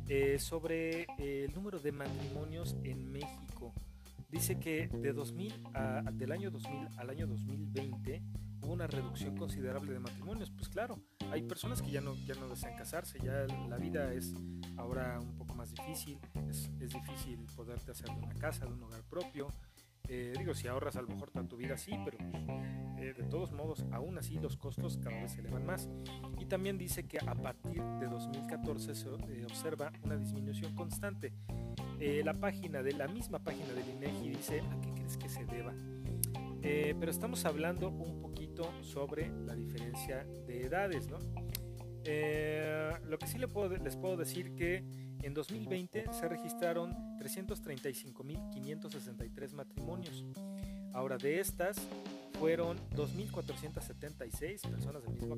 eh, 0.08 0.38
sobre 0.38 1.02
eh, 1.18 1.46
el 1.48 1.54
número 1.54 1.80
de 1.80 1.90
matrimonios 1.90 2.76
en 2.84 3.10
México. 3.10 3.74
Dice 4.30 4.60
que 4.60 4.86
de 4.86 5.12
2000 5.12 5.52
a, 5.74 6.02
del 6.12 6.30
año 6.30 6.52
2000 6.52 6.88
al 6.96 7.10
año 7.10 7.26
2020 7.26 8.22
hubo 8.62 8.72
una 8.72 8.86
reducción 8.86 9.36
considerable 9.36 9.92
de 9.92 9.98
matrimonios. 9.98 10.52
Pues 10.52 10.68
claro, 10.68 11.02
hay 11.32 11.42
personas 11.42 11.82
que 11.82 11.90
ya 11.90 12.00
no, 12.00 12.14
ya 12.14 12.36
no 12.36 12.48
desean 12.48 12.76
casarse, 12.76 13.18
ya 13.18 13.44
la 13.68 13.76
vida 13.76 14.14
es 14.14 14.34
ahora 14.76 15.18
un 15.18 15.34
poco 15.34 15.52
más 15.54 15.72
difícil, 15.72 16.20
es, 16.48 16.70
es 16.80 16.90
difícil 16.90 17.44
poderte 17.56 17.90
hacer 17.90 18.06
de 18.06 18.24
una 18.24 18.34
casa, 18.34 18.66
de 18.66 18.72
un 18.72 18.84
hogar 18.84 19.02
propio. 19.02 19.48
Eh, 20.08 20.32
digo, 20.36 20.54
si 20.54 20.68
ahorras 20.68 20.96
a 20.96 21.02
lo 21.02 21.08
mejor 21.08 21.30
tanto 21.30 21.56
vida 21.56 21.76
sí, 21.76 21.92
pero 22.04 22.18
pues, 22.18 22.44
eh, 22.98 23.14
de 23.16 23.24
todos 23.24 23.52
modos, 23.52 23.84
aún 23.92 24.18
así 24.18 24.38
los 24.38 24.56
costos 24.56 24.98
cada 24.98 25.20
vez 25.22 25.32
se 25.32 25.40
elevan 25.40 25.64
más. 25.64 25.88
Y 26.38 26.46
también 26.46 26.78
dice 26.78 27.06
que 27.06 27.18
a 27.18 27.34
partir 27.34 27.82
de 28.00 28.06
2014 28.06 28.94
se 28.94 29.08
eh, 29.08 29.44
observa 29.44 29.92
una 30.02 30.16
disminución 30.16 30.74
constante. 30.74 31.32
La 32.24 32.34
página 32.34 32.82
de 32.82 32.94
la 32.94 33.06
misma 33.06 33.38
página 33.38 33.72
del 33.74 33.88
INEGI 33.88 34.30
dice 34.30 34.60
a 34.60 34.80
qué 34.80 34.92
crees 34.92 35.16
que 35.16 35.28
se 35.28 35.44
deba. 35.44 35.72
pero 36.60 37.10
estamos 37.12 37.44
hablando 37.44 37.90
un 37.90 38.20
poquito 38.20 38.68
sobre 38.82 39.30
la 39.46 39.54
diferencia 39.54 40.24
de 40.24 40.62
edades, 40.62 41.08
¿no? 41.08 41.18
lo 43.08 43.18
que 43.18 43.26
sí 43.28 43.38
les 43.38 43.48
puedo, 43.48 43.76
les 43.76 43.96
puedo 43.96 44.16
decir 44.16 44.56
que 44.56 44.84
en 45.22 45.34
2020 45.34 46.06
se 46.12 46.28
registraron 46.28 46.94
335.563 47.18 49.52
matrimonios. 49.52 50.24
Ahora, 50.92 51.16
de 51.16 51.38
estas 51.40 51.80
fueron 52.38 52.78
2.476 52.90 54.68
personas 54.68 55.02
del 55.04 55.12
mismo, 55.12 55.36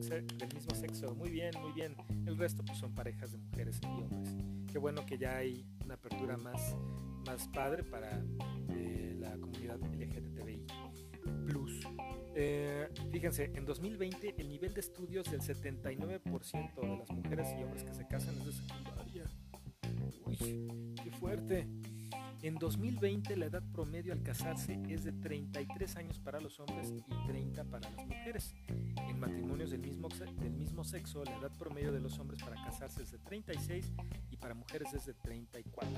sexo. 0.74 1.14
Muy 1.14 1.30
bien, 1.30 1.52
muy 1.60 1.72
bien. 1.72 1.94
El 2.26 2.38
resto 2.38 2.64
pues, 2.64 2.78
son 2.78 2.94
parejas 2.94 3.32
de 3.32 3.38
mujeres 3.38 3.80
y 3.82 3.86
hombres. 3.86 4.30
Qué 4.72 4.78
bueno 4.78 5.04
que 5.04 5.18
ya 5.18 5.36
hay 5.36 5.66
una 5.84 5.94
apertura 5.94 6.36
más, 6.36 6.76
más 7.26 7.48
padre 7.48 7.82
para 7.84 8.22
eh, 8.70 9.16
la 9.18 9.32
comunidad 9.32 9.80
LGTBI. 9.80 10.64
Plus. 11.46 11.80
Eh, 12.34 12.88
fíjense, 13.12 13.52
en 13.54 13.64
2020 13.64 14.34
el 14.38 14.48
nivel 14.48 14.74
de 14.74 14.80
estudios 14.80 15.30
del 15.30 15.40
79% 15.40 16.80
de 16.80 16.96
las 16.96 17.10
mujeres 17.10 17.48
y 17.58 17.62
hombres 17.62 17.84
que 17.84 17.94
se 17.94 18.06
casan 18.06 18.34
es 18.40 18.46
de. 18.46 18.60
Uy, 18.72 18.93
qué 21.02 21.10
fuerte. 21.10 21.66
En 22.44 22.56
2020 22.56 23.36
la 23.38 23.46
edad 23.46 23.62
promedio 23.72 24.12
al 24.12 24.22
casarse 24.22 24.78
es 24.90 25.02
de 25.02 25.12
33 25.12 25.96
años 25.96 26.18
para 26.18 26.42
los 26.42 26.60
hombres 26.60 26.92
y 26.94 27.26
30 27.26 27.64
para 27.64 27.90
las 27.90 28.06
mujeres. 28.06 28.54
En 28.68 29.18
matrimonios 29.18 29.70
del 29.70 29.80
mismo, 29.80 30.08
del 30.10 30.52
mismo 30.52 30.84
sexo, 30.84 31.24
la 31.24 31.38
edad 31.38 31.52
promedio 31.58 31.90
de 31.90 32.00
los 32.00 32.18
hombres 32.18 32.42
para 32.42 32.62
casarse 32.62 33.02
es 33.02 33.12
de 33.12 33.18
36 33.18 33.92
y 34.30 34.36
para 34.36 34.52
mujeres 34.52 34.92
es 34.92 35.06
de 35.06 35.14
34. 35.14 35.90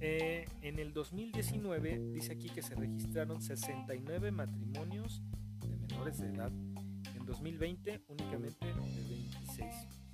Eh, 0.00 0.44
en 0.62 0.78
el 0.78 0.92
2019 0.92 2.12
dice 2.12 2.32
aquí 2.32 2.48
que 2.48 2.62
se 2.62 2.76
registraron 2.76 3.42
69 3.42 4.30
matrimonios 4.30 5.20
de 5.68 5.76
menores 5.76 6.18
de 6.18 6.28
edad. 6.28 6.52
En 7.16 7.26
2020 7.26 8.04
únicamente 8.06 8.66
de 8.66 8.72
26. 8.72 10.05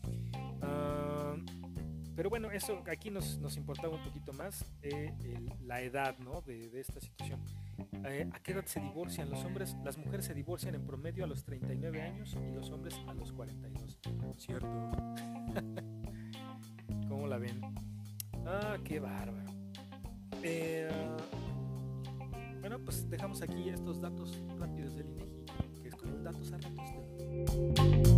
Pero 2.22 2.30
bueno, 2.30 2.52
eso 2.52 2.80
aquí 2.88 3.10
nos, 3.10 3.36
nos 3.38 3.56
importaba 3.56 3.96
un 3.96 4.02
poquito 4.04 4.32
más 4.32 4.64
eh, 4.80 5.12
el, 5.24 5.52
la 5.66 5.80
edad 5.80 6.16
¿no? 6.20 6.40
de, 6.42 6.70
de 6.70 6.80
esta 6.80 7.00
situación. 7.00 7.40
Eh, 8.04 8.30
¿A 8.32 8.38
qué 8.38 8.52
edad 8.52 8.64
se 8.64 8.78
divorcian 8.78 9.28
los 9.28 9.44
hombres? 9.44 9.74
Las 9.82 9.98
mujeres 9.98 10.26
se 10.26 10.32
divorcian 10.32 10.76
en 10.76 10.86
promedio 10.86 11.24
a 11.24 11.26
los 11.26 11.42
39 11.42 12.00
años 12.00 12.36
y 12.40 12.54
los 12.54 12.70
hombres 12.70 12.94
a 13.08 13.14
los 13.14 13.32
42. 13.32 13.98
¿Cierto? 14.38 14.68
¿Cómo 17.08 17.26
la 17.26 17.38
ven? 17.38 17.60
Ah, 18.46 18.78
qué 18.84 19.00
bárbaro. 19.00 19.50
Eh, 20.44 20.88
bueno, 22.60 22.78
pues 22.84 23.10
dejamos 23.10 23.42
aquí 23.42 23.68
estos 23.68 24.00
datos 24.00 24.40
rápidos 24.60 24.94
del 24.94 25.08
INEGI, 25.08 25.44
que 25.82 25.88
es 25.88 25.96
como 25.96 26.18
datos 26.18 26.52
a 26.52 26.58
ratos. 26.58 26.88
De... 27.18 28.11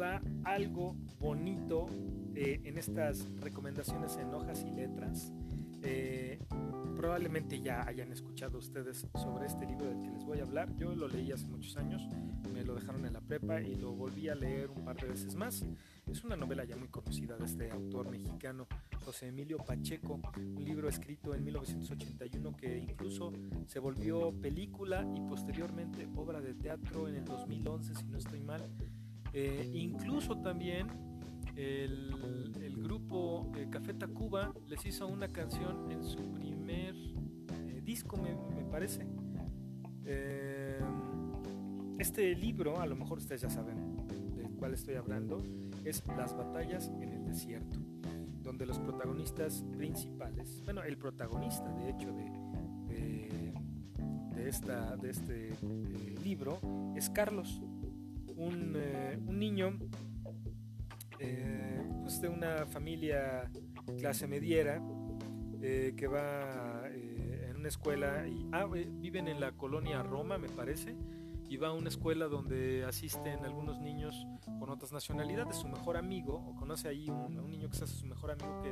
va 0.00 0.22
algo 0.44 0.96
bonito 1.18 1.86
eh, 2.34 2.60
en 2.64 2.78
estas 2.78 3.28
recomendaciones 3.40 4.16
en 4.16 4.32
hojas 4.32 4.64
y 4.66 4.70
letras. 4.70 5.32
Eh, 5.82 6.38
probablemente 6.96 7.60
ya 7.60 7.86
hayan 7.86 8.12
escuchado 8.12 8.58
ustedes 8.58 9.06
sobre 9.14 9.46
este 9.46 9.66
libro 9.66 9.86
del 9.86 10.02
que 10.02 10.10
les 10.10 10.24
voy 10.24 10.38
a 10.38 10.42
hablar. 10.42 10.74
Yo 10.76 10.94
lo 10.94 11.08
leí 11.08 11.32
hace 11.32 11.46
muchos 11.46 11.76
años, 11.76 12.02
me 12.52 12.64
lo 12.64 12.74
dejaron 12.74 13.04
en 13.04 13.12
la 13.12 13.20
prepa 13.20 13.60
y 13.60 13.74
lo 13.74 13.92
volví 13.92 14.28
a 14.28 14.34
leer 14.34 14.70
un 14.70 14.84
par 14.84 14.96
de 14.96 15.08
veces 15.08 15.34
más. 15.34 15.64
Es 16.06 16.24
una 16.24 16.36
novela 16.36 16.64
ya 16.64 16.76
muy 16.76 16.88
conocida 16.88 17.36
de 17.36 17.44
este 17.44 17.70
autor 17.70 18.10
mexicano, 18.10 18.66
José 19.04 19.28
Emilio 19.28 19.58
Pacheco, 19.58 20.20
un 20.36 20.64
libro 20.64 20.88
escrito 20.88 21.34
en 21.34 21.44
1981 21.44 22.56
que 22.56 22.78
incluso 22.78 23.32
se 23.66 23.78
volvió 23.78 24.32
película 24.32 25.06
y 25.14 25.20
posteriormente 25.20 26.08
obra 26.16 26.40
de 26.40 26.54
teatro 26.54 27.08
en 27.08 27.16
el 27.16 27.24
2011, 27.24 27.94
si 27.94 28.04
no 28.04 28.18
estoy 28.18 28.40
mal. 28.40 28.68
Eh, 29.32 29.70
incluso 29.74 30.38
también 30.38 30.88
el, 31.56 32.76
grupo 32.82 33.52
eh, 33.56 33.68
Café 33.70 33.94
Tacuba 33.94 34.52
les 34.66 34.84
hizo 34.86 35.06
una 35.06 35.28
canción 35.28 35.90
en 35.92 36.02
su 36.02 36.32
primer 36.32 36.94
eh, 36.96 37.80
disco, 37.84 38.16
me, 38.16 38.34
parece. 38.64 39.06
Eh, 40.04 40.80
este 41.98 42.34
libro, 42.34 42.80
a 42.80 42.86
lo 42.86 42.96
mejor 42.96 43.18
ustedes 43.18 43.42
ya 43.42 43.50
saben 43.50 43.96
del 44.36 44.50
cual 44.56 44.74
estoy 44.74 44.94
hablando, 44.94 45.42
es 45.84 46.02
Las 46.16 46.36
batallas 46.36 46.90
en 47.00 47.12
el 47.12 47.24
desierto, 47.24 47.78
donde 48.42 48.66
los 48.66 48.78
protagonistas 48.78 49.64
principales, 49.76 50.62
bueno, 50.64 50.82
el 50.82 50.96
protagonista 50.98 51.70
de 51.72 51.90
hecho 51.90 52.12
de, 52.12 53.52
de, 54.34 54.48
esta, 54.48 54.96
de 54.96 55.10
este 55.10 55.52
libro 56.24 56.58
es 56.96 57.08
Carlos, 57.10 57.60
un, 58.40 58.74
eh, 58.74 59.18
un 59.26 59.38
niño 59.38 59.78
eh, 61.18 61.86
pues 62.02 62.20
de 62.20 62.28
una 62.28 62.66
familia 62.66 63.50
clase 63.98 64.26
mediera 64.26 64.82
eh, 65.60 65.92
que 65.96 66.06
va 66.06 66.88
en 66.90 67.56
una 67.56 67.68
escuela 67.68 68.26
y 68.26 68.48
ah, 68.52 68.66
viven 68.66 69.28
en 69.28 69.40
la 69.40 69.52
colonia 69.52 70.02
Roma 70.02 70.38
me 70.38 70.48
parece 70.48 70.96
y 71.48 71.56
va 71.58 71.68
a 71.68 71.72
una 71.72 71.88
escuela 71.88 72.26
donde 72.28 72.84
asisten 72.84 73.44
algunos 73.44 73.80
niños 73.80 74.26
con 74.60 74.70
otras 74.70 74.92
nacionalidades. 74.92 75.56
Su 75.56 75.66
mejor 75.66 75.96
amigo 75.96 76.34
o 76.34 76.54
conoce 76.54 76.86
ahí 76.86 77.10
un, 77.10 77.50
niño 77.50 77.68
que 77.68 77.76
se 77.76 77.84
hace 77.84 77.96
su 77.96 78.06
mejor 78.06 78.30
amigo 78.30 78.62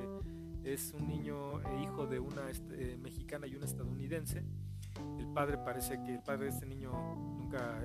que 0.62 0.72
es 0.72 0.92
un 0.92 1.08
niño 1.08 1.60
hijo 1.82 2.06
de 2.06 2.20
una 2.20 2.48
este, 2.48 2.96
mexicana 2.96 3.48
y 3.48 3.56
una 3.56 3.66
estadounidense. 3.66 4.44
El 5.18 5.26
padre 5.34 5.58
parece 5.58 6.00
que 6.04 6.14
el 6.14 6.22
padre 6.22 6.44
de 6.44 6.50
este 6.50 6.66
niño 6.66 6.92
nunca 7.36 7.82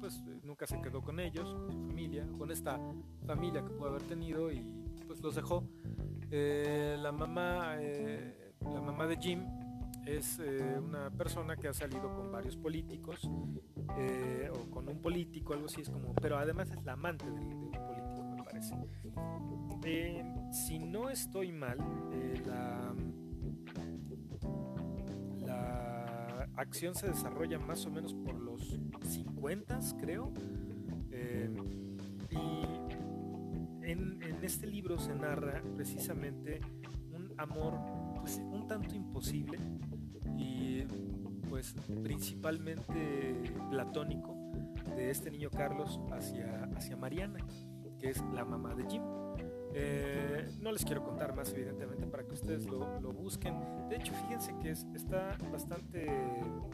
pues 0.00 0.20
nunca 0.42 0.66
se 0.66 0.80
quedó 0.80 1.02
con 1.02 1.20
ellos, 1.20 1.54
con 1.54 1.72
su 1.72 1.86
familia, 1.86 2.26
con 2.38 2.50
esta 2.50 2.78
familia 3.26 3.62
que 3.62 3.70
pudo 3.70 3.90
haber 3.90 4.02
tenido 4.02 4.50
y 4.52 4.64
pues 5.06 5.20
los 5.20 5.34
dejó. 5.34 5.64
Eh, 6.30 6.96
la 6.98 7.12
mamá, 7.12 7.76
eh, 7.78 8.54
la 8.60 8.80
mamá 8.80 9.06
de 9.06 9.16
Jim 9.16 9.44
es 10.06 10.38
eh, 10.40 10.78
una 10.82 11.10
persona 11.10 11.56
que 11.56 11.68
ha 11.68 11.72
salido 11.72 12.12
con 12.14 12.32
varios 12.32 12.56
políticos 12.56 13.20
o 13.24 14.70
con 14.70 14.88
un 14.88 15.00
político, 15.00 15.52
algo 15.52 15.66
así 15.66 15.82
es 15.82 15.90
como, 15.90 16.14
pero 16.14 16.38
además 16.38 16.70
es 16.70 16.82
la 16.84 16.94
amante 16.94 17.26
de 17.26 17.32
un 17.32 17.70
político, 17.70 18.24
me 18.36 18.42
parece. 18.42 18.74
Si 20.52 20.78
no 20.78 21.10
estoy 21.10 21.52
mal, 21.52 21.78
la 25.44 25.91
acción 26.56 26.94
se 26.94 27.08
desarrolla 27.08 27.58
más 27.58 27.86
o 27.86 27.90
menos 27.90 28.14
por 28.14 28.34
los 28.34 28.78
50, 29.02 29.78
creo. 30.00 30.32
Eh, 31.10 31.50
y 32.30 33.86
en, 33.86 34.22
en 34.22 34.38
este 34.42 34.66
libro 34.66 34.98
se 34.98 35.14
narra 35.14 35.62
precisamente 35.76 36.60
un 37.12 37.32
amor 37.36 37.74
pues, 38.20 38.38
un 38.38 38.66
tanto 38.66 38.94
imposible 38.94 39.58
y 40.36 40.82
pues 41.48 41.74
principalmente 42.02 43.42
platónico 43.70 44.34
de 44.96 45.10
este 45.10 45.30
niño 45.30 45.50
Carlos 45.50 46.00
hacia, 46.10 46.70
hacia 46.76 46.96
Mariana, 46.96 47.38
que 47.98 48.10
es 48.10 48.22
la 48.32 48.44
mamá 48.44 48.74
de 48.74 48.84
Jim. 48.88 49.02
Eh, 49.74 50.48
no 50.60 50.70
les 50.70 50.84
quiero 50.84 51.02
contar 51.02 51.34
más, 51.34 51.52
evidentemente, 51.52 52.06
para 52.06 52.24
que 52.24 52.34
ustedes 52.34 52.66
lo, 52.66 53.00
busquen. 53.12 53.54
De 53.88 53.96
hecho, 53.96 54.12
fíjense 54.14 54.54
que 54.60 54.70
es- 54.70 54.86
está 54.94 55.36
bastante 55.50 56.06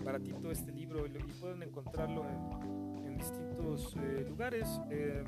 baratito 0.05 0.51
este 0.51 0.73
libro 0.73 1.07
y, 1.07 1.11
pueden 1.41 1.63
encontrarlo 1.63 2.25
en, 2.29 3.17
distintos 3.17 3.97
eh, 3.97 4.25
lugares. 4.29 4.81
Eh, 4.91 5.25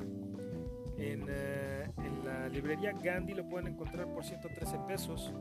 en, 0.97 1.25
la 2.23 2.47
librería 2.47 2.93
Gandhi 2.93 3.33
lo 3.33 3.47
pueden 3.47 3.67
encontrar 3.67 4.07
por 4.13 4.23
113 4.23 4.77
pesos 4.87 5.33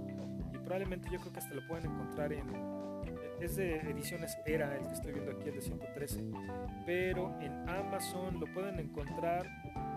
y 0.53 0.59
probablemente 0.59 1.09
yo 1.13 1.21
creo 1.21 1.33
que 1.33 1.39
hasta 1.39 1.55
lo 1.55 1.67
pueden 1.69 1.87
encontrar 1.91 2.33
en... 2.33 2.45
Es 3.41 3.57
de 3.57 3.77
ediciones 3.77 4.37
Era, 4.45 4.77
el 4.77 4.87
que 4.87 4.93
estoy 4.93 5.13
viendo 5.13 5.33
aquí, 5.33 5.49
el 5.49 5.55
de 5.55 5.63
113. 5.63 6.25
Pero 6.85 7.35
en 7.41 7.69
Amazon 7.69 8.41
lo 8.41 8.47
pueden 8.53 8.79
encontrar 8.79 9.47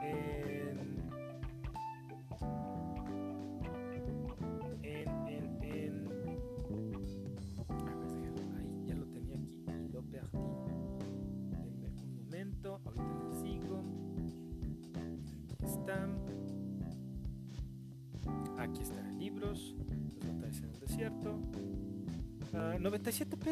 en... 0.02 0.44
En, 0.48 0.53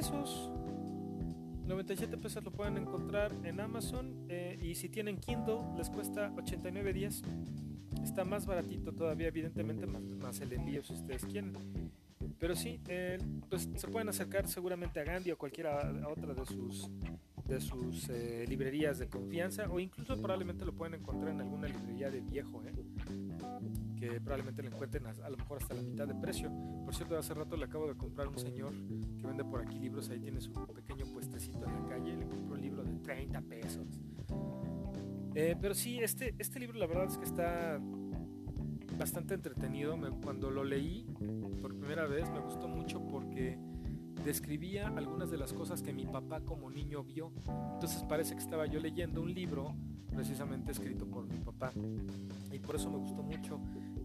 pesos. 0.01 0.49
97 1.67 2.17
pesos 2.17 2.43
lo 2.43 2.51
pueden 2.51 2.77
encontrar 2.77 3.31
en 3.43 3.59
Amazon. 3.59 4.25
eh, 4.29 4.57
y 4.59 4.73
si 4.73 4.89
tienen 4.89 5.17
Kindle, 5.17 5.59
les 5.77 5.91
cuesta 5.91 6.31
89.10. 6.31 7.21
Está 8.03 8.25
más 8.25 8.47
baratito 8.47 8.93
todavía, 8.93 9.27
evidentemente, 9.27 9.85
más, 9.85 10.41
el 10.41 10.53
envío 10.53 10.83
si 10.83 10.93
ustedes 10.93 11.23
quieren. 11.25 11.53
Pero 12.39 12.55
sí, 12.55 12.79
eh, 12.87 13.19
pues 13.47 13.69
se 13.75 13.87
pueden 13.89 14.09
acercar 14.09 14.47
seguramente 14.47 14.99
a 14.99 15.03
Gandhi 15.03 15.29
o 15.31 15.37
cualquiera 15.37 15.79
a 15.81 16.07
otra 16.07 16.33
de 16.33 16.45
sus 16.47 16.89
de 17.47 17.59
sus 17.59 18.07
eh, 18.09 18.45
librerías 18.47 18.97
de 18.97 19.09
confianza 19.09 19.69
o 19.69 19.79
incluso 19.79 20.15
probablemente 20.15 20.63
lo 20.63 20.73
pueden 20.73 20.93
encontrar 21.01 21.33
en 21.33 21.41
alguna 21.41 21.67
librería 21.67 22.09
de 22.09 22.21
viejo. 22.21 22.60
Que 24.01 24.19
probablemente 24.19 24.63
lo 24.63 24.69
encuentren 24.69 25.05
a, 25.05 25.29
lo 25.29 25.37
mejor 25.37 25.59
hasta 25.61 25.75
la 25.75 25.83
mitad 25.83 26.07
de 26.07 26.15
precio. 26.15 26.51
Por 26.83 26.95
cierto, 26.95 27.15
hace 27.19 27.35
rato 27.35 27.55
le 27.55 27.65
acabo 27.65 27.87
de 27.87 27.95
comprar 27.95 28.25
a 28.25 28.29
un 28.31 28.39
señor 28.39 28.73
que 29.19 29.27
vende 29.27 29.45
por 29.45 29.61
aquí 29.61 29.77
libros, 29.77 30.09
ahí 30.09 30.19
tiene 30.19 30.41
su 30.41 30.51
pequeño 30.51 31.05
puestecito 31.13 31.67
en 31.67 31.73
la 31.73 31.87
calle, 31.87 32.17
le 32.17 32.27
compré 32.27 32.53
un 32.55 32.61
libro 32.61 32.83
de 32.83 32.95
30 32.95 33.41
pesos. 33.41 33.87
Eh, 35.35 35.55
pero 35.61 35.75
sí, 35.75 35.99
este, 35.99 36.33
este 36.39 36.59
libro 36.59 36.79
la 36.79 36.87
verdad 36.87 37.05
es 37.05 37.17
que 37.19 37.25
está 37.25 37.79
bastante 38.97 39.35
entretenido. 39.35 39.95
Cuando 40.23 40.49
lo 40.49 40.63
leí 40.63 41.05
por 41.61 41.77
primera 41.77 42.07
vez 42.07 42.27
me 42.31 42.39
gustó 42.39 42.67
mucho 42.67 43.05
porque 43.05 43.59
describía 44.25 44.87
algunas 44.87 45.29
de 45.29 45.37
las 45.37 45.53
cosas 45.53 45.83
que 45.83 45.93
mi 45.93 46.07
papá 46.07 46.41
como 46.41 46.71
niño 46.71 47.03
vio. 47.03 47.31
Entonces 47.73 48.03
parece 48.09 48.33
que 48.33 48.41
estaba 48.41 48.65
yo 48.65 48.79
leyendo 48.79 49.21
un 49.21 49.31
libro 49.31 49.75
precisamente 50.13 50.71
escrito 50.71 51.05
por 51.05 51.25
mi 51.27 51.39
papá 51.39 51.71
y 52.51 52.59
por 52.59 52.75
eso 52.75 52.89
me 52.89 52.97
gustó 52.97 53.23
mucho. 53.23 53.59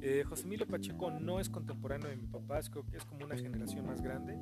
Eh, 0.09 0.23
José 0.23 0.45
Emilio 0.47 0.69
Pacheco 0.69 1.11
no 1.11 1.41
es 1.41 1.51
contemporáneo 1.51 2.09
de 2.09 2.17
mi 2.17 2.29
papá, 2.29 2.61
es, 2.61 2.71
co- 2.71 2.85
es 2.93 3.05
como 3.05 3.25
una 3.25 3.37
generación 3.37 3.87
más 3.87 4.01
grande, 4.01 4.39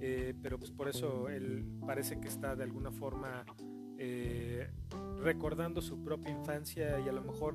eh, 0.00 0.32
pero 0.42 0.58
pues 0.58 0.70
por 0.70 0.88
eso 0.88 1.28
él 1.28 1.62
parece 1.86 2.18
que 2.18 2.28
está 2.28 2.56
de 2.56 2.64
alguna 2.64 2.90
forma 2.90 3.44
eh, 3.98 4.66
recordando 5.20 5.82
su 5.82 6.02
propia 6.02 6.32
infancia 6.32 6.98
y 7.00 7.08
a 7.10 7.12
lo 7.12 7.20
mejor, 7.22 7.52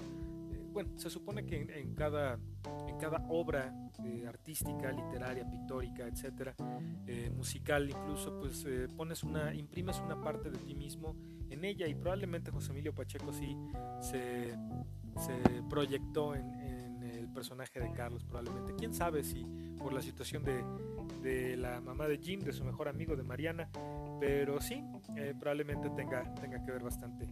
bueno, 0.74 0.91
se 0.97 1.10
supone 1.10 1.43
que 1.47 1.60
en, 1.80 1.95
cada, 1.95 2.38
en 2.88 2.97
cada 3.00 3.26
obra 3.30 3.74
artística, 4.28 4.91
literaria, 4.91 5.50
pictórica, 5.50 6.08
etcétera, 6.08 6.56
musical 7.36 7.89
incluso, 7.89 8.39
pues 8.39 8.64
pones 8.95 9.24
una, 9.24 9.56
imprimes 9.56 10.00
una 10.06 10.22
parte 10.22 10.52
de 10.52 10.60
ti 10.60 10.76
mismo 10.76 11.16
en 11.50 11.66
ella 11.66 11.88
y 11.88 11.95
probablemente 11.95 12.52
José 12.52 12.74
Emilio 12.74 12.93
Pacheco 12.93 13.34
sí 13.34 13.58
se, 14.02 14.54
se 15.18 15.64
proyectó 15.68 16.36
en, 16.36 16.54
en 16.54 16.68
el 17.10 17.28
personaje 17.32 17.80
de 17.80 17.91
Carlos, 17.91 18.24
probablemente. 18.24 18.74
Quién 18.78 18.93
sabe 18.93 19.24
si 19.24 19.45
por 19.78 19.93
la 19.93 20.01
situación 20.01 20.43
de, 20.43 20.64
de 21.22 21.57
la 21.57 21.82
mamá 21.82 22.07
de 22.07 22.18
Jim, 22.18 22.39
de 22.41 22.53
su 22.53 22.64
mejor 22.64 22.88
amigo 22.88 23.16
de 23.16 23.24
Mariana, 23.24 23.70
pero 24.20 24.60
sí, 24.62 24.84
eh, 25.16 25.34
probablemente 25.39 25.89
tenga, 25.91 26.34
tenga 26.36 26.62
que 26.64 26.72
ver 26.72 26.84
bastante 26.84 27.26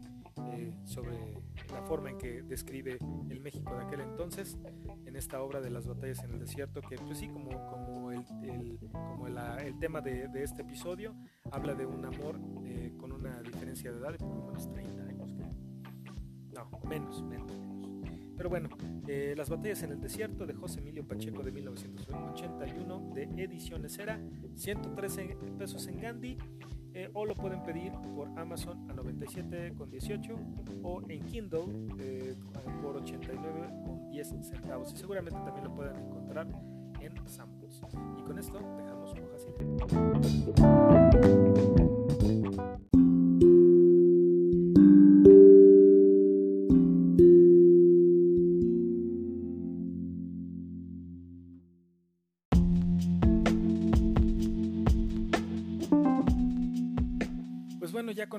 eh, 0.53 0.73
sobre 0.85 1.17
la 1.71 1.81
forma 1.83 2.09
en 2.11 2.17
que 2.17 2.43
describe 2.43 2.97
el 3.29 3.39
México 3.41 3.75
de 3.75 3.83
aquel 3.83 4.01
entonces 4.01 4.57
en 5.05 5.15
esta 5.15 5.41
obra 5.41 5.59
de 5.61 5.69
las 5.69 5.85
batallas 5.87 6.23
en 6.23 6.31
el 6.31 6.39
desierto, 6.39 6.81
que 6.81 6.95
pues 6.97 7.17
sí, 7.17 7.27
como, 7.27 7.49
como, 7.67 8.11
el, 8.11 8.23
como 8.91 9.27
la- 9.27 9.57
el 9.57 9.77
tema 9.79 9.99
de, 10.01 10.29
este 10.43 10.61
episodio, 10.61 11.13
habla 11.51 11.73
de 11.75 11.85
un 11.85 12.05
amor 12.05 12.39
eh, 12.63 12.93
con 12.97 13.11
una 13.11 13.41
diferencia 13.41 13.91
de 13.91 13.97
edad 13.99 14.11
de 14.11 14.17
por 14.19 14.35
lo 14.35 14.45
menos 14.45 14.71
30 14.71 15.03
años. 15.03 15.35
No, 16.53 16.69
menos, 16.87 17.21
menos. 17.23 17.51
Pero 18.37 18.49
bueno, 18.49 18.69
eh, 19.07 19.33
Las 19.35 19.49
batallas 19.49 19.81
en 19.83 19.91
el 19.91 19.99
desierto 19.99 20.45
de 20.45 20.53
José 20.53 20.79
Emilio 20.79 21.05
Pacheco 21.05 21.41
de 21.41 21.51
1981 21.51 23.11
de 23.13 23.23
Ediciones 23.43 23.97
Era, 23.97 24.21
113 24.55 25.37
pesos 25.57 25.87
en 25.87 25.99
Gandhi, 25.99 26.37
eh, 26.93 27.09
o 27.13 27.25
lo 27.25 27.35
pueden 27.35 27.63
pedir 27.63 27.91
por 28.15 28.27
Amazon 28.39 28.89
a 28.89 28.93
97,18 28.93 30.81
o 30.83 31.01
en 31.07 31.23
Kindle 31.25 31.65
eh, 31.99 32.35
por 32.81 33.03
89,10 33.03 34.43
centavos. 34.43 34.93
Y 34.93 34.97
seguramente 34.97 35.39
también 35.39 35.65
lo 35.65 35.75
pueden 35.75 35.95
encontrar 35.95 36.47
en 36.99 37.27
Samples. 37.27 37.81
Y 38.17 38.23
con 38.23 38.39
esto 38.39 38.59
dejamos 38.77 39.11
hojas 39.11 39.47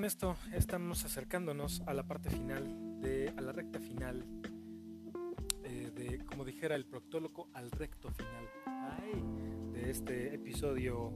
esto 0.08 0.36
estamos 0.54 1.04
acercándonos 1.04 1.82
a 1.82 1.92
la 1.92 2.02
parte 2.02 2.30
final, 2.30 2.98
de, 2.98 3.30
a 3.36 3.42
la 3.42 3.52
recta 3.52 3.78
final, 3.78 4.24
eh, 5.64 5.90
de, 5.94 6.24
como 6.24 6.46
dijera 6.46 6.76
el 6.76 6.86
proctólogo, 6.86 7.50
al 7.52 7.70
recto 7.70 8.10
final 8.10 8.48
ay, 8.64 9.22
de 9.74 9.90
este 9.90 10.34
episodio 10.34 11.12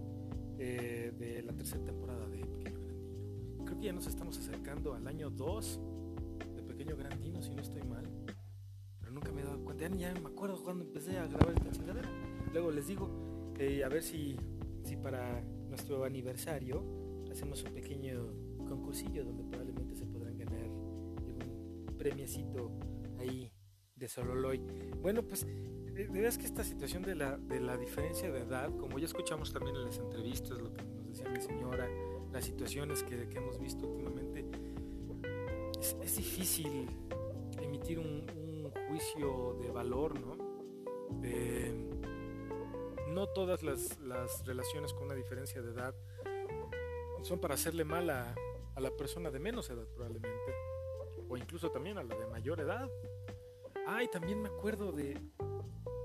eh, 0.59 1.11
de 1.19 1.43
la 1.43 1.55
tercera 1.55 1.83
temporada 1.83 2.29
de 2.29 2.45
Pequeño 2.45 2.81
Grandino. 2.85 3.65
Creo 3.65 3.79
que 3.79 3.87
ya 3.87 3.93
nos 3.95 4.07
estamos 4.09 4.37
acercando 4.37 4.93
al 4.93 5.09
año 5.09 5.31
2 5.31 5.81
de 6.55 6.63
Pequeño 6.63 6.95
Grandino, 6.95 7.41
si 7.41 7.55
no 7.55 7.63
estoy 7.63 7.85
mal. 7.85 8.07
Pero 9.01 9.11
nunca 9.11 9.33
me 9.33 9.41
he 9.41 9.45
dado 9.45 9.65
cuenta, 9.65 9.89
ya 9.89 10.13
me 10.13 10.29
acuerdo 10.29 10.63
cuando 10.63 10.85
empecé 10.85 11.17
a 11.17 11.27
grabar 11.29 11.55
esta 11.55 11.71
chingadera. 11.71 12.11
Luego 12.53 12.71
les 12.71 12.89
digo, 12.89 13.55
eh, 13.59 13.85
a 13.85 13.89
ver 13.89 14.03
si, 14.03 14.37
si 14.85 14.97
para 14.97 15.41
nuestro 15.71 16.05
aniversario 16.05 16.85
hacemos 17.31 17.63
un 17.63 17.73
pequeño 17.73 18.42
concursillo 18.73 19.25
donde 19.25 19.45
probablemente 19.45 19.95
se 19.95 20.07
podrán 20.07 20.39
ganar 20.39 20.61
algún 20.61 21.95
premiecito 21.99 22.73
ahí 23.19 23.53
de 23.95 24.09
Sololoy. 24.09 24.61
Bueno, 25.01 25.23
pues 25.23 25.47
de 25.47 25.73
de 25.93 26.09
veras 26.09 26.39
que 26.39 26.47
esta 26.47 26.65
situación 26.65 27.03
de 27.03 27.15
la, 27.15 27.37
de 27.37 27.61
la 27.61 27.77
diferencia 27.77 28.33
de 28.33 28.41
edad, 28.41 28.75
como 28.79 28.99
ya 28.99 29.05
escuchamos 29.05 29.53
también 29.53 29.77
en 29.77 29.85
las 29.85 29.99
entrevistas, 29.99 30.59
lo 30.59 30.73
que 30.73 30.83
nos 30.83 31.07
decía 31.07 31.29
mi 31.29 31.41
señora, 31.41 31.87
las 32.33 32.45
situaciones 32.45 33.03
que, 33.03 33.29
que 33.29 33.39
hemos 33.39 33.61
visto 33.61 33.87
últimamente, 33.87 34.47
es, 35.79 35.97
es 36.03 36.17
difícil 36.17 36.89
emitir 37.61 37.99
un, 37.99 38.27
un 38.37 38.71
juicio 38.89 39.59
de 39.61 39.71
valor, 39.71 40.19
¿no? 40.19 40.37
Eh, 41.23 41.91
no 43.11 43.27
todas 43.29 43.63
las, 43.63 44.01
las 44.01 44.47
relaciones 44.47 44.95
con 44.95 45.05
una 45.05 45.15
diferencia 45.15 45.61
de 45.61 45.73
edad 45.73 45.95
son 47.23 47.39
para 47.39 47.55
hacerle 47.55 47.85
mal 47.85 48.09
a, 48.11 48.35
a 48.75 48.81
la 48.81 48.91
persona 48.91 49.31
de 49.31 49.39
menos 49.39 49.69
edad 49.71 49.87
probablemente. 49.95 50.53
O 51.29 51.37
incluso 51.37 51.71
también 51.71 51.99
a 51.99 52.03
la 52.03 52.17
de 52.17 52.27
mayor 52.27 52.61
edad. 52.61 52.89
Ah, 53.87 54.03
y 54.03 54.09
también 54.09 54.41
me 54.41 54.49
acuerdo 54.49 54.93
de... 54.93 55.19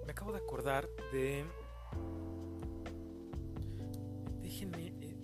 Me 0.05 0.11
acabo 0.11 0.32
de 0.32 0.39
acordar 0.39 0.88
de... 1.11 1.45
Déjenme... 4.41 4.93
eh, 5.01 5.18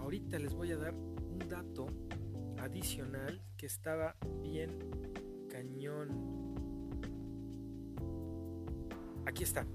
Ahorita 0.00 0.38
les 0.38 0.54
voy 0.54 0.72
a 0.72 0.76
dar 0.76 0.94
un 0.94 1.38
dato 1.48 1.86
adicional 2.58 3.42
que 3.56 3.66
estaba 3.66 4.16
bien 4.42 4.78
cañón. 5.48 6.52
Aquí 9.26 9.44
está. 9.44 9.66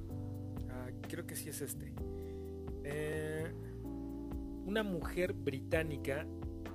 Ah, 0.69 0.89
creo 1.07 1.25
que 1.25 1.35
sí 1.35 1.49
es 1.49 1.61
este. 1.61 1.93
Eh, 2.83 3.51
una 4.67 4.83
mujer 4.83 5.31
británica 5.31 6.27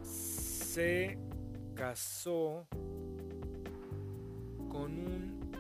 se 0.03 1.19
casó 1.75 2.67
con 4.71 4.99
un 4.99 5.53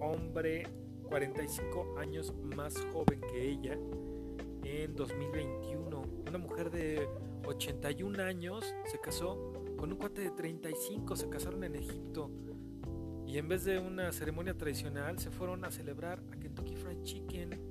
hombre 0.00 0.66
45 1.10 1.98
años 1.98 2.32
más 2.42 2.74
joven 2.90 3.20
que 3.20 3.50
ella 3.50 3.76
en 4.64 4.96
2021. 4.96 6.02
Una 6.26 6.38
mujer 6.38 6.70
de 6.70 7.06
81 7.46 8.22
años 8.22 8.74
se 8.86 8.98
casó 8.98 9.52
con 9.76 9.92
un 9.92 9.98
cuate 9.98 10.22
de 10.22 10.30
35, 10.30 11.16
se 11.16 11.28
casaron 11.28 11.64
en 11.64 11.74
Egipto. 11.76 12.30
Y 13.26 13.36
en 13.36 13.46
vez 13.46 13.64
de 13.64 13.78
una 13.78 14.10
ceremonia 14.10 14.56
tradicional, 14.56 15.18
se 15.18 15.30
fueron 15.30 15.66
a 15.66 15.70
celebrar 15.70 16.22
a 16.32 16.36
Kentucky 16.38 16.76
Fried 16.76 17.02
Chicken. 17.02 17.67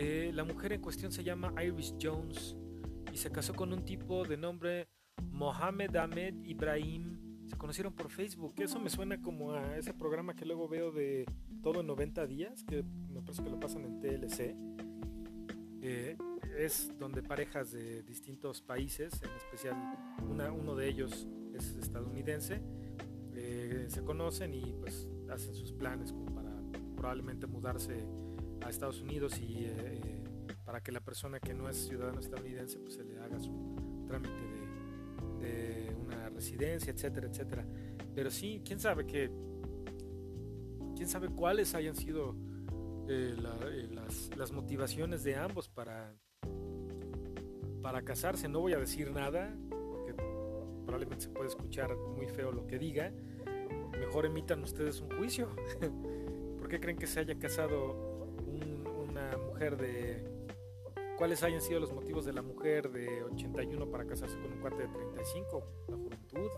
Eh, 0.00 0.30
la 0.32 0.44
mujer 0.44 0.72
en 0.72 0.80
cuestión 0.80 1.10
se 1.10 1.24
llama 1.24 1.52
Iris 1.60 1.92
Jones 2.00 2.54
y 3.12 3.16
se 3.16 3.32
casó 3.32 3.52
con 3.52 3.72
un 3.72 3.84
tipo 3.84 4.24
de 4.24 4.36
nombre 4.36 4.86
Mohamed 5.32 5.96
Ahmed 5.96 6.34
Ibrahim. 6.44 7.18
Se 7.48 7.56
conocieron 7.56 7.92
por 7.92 8.08
Facebook. 8.08 8.54
Eso 8.58 8.78
me 8.78 8.90
suena 8.90 9.20
como 9.20 9.54
a 9.54 9.76
ese 9.76 9.92
programa 9.92 10.36
que 10.36 10.44
luego 10.44 10.68
veo 10.68 10.92
de 10.92 11.26
todo 11.64 11.80
en 11.80 11.88
90 11.88 12.28
días, 12.28 12.62
que 12.62 12.84
me 12.84 13.22
parece 13.22 13.42
que 13.42 13.50
lo 13.50 13.58
pasan 13.58 13.86
en 13.86 13.98
TLC. 13.98 14.54
Eh, 15.82 16.16
es 16.56 16.96
donde 16.96 17.24
parejas 17.24 17.72
de 17.72 18.04
distintos 18.04 18.62
países, 18.62 19.20
en 19.20 19.30
especial 19.30 19.74
una, 20.30 20.52
uno 20.52 20.76
de 20.76 20.88
ellos 20.90 21.26
es 21.54 21.74
estadounidense, 21.74 22.62
eh, 23.34 23.86
se 23.88 24.04
conocen 24.04 24.54
y 24.54 24.74
pues 24.74 25.08
hacen 25.28 25.56
sus 25.56 25.72
planes 25.72 26.12
como 26.12 26.32
para 26.32 26.52
probablemente 26.94 27.48
mudarse 27.48 28.06
a 28.64 28.70
Estados 28.70 29.00
Unidos 29.02 29.38
y 29.40 29.64
eh, 29.64 29.72
eh, 29.76 30.24
para 30.64 30.80
que 30.82 30.92
la 30.92 31.00
persona 31.00 31.40
que 31.40 31.54
no 31.54 31.68
es 31.68 31.76
ciudadano 31.88 32.20
estadounidense 32.20 32.78
pues 32.78 32.94
se 32.94 33.04
le 33.04 33.18
haga 33.18 33.38
su 33.38 34.04
trámite 34.06 34.34
de, 35.40 35.46
de 35.46 35.94
una 35.94 36.28
residencia, 36.30 36.92
etcétera, 36.92 37.28
etcétera. 37.28 37.66
Pero 38.14 38.30
sí, 38.30 38.60
quién 38.64 38.78
sabe 38.80 39.06
que 39.06 39.30
quién 40.96 41.08
sabe 41.08 41.28
cuáles 41.28 41.74
hayan 41.74 41.94
sido 41.94 42.34
eh, 43.08 43.34
la- 43.40 43.58
las, 44.02 44.30
las 44.36 44.52
motivaciones 44.52 45.22
de 45.24 45.36
ambos 45.36 45.68
para 45.68 46.14
para 47.82 48.02
casarse. 48.02 48.48
No 48.48 48.60
voy 48.60 48.72
a 48.74 48.78
decir 48.78 49.10
nada 49.12 49.56
porque 49.70 50.12
probablemente 50.84 51.24
se 51.24 51.30
puede 51.30 51.48
escuchar 51.48 51.96
muy 51.96 52.26
feo 52.26 52.50
lo 52.52 52.66
que 52.66 52.78
diga. 52.78 53.12
Mejor 53.98 54.26
emitan 54.26 54.62
ustedes 54.62 55.00
un 55.00 55.10
juicio. 55.16 55.48
¿Por 56.58 56.68
qué 56.68 56.80
creen 56.80 56.98
que 56.98 57.06
se 57.06 57.20
haya 57.20 57.38
casado 57.38 58.07
de... 59.58 60.24
¿Cuáles 61.16 61.42
hayan 61.42 61.60
sido 61.60 61.80
los 61.80 61.92
motivos 61.92 62.24
de 62.24 62.32
la 62.32 62.42
mujer 62.42 62.90
de 62.92 63.24
81 63.24 63.90
para 63.90 64.06
casarse 64.06 64.38
con 64.38 64.52
un 64.52 64.60
cuate 64.60 64.82
de 64.82 64.88
35? 64.88 65.86
La 65.88 65.96
juventud, 65.96 66.50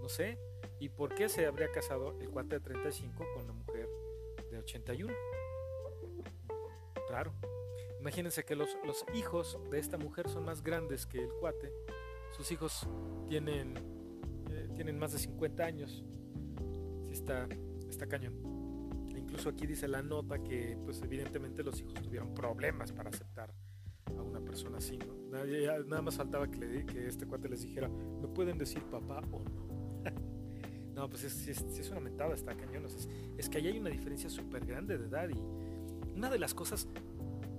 no 0.00 0.08
sé. 0.08 0.38
¿Y 0.78 0.88
por 0.88 1.14
qué 1.14 1.28
se 1.28 1.46
habría 1.46 1.70
casado 1.72 2.16
el 2.20 2.30
cuate 2.30 2.56
de 2.56 2.60
35 2.60 3.24
con 3.34 3.46
la 3.46 3.52
mujer 3.52 3.88
de 4.52 4.58
81? 4.58 5.12
Raro. 7.10 7.32
Imagínense 7.98 8.44
que 8.44 8.54
los, 8.54 8.68
los 8.84 9.04
hijos 9.14 9.58
de 9.70 9.80
esta 9.80 9.98
mujer 9.98 10.28
son 10.28 10.44
más 10.44 10.62
grandes 10.62 11.06
que 11.06 11.18
el 11.18 11.30
cuate. 11.40 11.72
Sus 12.36 12.50
hijos 12.52 12.88
tienen, 13.28 13.74
eh, 14.50 14.68
tienen 14.74 14.98
más 14.98 15.12
de 15.12 15.18
50 15.18 15.64
años. 15.64 16.04
Sí 17.06 17.12
está, 17.12 17.48
está 17.88 18.06
cañón. 18.06 18.41
Incluso 19.42 19.56
aquí 19.56 19.66
dice 19.66 19.88
la 19.88 20.02
nota 20.02 20.40
que 20.40 20.78
pues 20.84 21.02
evidentemente 21.02 21.64
los 21.64 21.80
hijos 21.80 21.94
tuvieron 21.94 22.32
problemas 22.32 22.92
para 22.92 23.10
aceptar 23.10 23.52
a 24.16 24.22
una 24.22 24.38
persona 24.40 24.78
así, 24.78 24.96
¿no? 24.98 25.16
Nada, 25.32 25.44
nada 25.84 26.00
más 26.00 26.16
faltaba 26.16 26.48
que, 26.48 26.58
le, 26.58 26.86
que 26.86 27.08
este 27.08 27.26
cuate 27.26 27.48
les 27.48 27.62
dijera, 27.62 27.88
¿me 27.88 28.28
pueden 28.28 28.56
decir 28.56 28.84
papá 28.84 29.20
o 29.32 29.42
no? 29.42 30.04
no, 30.94 31.08
pues 31.08 31.24
es, 31.24 31.48
es, 31.48 31.60
es 31.76 31.90
una 31.90 31.98
mentada, 31.98 32.34
está 32.34 32.54
cañón. 32.54 32.84
o 32.84 32.88
sea, 32.88 33.00
es, 33.00 33.08
es 33.36 33.48
que 33.48 33.58
ahí 33.58 33.66
hay 33.66 33.78
una 33.80 33.90
diferencia 33.90 34.30
súper 34.30 34.64
grande 34.64 34.96
de 34.96 35.06
edad 35.06 35.28
y 35.28 35.40
una 36.16 36.30
de 36.30 36.38
las 36.38 36.54
cosas 36.54 36.86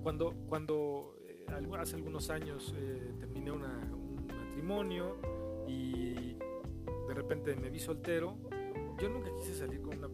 cuando, 0.03 0.31
cuando 0.47 1.17
eh, 1.27 1.45
hace 1.77 1.97
algunos 1.97 2.29
años 2.29 2.73
eh, 2.77 3.11
terminé 3.19 3.51
una- 3.51 3.91
un 3.93 4.25
matrimonio 4.27 5.17
y 5.67 6.35
de 7.09 7.13
repente 7.13 7.57
me 7.57 7.69
vi 7.69 7.79
soltero, 7.79 8.37
yo 9.01 9.09
nunca 9.09 9.35
quise 9.35 9.53
salir 9.53 9.81
con 9.81 9.97
una 9.97 10.07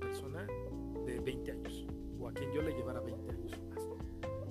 quien 2.39 2.51
yo 2.53 2.61
le 2.61 2.73
llevara 2.73 3.01
20 3.01 3.31
años 3.31 3.51
más. 3.69 3.87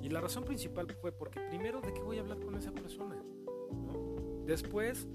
Y 0.02 0.10
la 0.10 0.20
razón 0.20 0.44
principal 0.44 0.86
fue 1.00 1.10
porque 1.12 1.40
primero, 1.48 1.80
¿de 1.80 1.92
qué 1.92 2.02
voy 2.02 2.18
a 2.18 2.20
hablar 2.20 2.38
con 2.40 2.54
esa 2.54 2.72
persona? 2.72 3.16
¿No? 3.72 4.44
Después, 4.46 5.08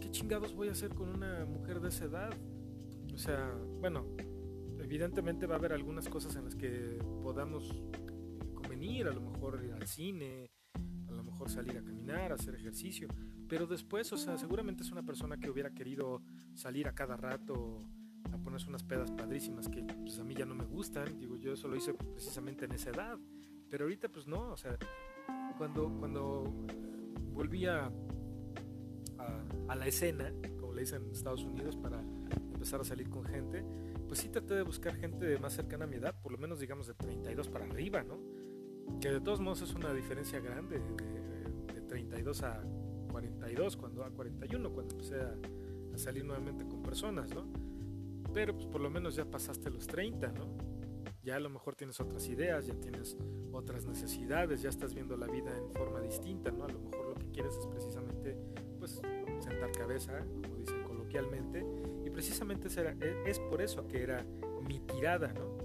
¿qué 0.00 0.10
chingados 0.10 0.54
voy 0.54 0.68
a 0.68 0.72
hacer 0.72 0.94
con 0.94 1.08
una 1.08 1.44
mujer 1.46 1.80
de 1.80 1.88
esa 1.88 2.04
edad? 2.04 2.30
O 3.12 3.18
sea, 3.18 3.52
bueno, 3.80 4.06
evidentemente 4.78 5.46
va 5.46 5.56
a 5.56 5.58
haber 5.58 5.72
algunas 5.72 6.08
cosas 6.08 6.36
en 6.36 6.44
las 6.44 6.54
que 6.54 6.98
podamos 7.22 7.82
convenir, 8.54 9.08
a 9.08 9.12
lo 9.12 9.20
mejor 9.20 9.62
ir 9.64 9.72
al 9.72 9.86
cine, 9.86 10.50
a 11.08 11.12
lo 11.12 11.24
mejor 11.24 11.50
salir 11.50 11.76
a 11.78 11.82
caminar, 11.82 12.32
hacer 12.32 12.54
ejercicio, 12.54 13.08
pero 13.48 13.66
después, 13.66 14.12
o 14.12 14.16
sea, 14.16 14.38
seguramente 14.38 14.82
es 14.82 14.92
una 14.92 15.02
persona 15.02 15.36
que 15.36 15.50
hubiera 15.50 15.70
querido 15.70 16.22
salir 16.54 16.86
a 16.86 16.94
cada 16.94 17.16
rato 17.16 17.84
ponerse 18.40 18.68
unas 18.68 18.82
pedas 18.82 19.10
padrísimas 19.10 19.68
que 19.68 19.82
pues 19.82 20.18
a 20.18 20.24
mí 20.24 20.34
ya 20.34 20.46
no 20.46 20.54
me 20.54 20.64
gustan, 20.64 21.18
digo, 21.18 21.36
yo 21.36 21.52
eso 21.52 21.68
lo 21.68 21.76
hice 21.76 21.94
precisamente 21.94 22.64
en 22.64 22.72
esa 22.72 22.90
edad, 22.90 23.18
pero 23.68 23.84
ahorita 23.84 24.08
pues 24.08 24.26
no, 24.26 24.52
o 24.52 24.56
sea, 24.56 24.76
cuando, 25.56 25.90
cuando 25.98 26.44
eh, 26.68 26.74
volví 27.32 27.66
a, 27.66 27.90
la 29.76 29.86
escena, 29.86 30.32
como 30.58 30.74
le 30.74 30.82
dicen 30.82 31.04
en 31.04 31.10
Estados 31.12 31.44
Unidos, 31.44 31.76
para 31.76 32.00
empezar 32.00 32.80
a 32.80 32.84
salir 32.84 33.08
con 33.08 33.24
gente, 33.24 33.64
pues 34.06 34.20
sí 34.20 34.28
traté 34.28 34.54
de 34.54 34.62
buscar 34.62 34.94
gente 34.96 35.38
más 35.38 35.52
cercana 35.52 35.84
a 35.84 35.86
mi 35.86 35.96
edad, 35.96 36.14
por 36.20 36.32
lo 36.32 36.38
menos 36.38 36.60
digamos 36.60 36.86
de 36.86 36.94
32 36.94 37.48
para 37.48 37.64
arriba, 37.64 38.02
¿no? 38.02 38.18
Que 39.00 39.10
de 39.10 39.20
todos 39.20 39.40
modos 39.40 39.62
es 39.62 39.74
una 39.74 39.94
diferencia 39.94 40.40
grande, 40.40 40.80
de, 40.80 41.74
de 41.74 41.80
32 41.82 42.42
a 42.42 42.62
42, 43.10 43.76
cuando 43.76 44.04
a 44.04 44.10
41, 44.10 44.72
cuando 44.72 44.94
empecé 44.94 45.20
a, 45.20 45.36
a 45.94 45.98
salir 45.98 46.24
nuevamente 46.24 46.66
con 46.66 46.82
personas, 46.82 47.30
¿no? 47.34 47.46
Pero 48.32 48.54
pues 48.54 48.66
por 48.66 48.80
lo 48.80 48.90
menos 48.90 49.16
ya 49.16 49.24
pasaste 49.24 49.70
los 49.70 49.86
30, 49.86 50.28
¿no? 50.32 50.46
Ya 51.22 51.36
a 51.36 51.40
lo 51.40 51.50
mejor 51.50 51.74
tienes 51.76 52.00
otras 52.00 52.26
ideas, 52.28 52.66
ya 52.66 52.74
tienes 52.74 53.16
otras 53.52 53.84
necesidades, 53.84 54.62
ya 54.62 54.70
estás 54.70 54.94
viendo 54.94 55.16
la 55.16 55.26
vida 55.26 55.54
en 55.56 55.70
forma 55.74 56.00
distinta, 56.00 56.50
¿no? 56.50 56.64
A 56.64 56.68
lo 56.68 56.78
mejor 56.80 57.08
lo 57.08 57.14
que 57.14 57.30
quieres 57.30 57.56
es 57.56 57.66
precisamente, 57.66 58.36
pues, 58.78 59.02
sentar 59.40 59.70
cabeza, 59.72 60.24
como 60.42 60.56
dicen 60.56 60.82
coloquialmente, 60.84 61.64
y 62.04 62.10
precisamente 62.10 62.68
e- 63.00 63.22
es 63.30 63.38
por 63.38 63.60
eso 63.60 63.86
que 63.86 64.02
era 64.02 64.24
mi 64.66 64.80
tirada, 64.80 65.32
¿no? 65.34 65.58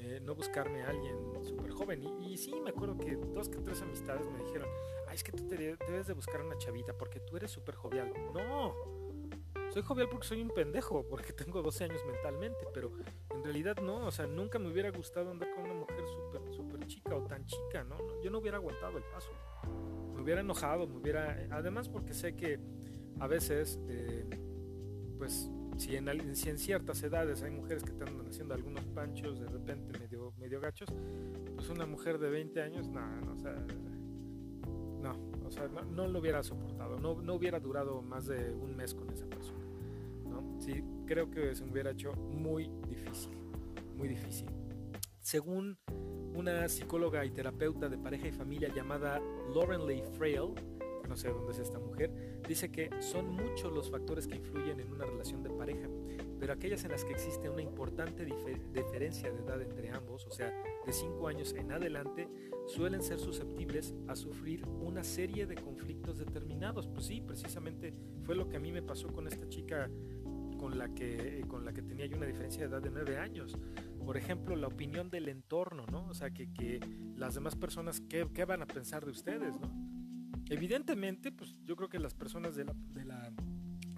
Eh, 0.00 0.20
no 0.22 0.34
buscarme 0.34 0.82
a 0.82 0.90
alguien 0.90 1.16
súper 1.42 1.70
joven. 1.70 2.02
Y, 2.22 2.36
sí, 2.36 2.52
me 2.62 2.70
acuerdo 2.70 2.98
que 2.98 3.16
dos 3.16 3.48
que 3.48 3.58
tres 3.58 3.80
amistades 3.80 4.28
me 4.30 4.38
dijeron, 4.44 4.68
ay, 5.08 5.14
es 5.14 5.24
que 5.24 5.32
tú 5.32 5.46
te 5.46 5.56
de- 5.56 5.76
debes 5.86 6.06
de 6.06 6.12
buscar 6.12 6.42
una 6.42 6.58
chavita 6.58 6.92
porque 6.92 7.20
tú 7.20 7.36
eres 7.36 7.50
súper 7.50 7.76
jovial. 7.76 8.12
No, 8.34 8.74
soy 9.70 9.82
jovial 9.82 10.08
porque 10.08 10.26
soy 10.26 10.42
un 10.42 10.50
pendejo, 10.50 11.06
porque 11.08 11.32
tengo 11.32 11.62
12 11.62 11.84
años 11.84 12.00
mentalmente, 12.06 12.66
pero 12.72 12.90
en 13.30 13.42
realidad 13.42 13.76
no, 13.82 14.06
o 14.06 14.10
sea, 14.10 14.26
nunca 14.26 14.58
me 14.58 14.70
hubiera 14.70 14.90
gustado 14.90 15.30
andar 15.30 15.50
con 15.54 15.64
una 15.64 15.74
mujer 15.74 16.04
súper, 16.06 16.54
súper 16.54 16.86
chica 16.86 17.14
o 17.14 17.22
tan 17.24 17.44
chica, 17.46 17.84
¿no? 17.84 17.96
Yo 18.22 18.30
no 18.30 18.38
hubiera 18.38 18.56
aguantado 18.56 18.98
el 18.98 19.04
paso. 19.04 19.30
Me 20.14 20.22
hubiera 20.22 20.40
enojado, 20.40 20.86
me 20.86 20.96
hubiera... 20.96 21.46
Además 21.50 21.88
porque 21.88 22.14
sé 22.14 22.34
que 22.34 22.58
a 23.20 23.26
veces, 23.26 23.78
eh, 23.88 24.28
pues, 25.18 25.50
si 25.76 25.96
en, 25.96 26.34
si 26.34 26.50
en 26.50 26.58
ciertas 26.58 27.02
edades 27.02 27.42
hay 27.42 27.50
mujeres 27.50 27.84
que 27.84 27.92
te 27.92 28.04
andan 28.04 28.26
haciendo 28.26 28.54
algunos 28.54 28.84
panchos 28.86 29.38
de 29.38 29.46
repente 29.46 29.96
medio, 29.98 30.32
medio 30.38 30.60
gachos, 30.60 30.88
pues 31.54 31.68
una 31.68 31.86
mujer 31.86 32.18
de 32.18 32.30
20 32.30 32.60
años, 32.62 32.88
no, 32.88 33.00
no, 33.20 33.32
o 33.32 33.38
sea, 33.38 33.54
no, 35.90 36.06
lo 36.06 36.18
hubiera 36.18 36.42
soportado, 36.42 36.98
no, 36.98 37.20
no 37.22 37.34
hubiera 37.34 37.60
durado 37.60 38.02
más 38.02 38.26
de 38.26 38.52
un 38.52 38.76
mes 38.76 38.94
con 38.94 39.10
esa 39.10 39.26
persona. 39.26 39.58
Sí, 40.58 40.82
creo 41.06 41.30
que 41.30 41.54
se 41.54 41.64
me 41.64 41.72
hubiera 41.72 41.90
hecho 41.90 42.12
muy 42.12 42.70
difícil, 42.88 43.32
muy 43.96 44.08
difícil. 44.08 44.48
Según 45.20 45.78
una 46.34 46.68
psicóloga 46.68 47.24
y 47.24 47.30
terapeuta 47.30 47.88
de 47.88 47.98
pareja 47.98 48.28
y 48.28 48.32
familia 48.32 48.72
llamada 48.74 49.20
Lauren 49.54 49.86
Lee 49.86 50.02
Frail, 50.16 50.54
no 51.08 51.16
sé 51.16 51.28
dónde 51.28 51.52
es 51.52 51.58
esta 51.58 51.78
mujer, 51.78 52.40
dice 52.46 52.70
que 52.70 52.90
son 53.00 53.30
muchos 53.30 53.72
los 53.72 53.90
factores 53.90 54.26
que 54.26 54.36
influyen 54.36 54.78
en 54.80 54.92
una 54.92 55.04
relación 55.04 55.42
de 55.42 55.50
pareja, 55.50 55.88
pero 56.38 56.52
aquellas 56.52 56.84
en 56.84 56.92
las 56.92 57.04
que 57.04 57.12
existe 57.12 57.48
una 57.50 57.62
importante 57.62 58.26
difer- 58.26 58.70
diferencia 58.72 59.30
de 59.30 59.38
edad 59.40 59.60
entre 59.60 59.90
ambos, 59.90 60.26
o 60.26 60.30
sea, 60.30 60.52
de 60.86 60.92
5 60.92 61.28
años 61.28 61.52
en 61.54 61.72
adelante, 61.72 62.28
suelen 62.66 63.02
ser 63.02 63.18
susceptibles 63.18 63.94
a 64.06 64.14
sufrir 64.16 64.66
una 64.66 65.02
serie 65.04 65.46
de 65.46 65.56
conflictos 65.56 66.18
determinados. 66.18 66.86
Pues 66.86 67.06
sí, 67.06 67.20
precisamente 67.20 67.92
fue 68.22 68.34
lo 68.34 68.48
que 68.48 68.56
a 68.56 68.60
mí 68.60 68.72
me 68.72 68.82
pasó 68.82 69.08
con 69.08 69.26
esta 69.26 69.48
chica 69.48 69.90
con 70.58 70.76
la 70.76 70.88
que, 70.92 71.44
con 71.46 71.64
la 71.64 71.72
que 71.72 71.82
tenía 71.82 72.06
yo 72.06 72.16
una 72.16 72.26
diferencia 72.26 72.62
de 72.62 72.68
edad 72.68 72.82
de 72.82 72.90
9 72.90 73.16
años. 73.18 73.56
Por 74.04 74.16
ejemplo, 74.16 74.56
la 74.56 74.66
opinión 74.66 75.08
del 75.10 75.28
entorno, 75.28 75.84
¿no? 75.90 76.06
O 76.08 76.14
sea, 76.14 76.30
que, 76.30 76.52
que 76.52 76.80
las 77.16 77.34
demás 77.34 77.54
personas, 77.56 78.00
¿qué, 78.00 78.26
qué 78.34 78.44
van 78.44 78.62
a 78.62 78.66
pensar 78.66 79.04
de 79.04 79.10
ustedes, 79.12 79.54
¿no? 79.60 79.70
Evidentemente, 80.50 81.30
pues 81.30 81.60
yo 81.64 81.76
creo 81.76 81.88
que 81.88 81.98
las 81.98 82.14
personas 82.14 82.56
de 82.56 82.64
la, 82.64 82.74
de 82.94 83.04
la, 83.04 83.30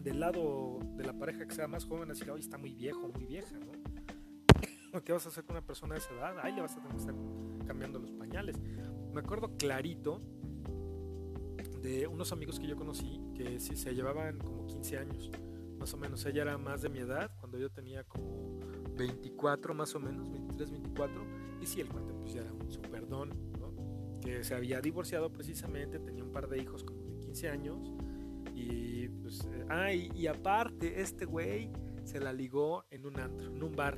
del 0.02 0.20
lado 0.20 0.78
de 0.96 1.04
la 1.04 1.12
pareja 1.12 1.46
que 1.46 1.54
sea 1.54 1.68
más 1.68 1.84
joven, 1.84 2.08
decir, 2.08 2.30
hoy 2.30 2.40
está 2.40 2.58
muy 2.58 2.74
viejo, 2.74 3.08
muy 3.08 3.26
vieja, 3.26 3.56
¿no? 3.58 5.02
¿Qué 5.04 5.12
vas 5.12 5.26
a 5.26 5.28
hacer 5.28 5.44
con 5.44 5.56
una 5.56 5.64
persona 5.64 5.94
de 5.94 6.00
esa 6.00 6.14
edad? 6.14 6.38
Ahí 6.42 6.52
le 6.52 6.62
vas 6.62 6.72
a 6.72 6.76
tener 6.76 6.92
que 6.92 6.98
estar 6.98 7.14
cambiando 7.66 7.98
los 7.98 8.10
pañales. 8.12 8.56
Me 9.12 9.20
acuerdo 9.20 9.56
clarito 9.56 10.20
de 11.82 12.06
unos 12.06 12.32
amigos 12.32 12.58
que 12.58 12.66
yo 12.66 12.76
conocí 12.76 13.20
que 13.34 13.58
sí 13.58 13.76
se 13.76 13.94
llevaban 13.94 14.38
como 14.38 14.66
15 14.66 14.98
años, 14.98 15.30
más 15.78 15.92
o 15.94 15.96
menos. 15.96 16.24
Ella 16.26 16.42
era 16.42 16.58
más 16.58 16.82
de 16.82 16.88
mi 16.88 16.98
edad, 16.98 17.30
cuando 17.38 17.58
yo 17.58 17.70
tenía 17.70 18.04
como 18.04 18.58
24 18.96 19.74
más 19.74 19.94
o 19.94 20.00
menos, 20.00 20.30
23, 20.30 20.70
24. 20.70 21.22
Y 21.60 21.66
sí, 21.66 21.80
el 21.80 21.88
cuate 21.88 22.12
pues 22.14 22.32
ya 22.34 22.42
era 22.42 22.52
un 22.52 22.70
superdón, 22.70 23.30
¿no? 23.58 24.20
Que 24.20 24.44
se 24.44 24.54
había 24.54 24.80
divorciado 24.80 25.32
precisamente, 25.32 25.98
tenía 25.98 26.22
un 26.22 26.32
par 26.32 26.48
de 26.48 26.58
hijos 26.58 26.84
como 26.84 27.02
de 27.04 27.16
15 27.18 27.48
años. 27.48 27.94
Y 28.60 29.08
pues, 29.08 29.48
eh, 29.52 29.64
ah, 29.68 29.92
y, 29.92 30.26
aparte, 30.26 31.00
este 31.00 31.24
güey 31.24 31.70
se 32.04 32.20
la 32.20 32.32
ligó 32.32 32.84
en 32.90 33.06
un 33.06 33.18
antro, 33.18 33.48
en 33.48 33.62
un 33.62 33.72
bar. 33.74 33.96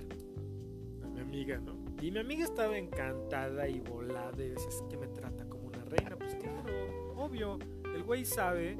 A 1.02 1.08
mi 1.08 1.20
amiga, 1.20 1.58
¿no? 1.58 1.74
Y 2.00 2.10
mi 2.10 2.18
amiga 2.18 2.44
estaba 2.44 2.78
encantada 2.78 3.68
y 3.68 3.80
volada 3.80 4.42
y 4.42 4.50
decía, 4.50 4.68
"Es 4.68 4.82
que 4.88 4.96
me 4.96 5.08
trata 5.08 5.48
como 5.48 5.68
una 5.68 5.84
reina. 5.84 6.16
Pues 6.16 6.34
claro, 6.36 6.72
obvio, 7.16 7.58
el 7.94 8.02
güey 8.04 8.24
sabe, 8.24 8.76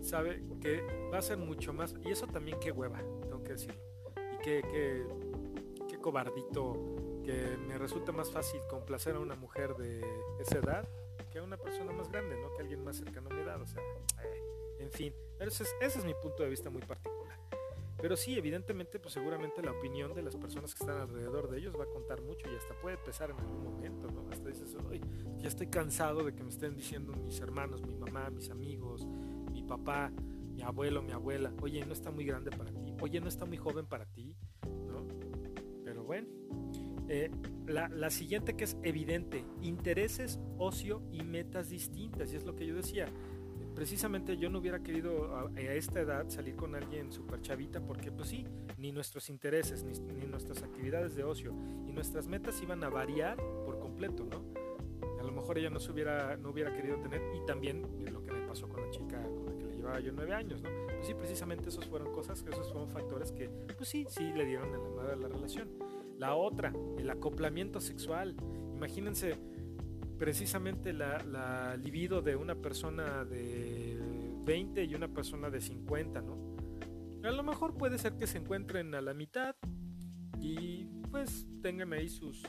sabe 0.00 0.42
que 0.60 0.82
va 1.12 1.18
a 1.18 1.22
ser 1.22 1.38
mucho 1.38 1.72
más. 1.72 1.94
Y 2.04 2.10
eso 2.10 2.26
también 2.26 2.58
qué 2.60 2.70
hueva, 2.70 2.98
tengo 3.22 3.42
que 3.42 3.52
decirlo. 3.52 3.80
Y 4.34 4.38
qué, 4.42 4.62
qué, 4.70 5.06
qué 5.88 5.98
cobardito 5.98 7.22
que 7.24 7.56
me 7.66 7.76
resulta 7.78 8.12
más 8.12 8.30
fácil 8.30 8.60
complacer 8.68 9.16
a 9.16 9.20
una 9.20 9.34
mujer 9.34 9.74
de 9.76 10.00
esa 10.40 10.58
edad 10.58 10.88
que 11.30 11.38
a 11.38 11.42
una 11.42 11.56
persona 11.56 11.92
más 11.92 12.10
grande, 12.10 12.36
¿no? 12.40 12.52
Que 12.54 12.62
alguien 12.62 12.82
más 12.82 12.96
cercano 12.96 13.28
a 13.30 13.34
mi 13.34 13.42
edad. 13.42 13.60
O 13.60 13.66
sea, 13.66 13.82
eh, 13.82 14.37
en 14.78 14.90
fin, 14.90 15.12
ese 15.40 15.64
es, 15.64 15.96
es 15.96 16.04
mi 16.04 16.14
punto 16.14 16.42
de 16.42 16.50
vista 16.50 16.70
muy 16.70 16.82
particular. 16.82 17.18
Pero 18.00 18.16
sí, 18.16 18.38
evidentemente, 18.38 19.00
pues 19.00 19.14
seguramente 19.14 19.60
la 19.60 19.72
opinión 19.72 20.14
de 20.14 20.22
las 20.22 20.36
personas 20.36 20.72
que 20.72 20.84
están 20.84 21.00
alrededor 21.00 21.50
de 21.50 21.58
ellos 21.58 21.74
va 21.76 21.82
a 21.82 21.88
contar 21.88 22.22
mucho 22.22 22.48
y 22.50 22.54
hasta 22.54 22.74
puede 22.80 22.96
pesar 22.96 23.30
en 23.30 23.38
algún 23.40 23.64
momento, 23.64 24.08
¿no? 24.08 24.28
Hasta 24.30 24.48
dices, 24.48 24.76
"Ay, 24.88 25.00
ya 25.38 25.48
estoy 25.48 25.66
cansado 25.66 26.22
de 26.22 26.32
que 26.32 26.44
me 26.44 26.50
estén 26.50 26.76
diciendo 26.76 27.12
mis 27.12 27.40
hermanos, 27.40 27.82
mi 27.82 27.94
mamá, 27.96 28.30
mis 28.30 28.50
amigos, 28.50 29.04
mi 29.50 29.64
papá, 29.64 30.12
mi 30.54 30.62
abuelo, 30.62 31.02
mi 31.02 31.10
abuela, 31.12 31.52
oye, 31.60 31.84
no 31.84 31.92
está 31.92 32.12
muy 32.12 32.24
grande 32.24 32.50
para 32.50 32.70
ti, 32.70 32.94
oye, 33.00 33.20
no 33.20 33.28
está 33.28 33.46
muy 33.46 33.56
joven 33.56 33.86
para 33.86 34.06
ti, 34.06 34.36
¿no? 34.86 35.06
Pero 35.84 36.04
bueno. 36.04 36.28
Eh, 37.10 37.30
la, 37.66 37.88
la 37.88 38.10
siguiente 38.10 38.54
que 38.54 38.64
es 38.64 38.76
evidente, 38.82 39.42
intereses, 39.62 40.38
ocio 40.58 41.02
y 41.10 41.22
metas 41.22 41.70
distintas, 41.70 42.32
y 42.32 42.36
es 42.36 42.44
lo 42.44 42.54
que 42.54 42.66
yo 42.66 42.74
decía, 42.74 43.06
precisamente 43.78 44.36
yo 44.36 44.50
no 44.50 44.58
hubiera 44.58 44.80
querido 44.80 45.36
a, 45.36 45.60
esta 45.60 46.00
edad 46.00 46.28
salir 46.28 46.56
con 46.56 46.74
alguien 46.74 47.12
súper 47.12 47.40
chavita 47.40 47.80
porque 47.80 48.10
pues 48.10 48.30
sí, 48.30 48.44
ni 48.76 48.90
nuestros 48.90 49.30
intereses, 49.30 49.84
ni, 49.84 49.92
ni 50.14 50.26
nuestras 50.26 50.64
actividades 50.64 51.14
de 51.14 51.22
ocio 51.22 51.54
y 51.86 51.92
nuestras 51.92 52.26
metas 52.26 52.60
iban 52.60 52.82
a 52.82 52.88
variar 52.88 53.36
por 53.36 53.78
completo, 53.78 54.26
¿no? 54.28 54.42
A 55.20 55.22
lo 55.22 55.30
mejor 55.30 55.58
ella 55.58 55.70
no 55.70 55.78
se 55.78 55.92
hubiera, 55.92 56.36
no 56.36 56.50
hubiera 56.50 56.74
querido 56.74 56.98
tener 56.98 57.22
y 57.36 57.46
también 57.46 57.82
lo 58.10 58.26
que 58.26 58.32
me 58.32 58.48
pasó 58.48 58.68
con 58.68 58.80
la 58.80 58.90
chica 58.90 59.22
con 59.22 59.46
la 59.46 59.56
que 59.56 59.66
le 59.66 59.76
llevaba 59.76 60.00
yo 60.00 60.10
nueve 60.10 60.34
años, 60.34 60.60
¿no? 60.60 60.70
Pues 60.96 61.06
sí, 61.06 61.14
precisamente 61.14 61.68
esos 61.68 61.86
fueron 61.86 62.12
cosas, 62.12 62.44
esos 62.50 62.72
fueron 62.72 62.90
factores 62.90 63.30
que 63.30 63.48
pues 63.48 63.88
sí, 63.88 64.06
sí 64.08 64.32
le 64.32 64.44
dieron 64.44 64.74
en 64.74 64.82
la 64.82 64.90
madre 64.90 65.12
a 65.12 65.16
la 65.16 65.28
relación. 65.28 65.68
La 66.18 66.34
otra, 66.34 66.72
el 66.98 67.08
acoplamiento 67.08 67.80
sexual. 67.80 68.34
Imagínense, 68.74 69.38
precisamente 70.18 70.92
la, 70.92 71.22
la 71.24 71.76
libido 71.76 72.20
de 72.20 72.36
una 72.36 72.54
persona 72.54 73.24
de 73.24 73.98
20 74.44 74.84
y 74.84 74.94
una 74.94 75.08
persona 75.08 75.50
de 75.50 75.60
50, 75.60 76.22
¿no? 76.22 76.56
A 77.24 77.30
lo 77.30 77.42
mejor 77.42 77.76
puede 77.76 77.98
ser 77.98 78.16
que 78.16 78.26
se 78.26 78.38
encuentren 78.38 78.94
a 78.94 79.00
la 79.00 79.14
mitad 79.14 79.54
y 80.40 80.84
pues 81.10 81.46
tengan 81.62 81.92
ahí 81.92 82.08
sus, 82.08 82.42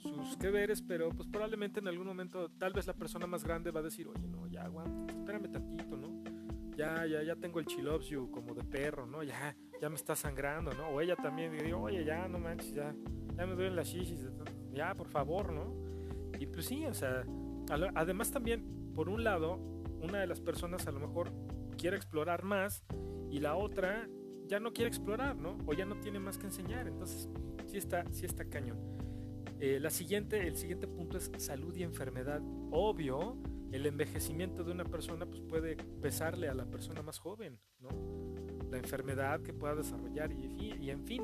sus 0.00 0.36
que 0.36 0.50
veres, 0.50 0.82
pero 0.82 1.10
pues 1.10 1.28
probablemente 1.28 1.80
en 1.80 1.88
algún 1.88 2.06
momento 2.06 2.50
tal 2.50 2.72
vez 2.72 2.86
la 2.86 2.94
persona 2.94 3.26
más 3.26 3.44
grande 3.44 3.70
va 3.70 3.80
a 3.80 3.82
decir, 3.84 4.06
oye, 4.08 4.28
no, 4.28 4.46
ya 4.46 4.70
espérame 5.08 5.50
tantito, 5.50 5.96
¿no? 5.96 6.22
Ya, 6.76 7.04
ya, 7.06 7.22
ya 7.22 7.36
tengo 7.36 7.60
el 7.60 7.66
chilops 7.66 8.08
you 8.08 8.30
como 8.30 8.54
de 8.54 8.64
perro, 8.64 9.06
¿no? 9.06 9.22
Ya, 9.22 9.56
ya 9.80 9.88
me 9.88 9.96
está 9.96 10.14
sangrando, 10.14 10.72
¿no? 10.72 10.88
O 10.88 11.00
ella 11.00 11.16
también 11.16 11.52
diría, 11.52 11.76
oye, 11.76 12.04
ya, 12.04 12.28
no 12.28 12.38
manches, 12.38 12.72
ya, 12.72 12.94
ya 13.36 13.46
me 13.46 13.54
duelen 13.54 13.76
las 13.76 13.88
shishis, 13.88 14.26
ya, 14.72 14.94
por 14.94 15.08
favor, 15.08 15.52
¿no? 15.52 15.79
Y 16.40 16.46
pues 16.46 16.66
sí, 16.66 16.86
o 16.86 16.94
sea, 16.94 17.22
además 17.94 18.30
también, 18.30 18.92
por 18.94 19.10
un 19.10 19.22
lado, 19.22 19.56
una 20.02 20.18
de 20.18 20.26
las 20.26 20.40
personas 20.40 20.86
a 20.86 20.90
lo 20.90 20.98
mejor 20.98 21.30
quiere 21.76 21.96
explorar 21.96 22.44
más 22.44 22.82
y 23.30 23.40
la 23.40 23.56
otra 23.56 24.08
ya 24.46 24.58
no 24.58 24.72
quiere 24.72 24.88
explorar, 24.88 25.36
¿no? 25.36 25.58
O 25.66 25.74
ya 25.74 25.84
no 25.84 26.00
tiene 26.00 26.18
más 26.18 26.38
que 26.38 26.46
enseñar. 26.46 26.88
Entonces, 26.88 27.28
sí 27.66 27.76
está, 27.76 28.04
sí 28.10 28.24
está 28.24 28.46
cañón. 28.46 28.78
Eh, 29.60 29.78
la 29.78 29.90
siguiente, 29.90 30.48
el 30.48 30.56
siguiente 30.56 30.88
punto 30.88 31.18
es 31.18 31.30
salud 31.36 31.76
y 31.76 31.82
enfermedad. 31.82 32.40
Obvio, 32.70 33.36
el 33.70 33.84
envejecimiento 33.84 34.64
de 34.64 34.72
una 34.72 34.84
persona 34.84 35.26
pues, 35.26 35.42
puede 35.42 35.76
pesarle 36.00 36.48
a 36.48 36.54
la 36.54 36.64
persona 36.64 37.02
más 37.02 37.18
joven, 37.18 37.60
¿no? 37.80 37.90
La 38.70 38.78
enfermedad 38.78 39.42
que 39.42 39.52
pueda 39.52 39.74
desarrollar 39.74 40.32
y, 40.32 40.88
en 40.88 41.04
fin. 41.04 41.22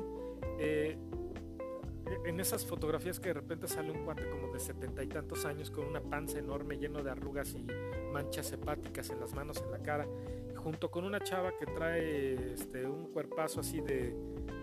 Eh, 0.59 0.95
en 2.25 2.39
esas 2.39 2.65
fotografías 2.65 3.19
que 3.19 3.29
de 3.29 3.33
repente 3.35 3.67
sale 3.67 3.91
un 3.91 4.03
cuate 4.03 4.29
como 4.29 4.51
de 4.51 4.59
setenta 4.59 5.03
y 5.03 5.07
tantos 5.07 5.45
años 5.45 5.71
con 5.71 5.85
una 5.85 6.01
panza 6.01 6.39
enorme 6.39 6.77
lleno 6.77 7.03
de 7.03 7.11
arrugas 7.11 7.53
y 7.53 7.65
manchas 8.11 8.51
hepáticas 8.51 9.09
en 9.09 9.19
las 9.19 9.33
manos, 9.33 9.61
en 9.61 9.71
la 9.71 9.79
cara, 9.79 10.07
junto 10.55 10.89
con 10.91 11.03
una 11.03 11.19
chava 11.19 11.57
que 11.57 11.65
trae 11.65 12.53
este, 12.53 12.85
un 12.85 13.11
cuerpazo 13.11 13.61
así 13.61 13.81
de, 13.81 14.13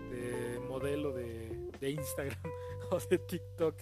de 0.09 0.59
modelo 0.67 1.11
de, 1.11 1.69
de, 1.79 1.89
Instagram 1.89 2.37
o 2.91 2.99
de 2.99 3.17
TikTok, 3.17 3.75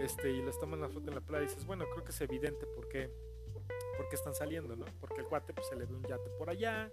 este, 0.00 0.30
y 0.30 0.42
les 0.42 0.58
toman 0.58 0.80
la 0.80 0.88
foto 0.88 1.08
en 1.08 1.14
la 1.14 1.20
playa 1.20 1.44
y 1.44 1.48
dices, 1.48 1.66
bueno, 1.66 1.84
creo 1.92 2.04
que 2.04 2.10
es 2.10 2.20
evidente 2.20 2.66
por 2.66 2.88
qué 2.88 3.10
están 4.12 4.34
saliendo, 4.34 4.76
¿no? 4.76 4.86
Porque 5.00 5.20
el 5.20 5.26
cuate 5.26 5.52
pues 5.52 5.66
se 5.66 5.76
le 5.76 5.84
ve 5.84 5.94
un 5.94 6.02
yate 6.02 6.30
por 6.38 6.50
allá, 6.50 6.90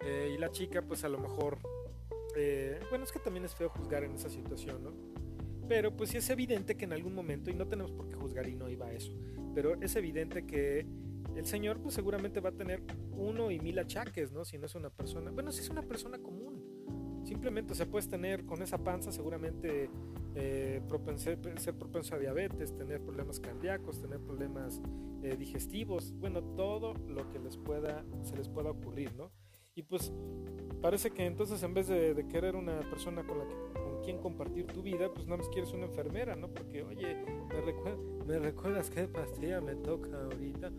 eh, 0.00 0.32
y 0.34 0.38
la 0.38 0.50
chica 0.50 0.82
pues 0.82 1.04
a 1.04 1.08
lo 1.08 1.18
mejor, 1.18 1.58
eh, 2.36 2.80
bueno, 2.88 3.04
es 3.04 3.12
que 3.12 3.18
también 3.18 3.44
es 3.44 3.54
feo 3.54 3.68
juzgar 3.68 4.04
en 4.04 4.14
esa 4.14 4.30
situación, 4.30 4.82
¿no? 4.82 5.19
Pero 5.70 5.96
pues 5.96 6.10
sí 6.10 6.16
es 6.16 6.28
evidente 6.30 6.76
que 6.76 6.84
en 6.84 6.92
algún 6.92 7.14
momento, 7.14 7.48
y 7.48 7.54
no 7.54 7.68
tenemos 7.68 7.92
por 7.92 8.08
qué 8.08 8.16
juzgar 8.16 8.48
y 8.48 8.56
no 8.56 8.68
iba 8.68 8.86
a 8.86 8.92
eso, 8.92 9.12
pero 9.54 9.80
es 9.80 9.94
evidente 9.94 10.44
que 10.44 10.84
el 11.36 11.46
señor 11.46 11.78
pues 11.80 11.94
seguramente 11.94 12.40
va 12.40 12.48
a 12.48 12.52
tener 12.52 12.82
uno 13.12 13.52
y 13.52 13.60
mil 13.60 13.78
achaques, 13.78 14.32
¿no? 14.32 14.44
Si 14.44 14.58
no 14.58 14.66
es 14.66 14.74
una 14.74 14.90
persona, 14.90 15.30
bueno, 15.30 15.52
si 15.52 15.60
es 15.60 15.70
una 15.70 15.82
persona 15.82 16.18
común. 16.18 17.22
Simplemente, 17.24 17.72
o 17.72 17.76
sea, 17.76 17.86
puedes 17.86 18.08
tener 18.08 18.44
con 18.46 18.62
esa 18.62 18.78
panza 18.78 19.12
seguramente 19.12 19.88
eh, 20.34 20.82
ser 21.14 21.78
propenso 21.78 22.16
a 22.16 22.18
diabetes, 22.18 22.76
tener 22.76 23.00
problemas 23.00 23.38
cardíacos, 23.38 24.00
tener 24.00 24.18
problemas 24.18 24.82
eh, 25.22 25.36
digestivos, 25.38 26.12
bueno, 26.18 26.42
todo 26.42 26.94
lo 26.94 27.30
que 27.30 27.38
les 27.38 27.56
pueda, 27.56 28.04
se 28.24 28.36
les 28.36 28.48
pueda 28.48 28.70
ocurrir, 28.70 29.14
¿no? 29.14 29.30
Y 29.76 29.84
pues 29.84 30.12
parece 30.82 31.12
que 31.12 31.26
entonces 31.26 31.62
en 31.62 31.74
vez 31.74 31.86
de, 31.86 32.12
de 32.12 32.26
querer 32.26 32.56
una 32.56 32.80
persona 32.90 33.22
con 33.24 33.38
la 33.38 33.46
que 33.46 33.69
quien 34.10 34.22
compartir 34.22 34.66
tu 34.66 34.82
vida, 34.82 35.12
pues 35.12 35.26
nada 35.26 35.38
más 35.38 35.48
quieres 35.50 35.72
una 35.72 35.86
enfermera, 35.86 36.34
¿no? 36.34 36.48
Porque, 36.48 36.82
oye, 36.82 37.16
¿me, 37.48 37.60
recuer 37.60 37.96
¿me 38.26 38.38
recuerdas 38.38 38.90
qué 38.90 39.06
pastilla 39.06 39.60
me 39.60 39.76
toca 39.76 40.24
ahorita? 40.24 40.70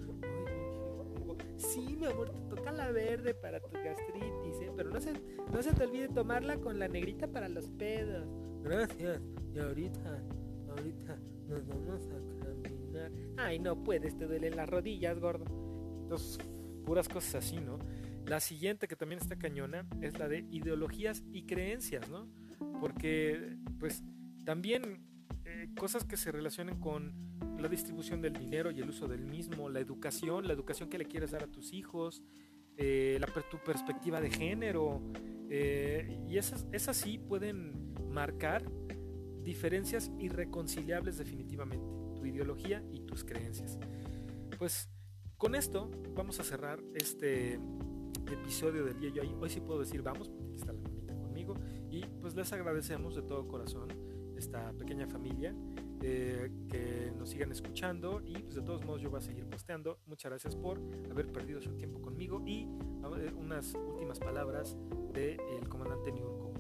Oye, 1.28 1.56
sí, 1.58 1.96
mi 1.98 2.06
amor, 2.08 2.30
te 2.30 2.56
toca 2.56 2.72
la 2.74 2.92
verde 2.92 3.34
para 3.34 3.62
tu 3.62 3.72
gastritis, 3.72 4.62
¿eh? 4.62 4.72
Pero 4.76 4.90
no 4.90 5.00
se, 5.00 5.14
no 5.14 5.62
se 5.62 5.74
te 5.74 5.84
olvide 5.86 6.10
tomarla 6.10 6.58
con 6.58 6.78
la 6.78 6.90
negrita 6.90 7.28
para 7.28 7.48
los 7.48 7.70
pedos. 7.70 8.28
Gracias. 8.64 9.22
Y 9.54 9.60
ahorita, 9.60 10.24
ahorita 10.70 11.18
nos 11.48 11.68
vamos 11.68 12.10
a 12.10 12.64
caminar. 12.64 13.12
Ay, 13.38 13.60
no 13.60 13.82
puedes, 13.82 14.18
te 14.18 14.28
duelen 14.28 14.58
las 14.58 14.70
rodillas, 14.70 15.18
gordo. 15.20 15.46
Entonces, 16.04 16.38
puras 16.86 17.08
cosas 17.08 17.36
así, 17.36 17.62
¿no? 17.62 17.80
La 18.26 18.42
siguiente 18.42 18.90
que 18.90 18.98
también 18.98 19.22
está 19.22 19.38
cañona 19.38 19.88
es 20.02 20.20
la 20.20 20.28
de 20.28 20.46
ideologías 20.52 21.24
y 21.32 21.44
creencias, 21.46 22.10
¿no? 22.10 22.28
Porque 22.82 23.58
pues 23.80 24.04
también 24.44 25.08
eh, 25.46 25.70
cosas 25.78 26.04
que 26.04 26.18
se 26.18 26.32
relacionen 26.32 26.80
con 26.80 27.14
la 27.60 27.70
distribución 27.70 28.22
del 28.22 28.34
dinero 28.34 28.72
y 28.72 28.82
el 28.82 28.90
uso 28.90 29.08
del 29.08 29.26
mismo, 29.26 29.70
la 29.70 29.80
educación, 29.80 30.48
la 30.48 30.54
educación 30.54 30.90
que 30.90 30.98
le 30.98 31.06
quieres 31.06 31.32
dar 31.32 31.44
a 31.44 31.48
tus 31.48 31.72
hijos, 31.74 32.24
eh, 32.78 33.22
tu 33.50 33.58
perspectiva 33.64 34.20
de 34.20 34.32
género, 34.32 35.02
eh, 35.50 36.26
y 36.28 36.38
esas, 36.38 36.66
esas 36.72 36.98
sí 36.98 37.20
pueden 37.20 37.94
marcar 38.10 38.64
diferencias 39.44 40.12
irreconciliables 40.20 41.18
definitivamente, 41.18 41.86
tu 42.16 42.26
ideología 42.26 42.84
y 42.92 43.02
tus 43.02 43.24
creencias. 43.24 43.78
Pues 44.58 44.90
con 45.38 45.56
esto 45.56 45.92
vamos 46.16 46.40
a 46.40 46.44
cerrar 46.44 46.82
este 46.96 47.60
episodio 48.32 48.86
del 48.86 49.00
día. 49.00 49.12
Yo 49.14 49.24
hoy 49.40 49.50
sí 49.50 49.60
puedo 49.60 49.80
decir 49.80 50.02
vamos, 50.02 50.30
porque 50.30 50.46
aquí 50.46 50.56
está 50.56 50.74
la 50.74 50.81
pues 52.34 52.50
les 52.50 52.54
agradecemos 52.54 53.14
de 53.14 53.24
todo 53.24 53.46
corazón 53.46 53.90
esta 54.38 54.72
pequeña 54.72 55.06
familia 55.06 55.54
eh, 56.02 56.50
que 56.70 57.12
nos 57.18 57.30
sigan 57.30 57.52
escuchando 57.52 58.22
y 58.26 58.38
pues 58.38 58.56
de 58.56 58.62
todos 58.62 58.86
modos 58.86 59.02
yo 59.02 59.10
voy 59.10 59.20
a 59.20 59.22
seguir 59.22 59.46
posteando. 59.50 60.00
Muchas 60.06 60.32
gracias 60.32 60.56
por 60.56 60.80
haber 61.10 61.30
perdido 61.30 61.62
su 61.62 61.76
tiempo 61.76 62.00
conmigo 62.02 62.42
y 62.46 62.70
unas 63.38 63.74
últimas 63.74 64.18
palabras 64.20 64.78
del 65.12 65.68
comandante 65.68 66.14
Niurko. 66.14 66.54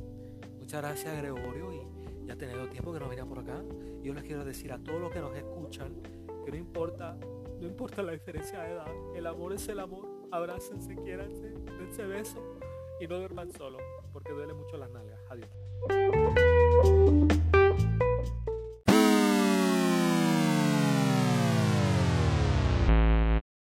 Muchas 0.59 0.82
gracias 0.82 1.17
Gregorio 1.17 1.72
y 1.72 2.28
ya 2.28 2.36
tenido 2.36 2.67
tiempo 2.67 2.91
que 2.91 2.99
no 2.99 3.07
venía 3.07 3.26
por 3.26 3.39
acá. 3.39 3.63
Yo 4.03 4.13
les 4.13 4.24
quiero 4.26 4.43
decir 4.43 4.74
a 4.74 4.78
todos 4.78 4.99
los 4.99 5.09
que 5.09 5.22
nos 5.22 5.34
escuchan 5.38 5.95
que 6.43 6.51
no 6.51 6.57
importa, 6.57 7.17
no 7.61 7.65
importa 7.65 8.03
la 8.03 8.11
diferencia 8.11 8.61
de 8.61 8.72
edad, 8.72 9.15
el 9.15 9.26
amor 9.26 9.53
es 9.53 9.69
el 9.69 9.80
amor. 9.80 10.05
Abrácense, 10.32 10.97
quiéranse, 10.97 11.53
dense 11.80 12.05
beso 12.07 12.57
y 12.99 13.07
no 13.07 13.17
duerman 13.17 13.53
solo 13.53 13.78
porque 14.11 14.34
duele 14.34 14.53
mucho 14.53 14.76
las 14.76 14.89
nalgas. 14.91 15.11
Adiós. 15.32 16.51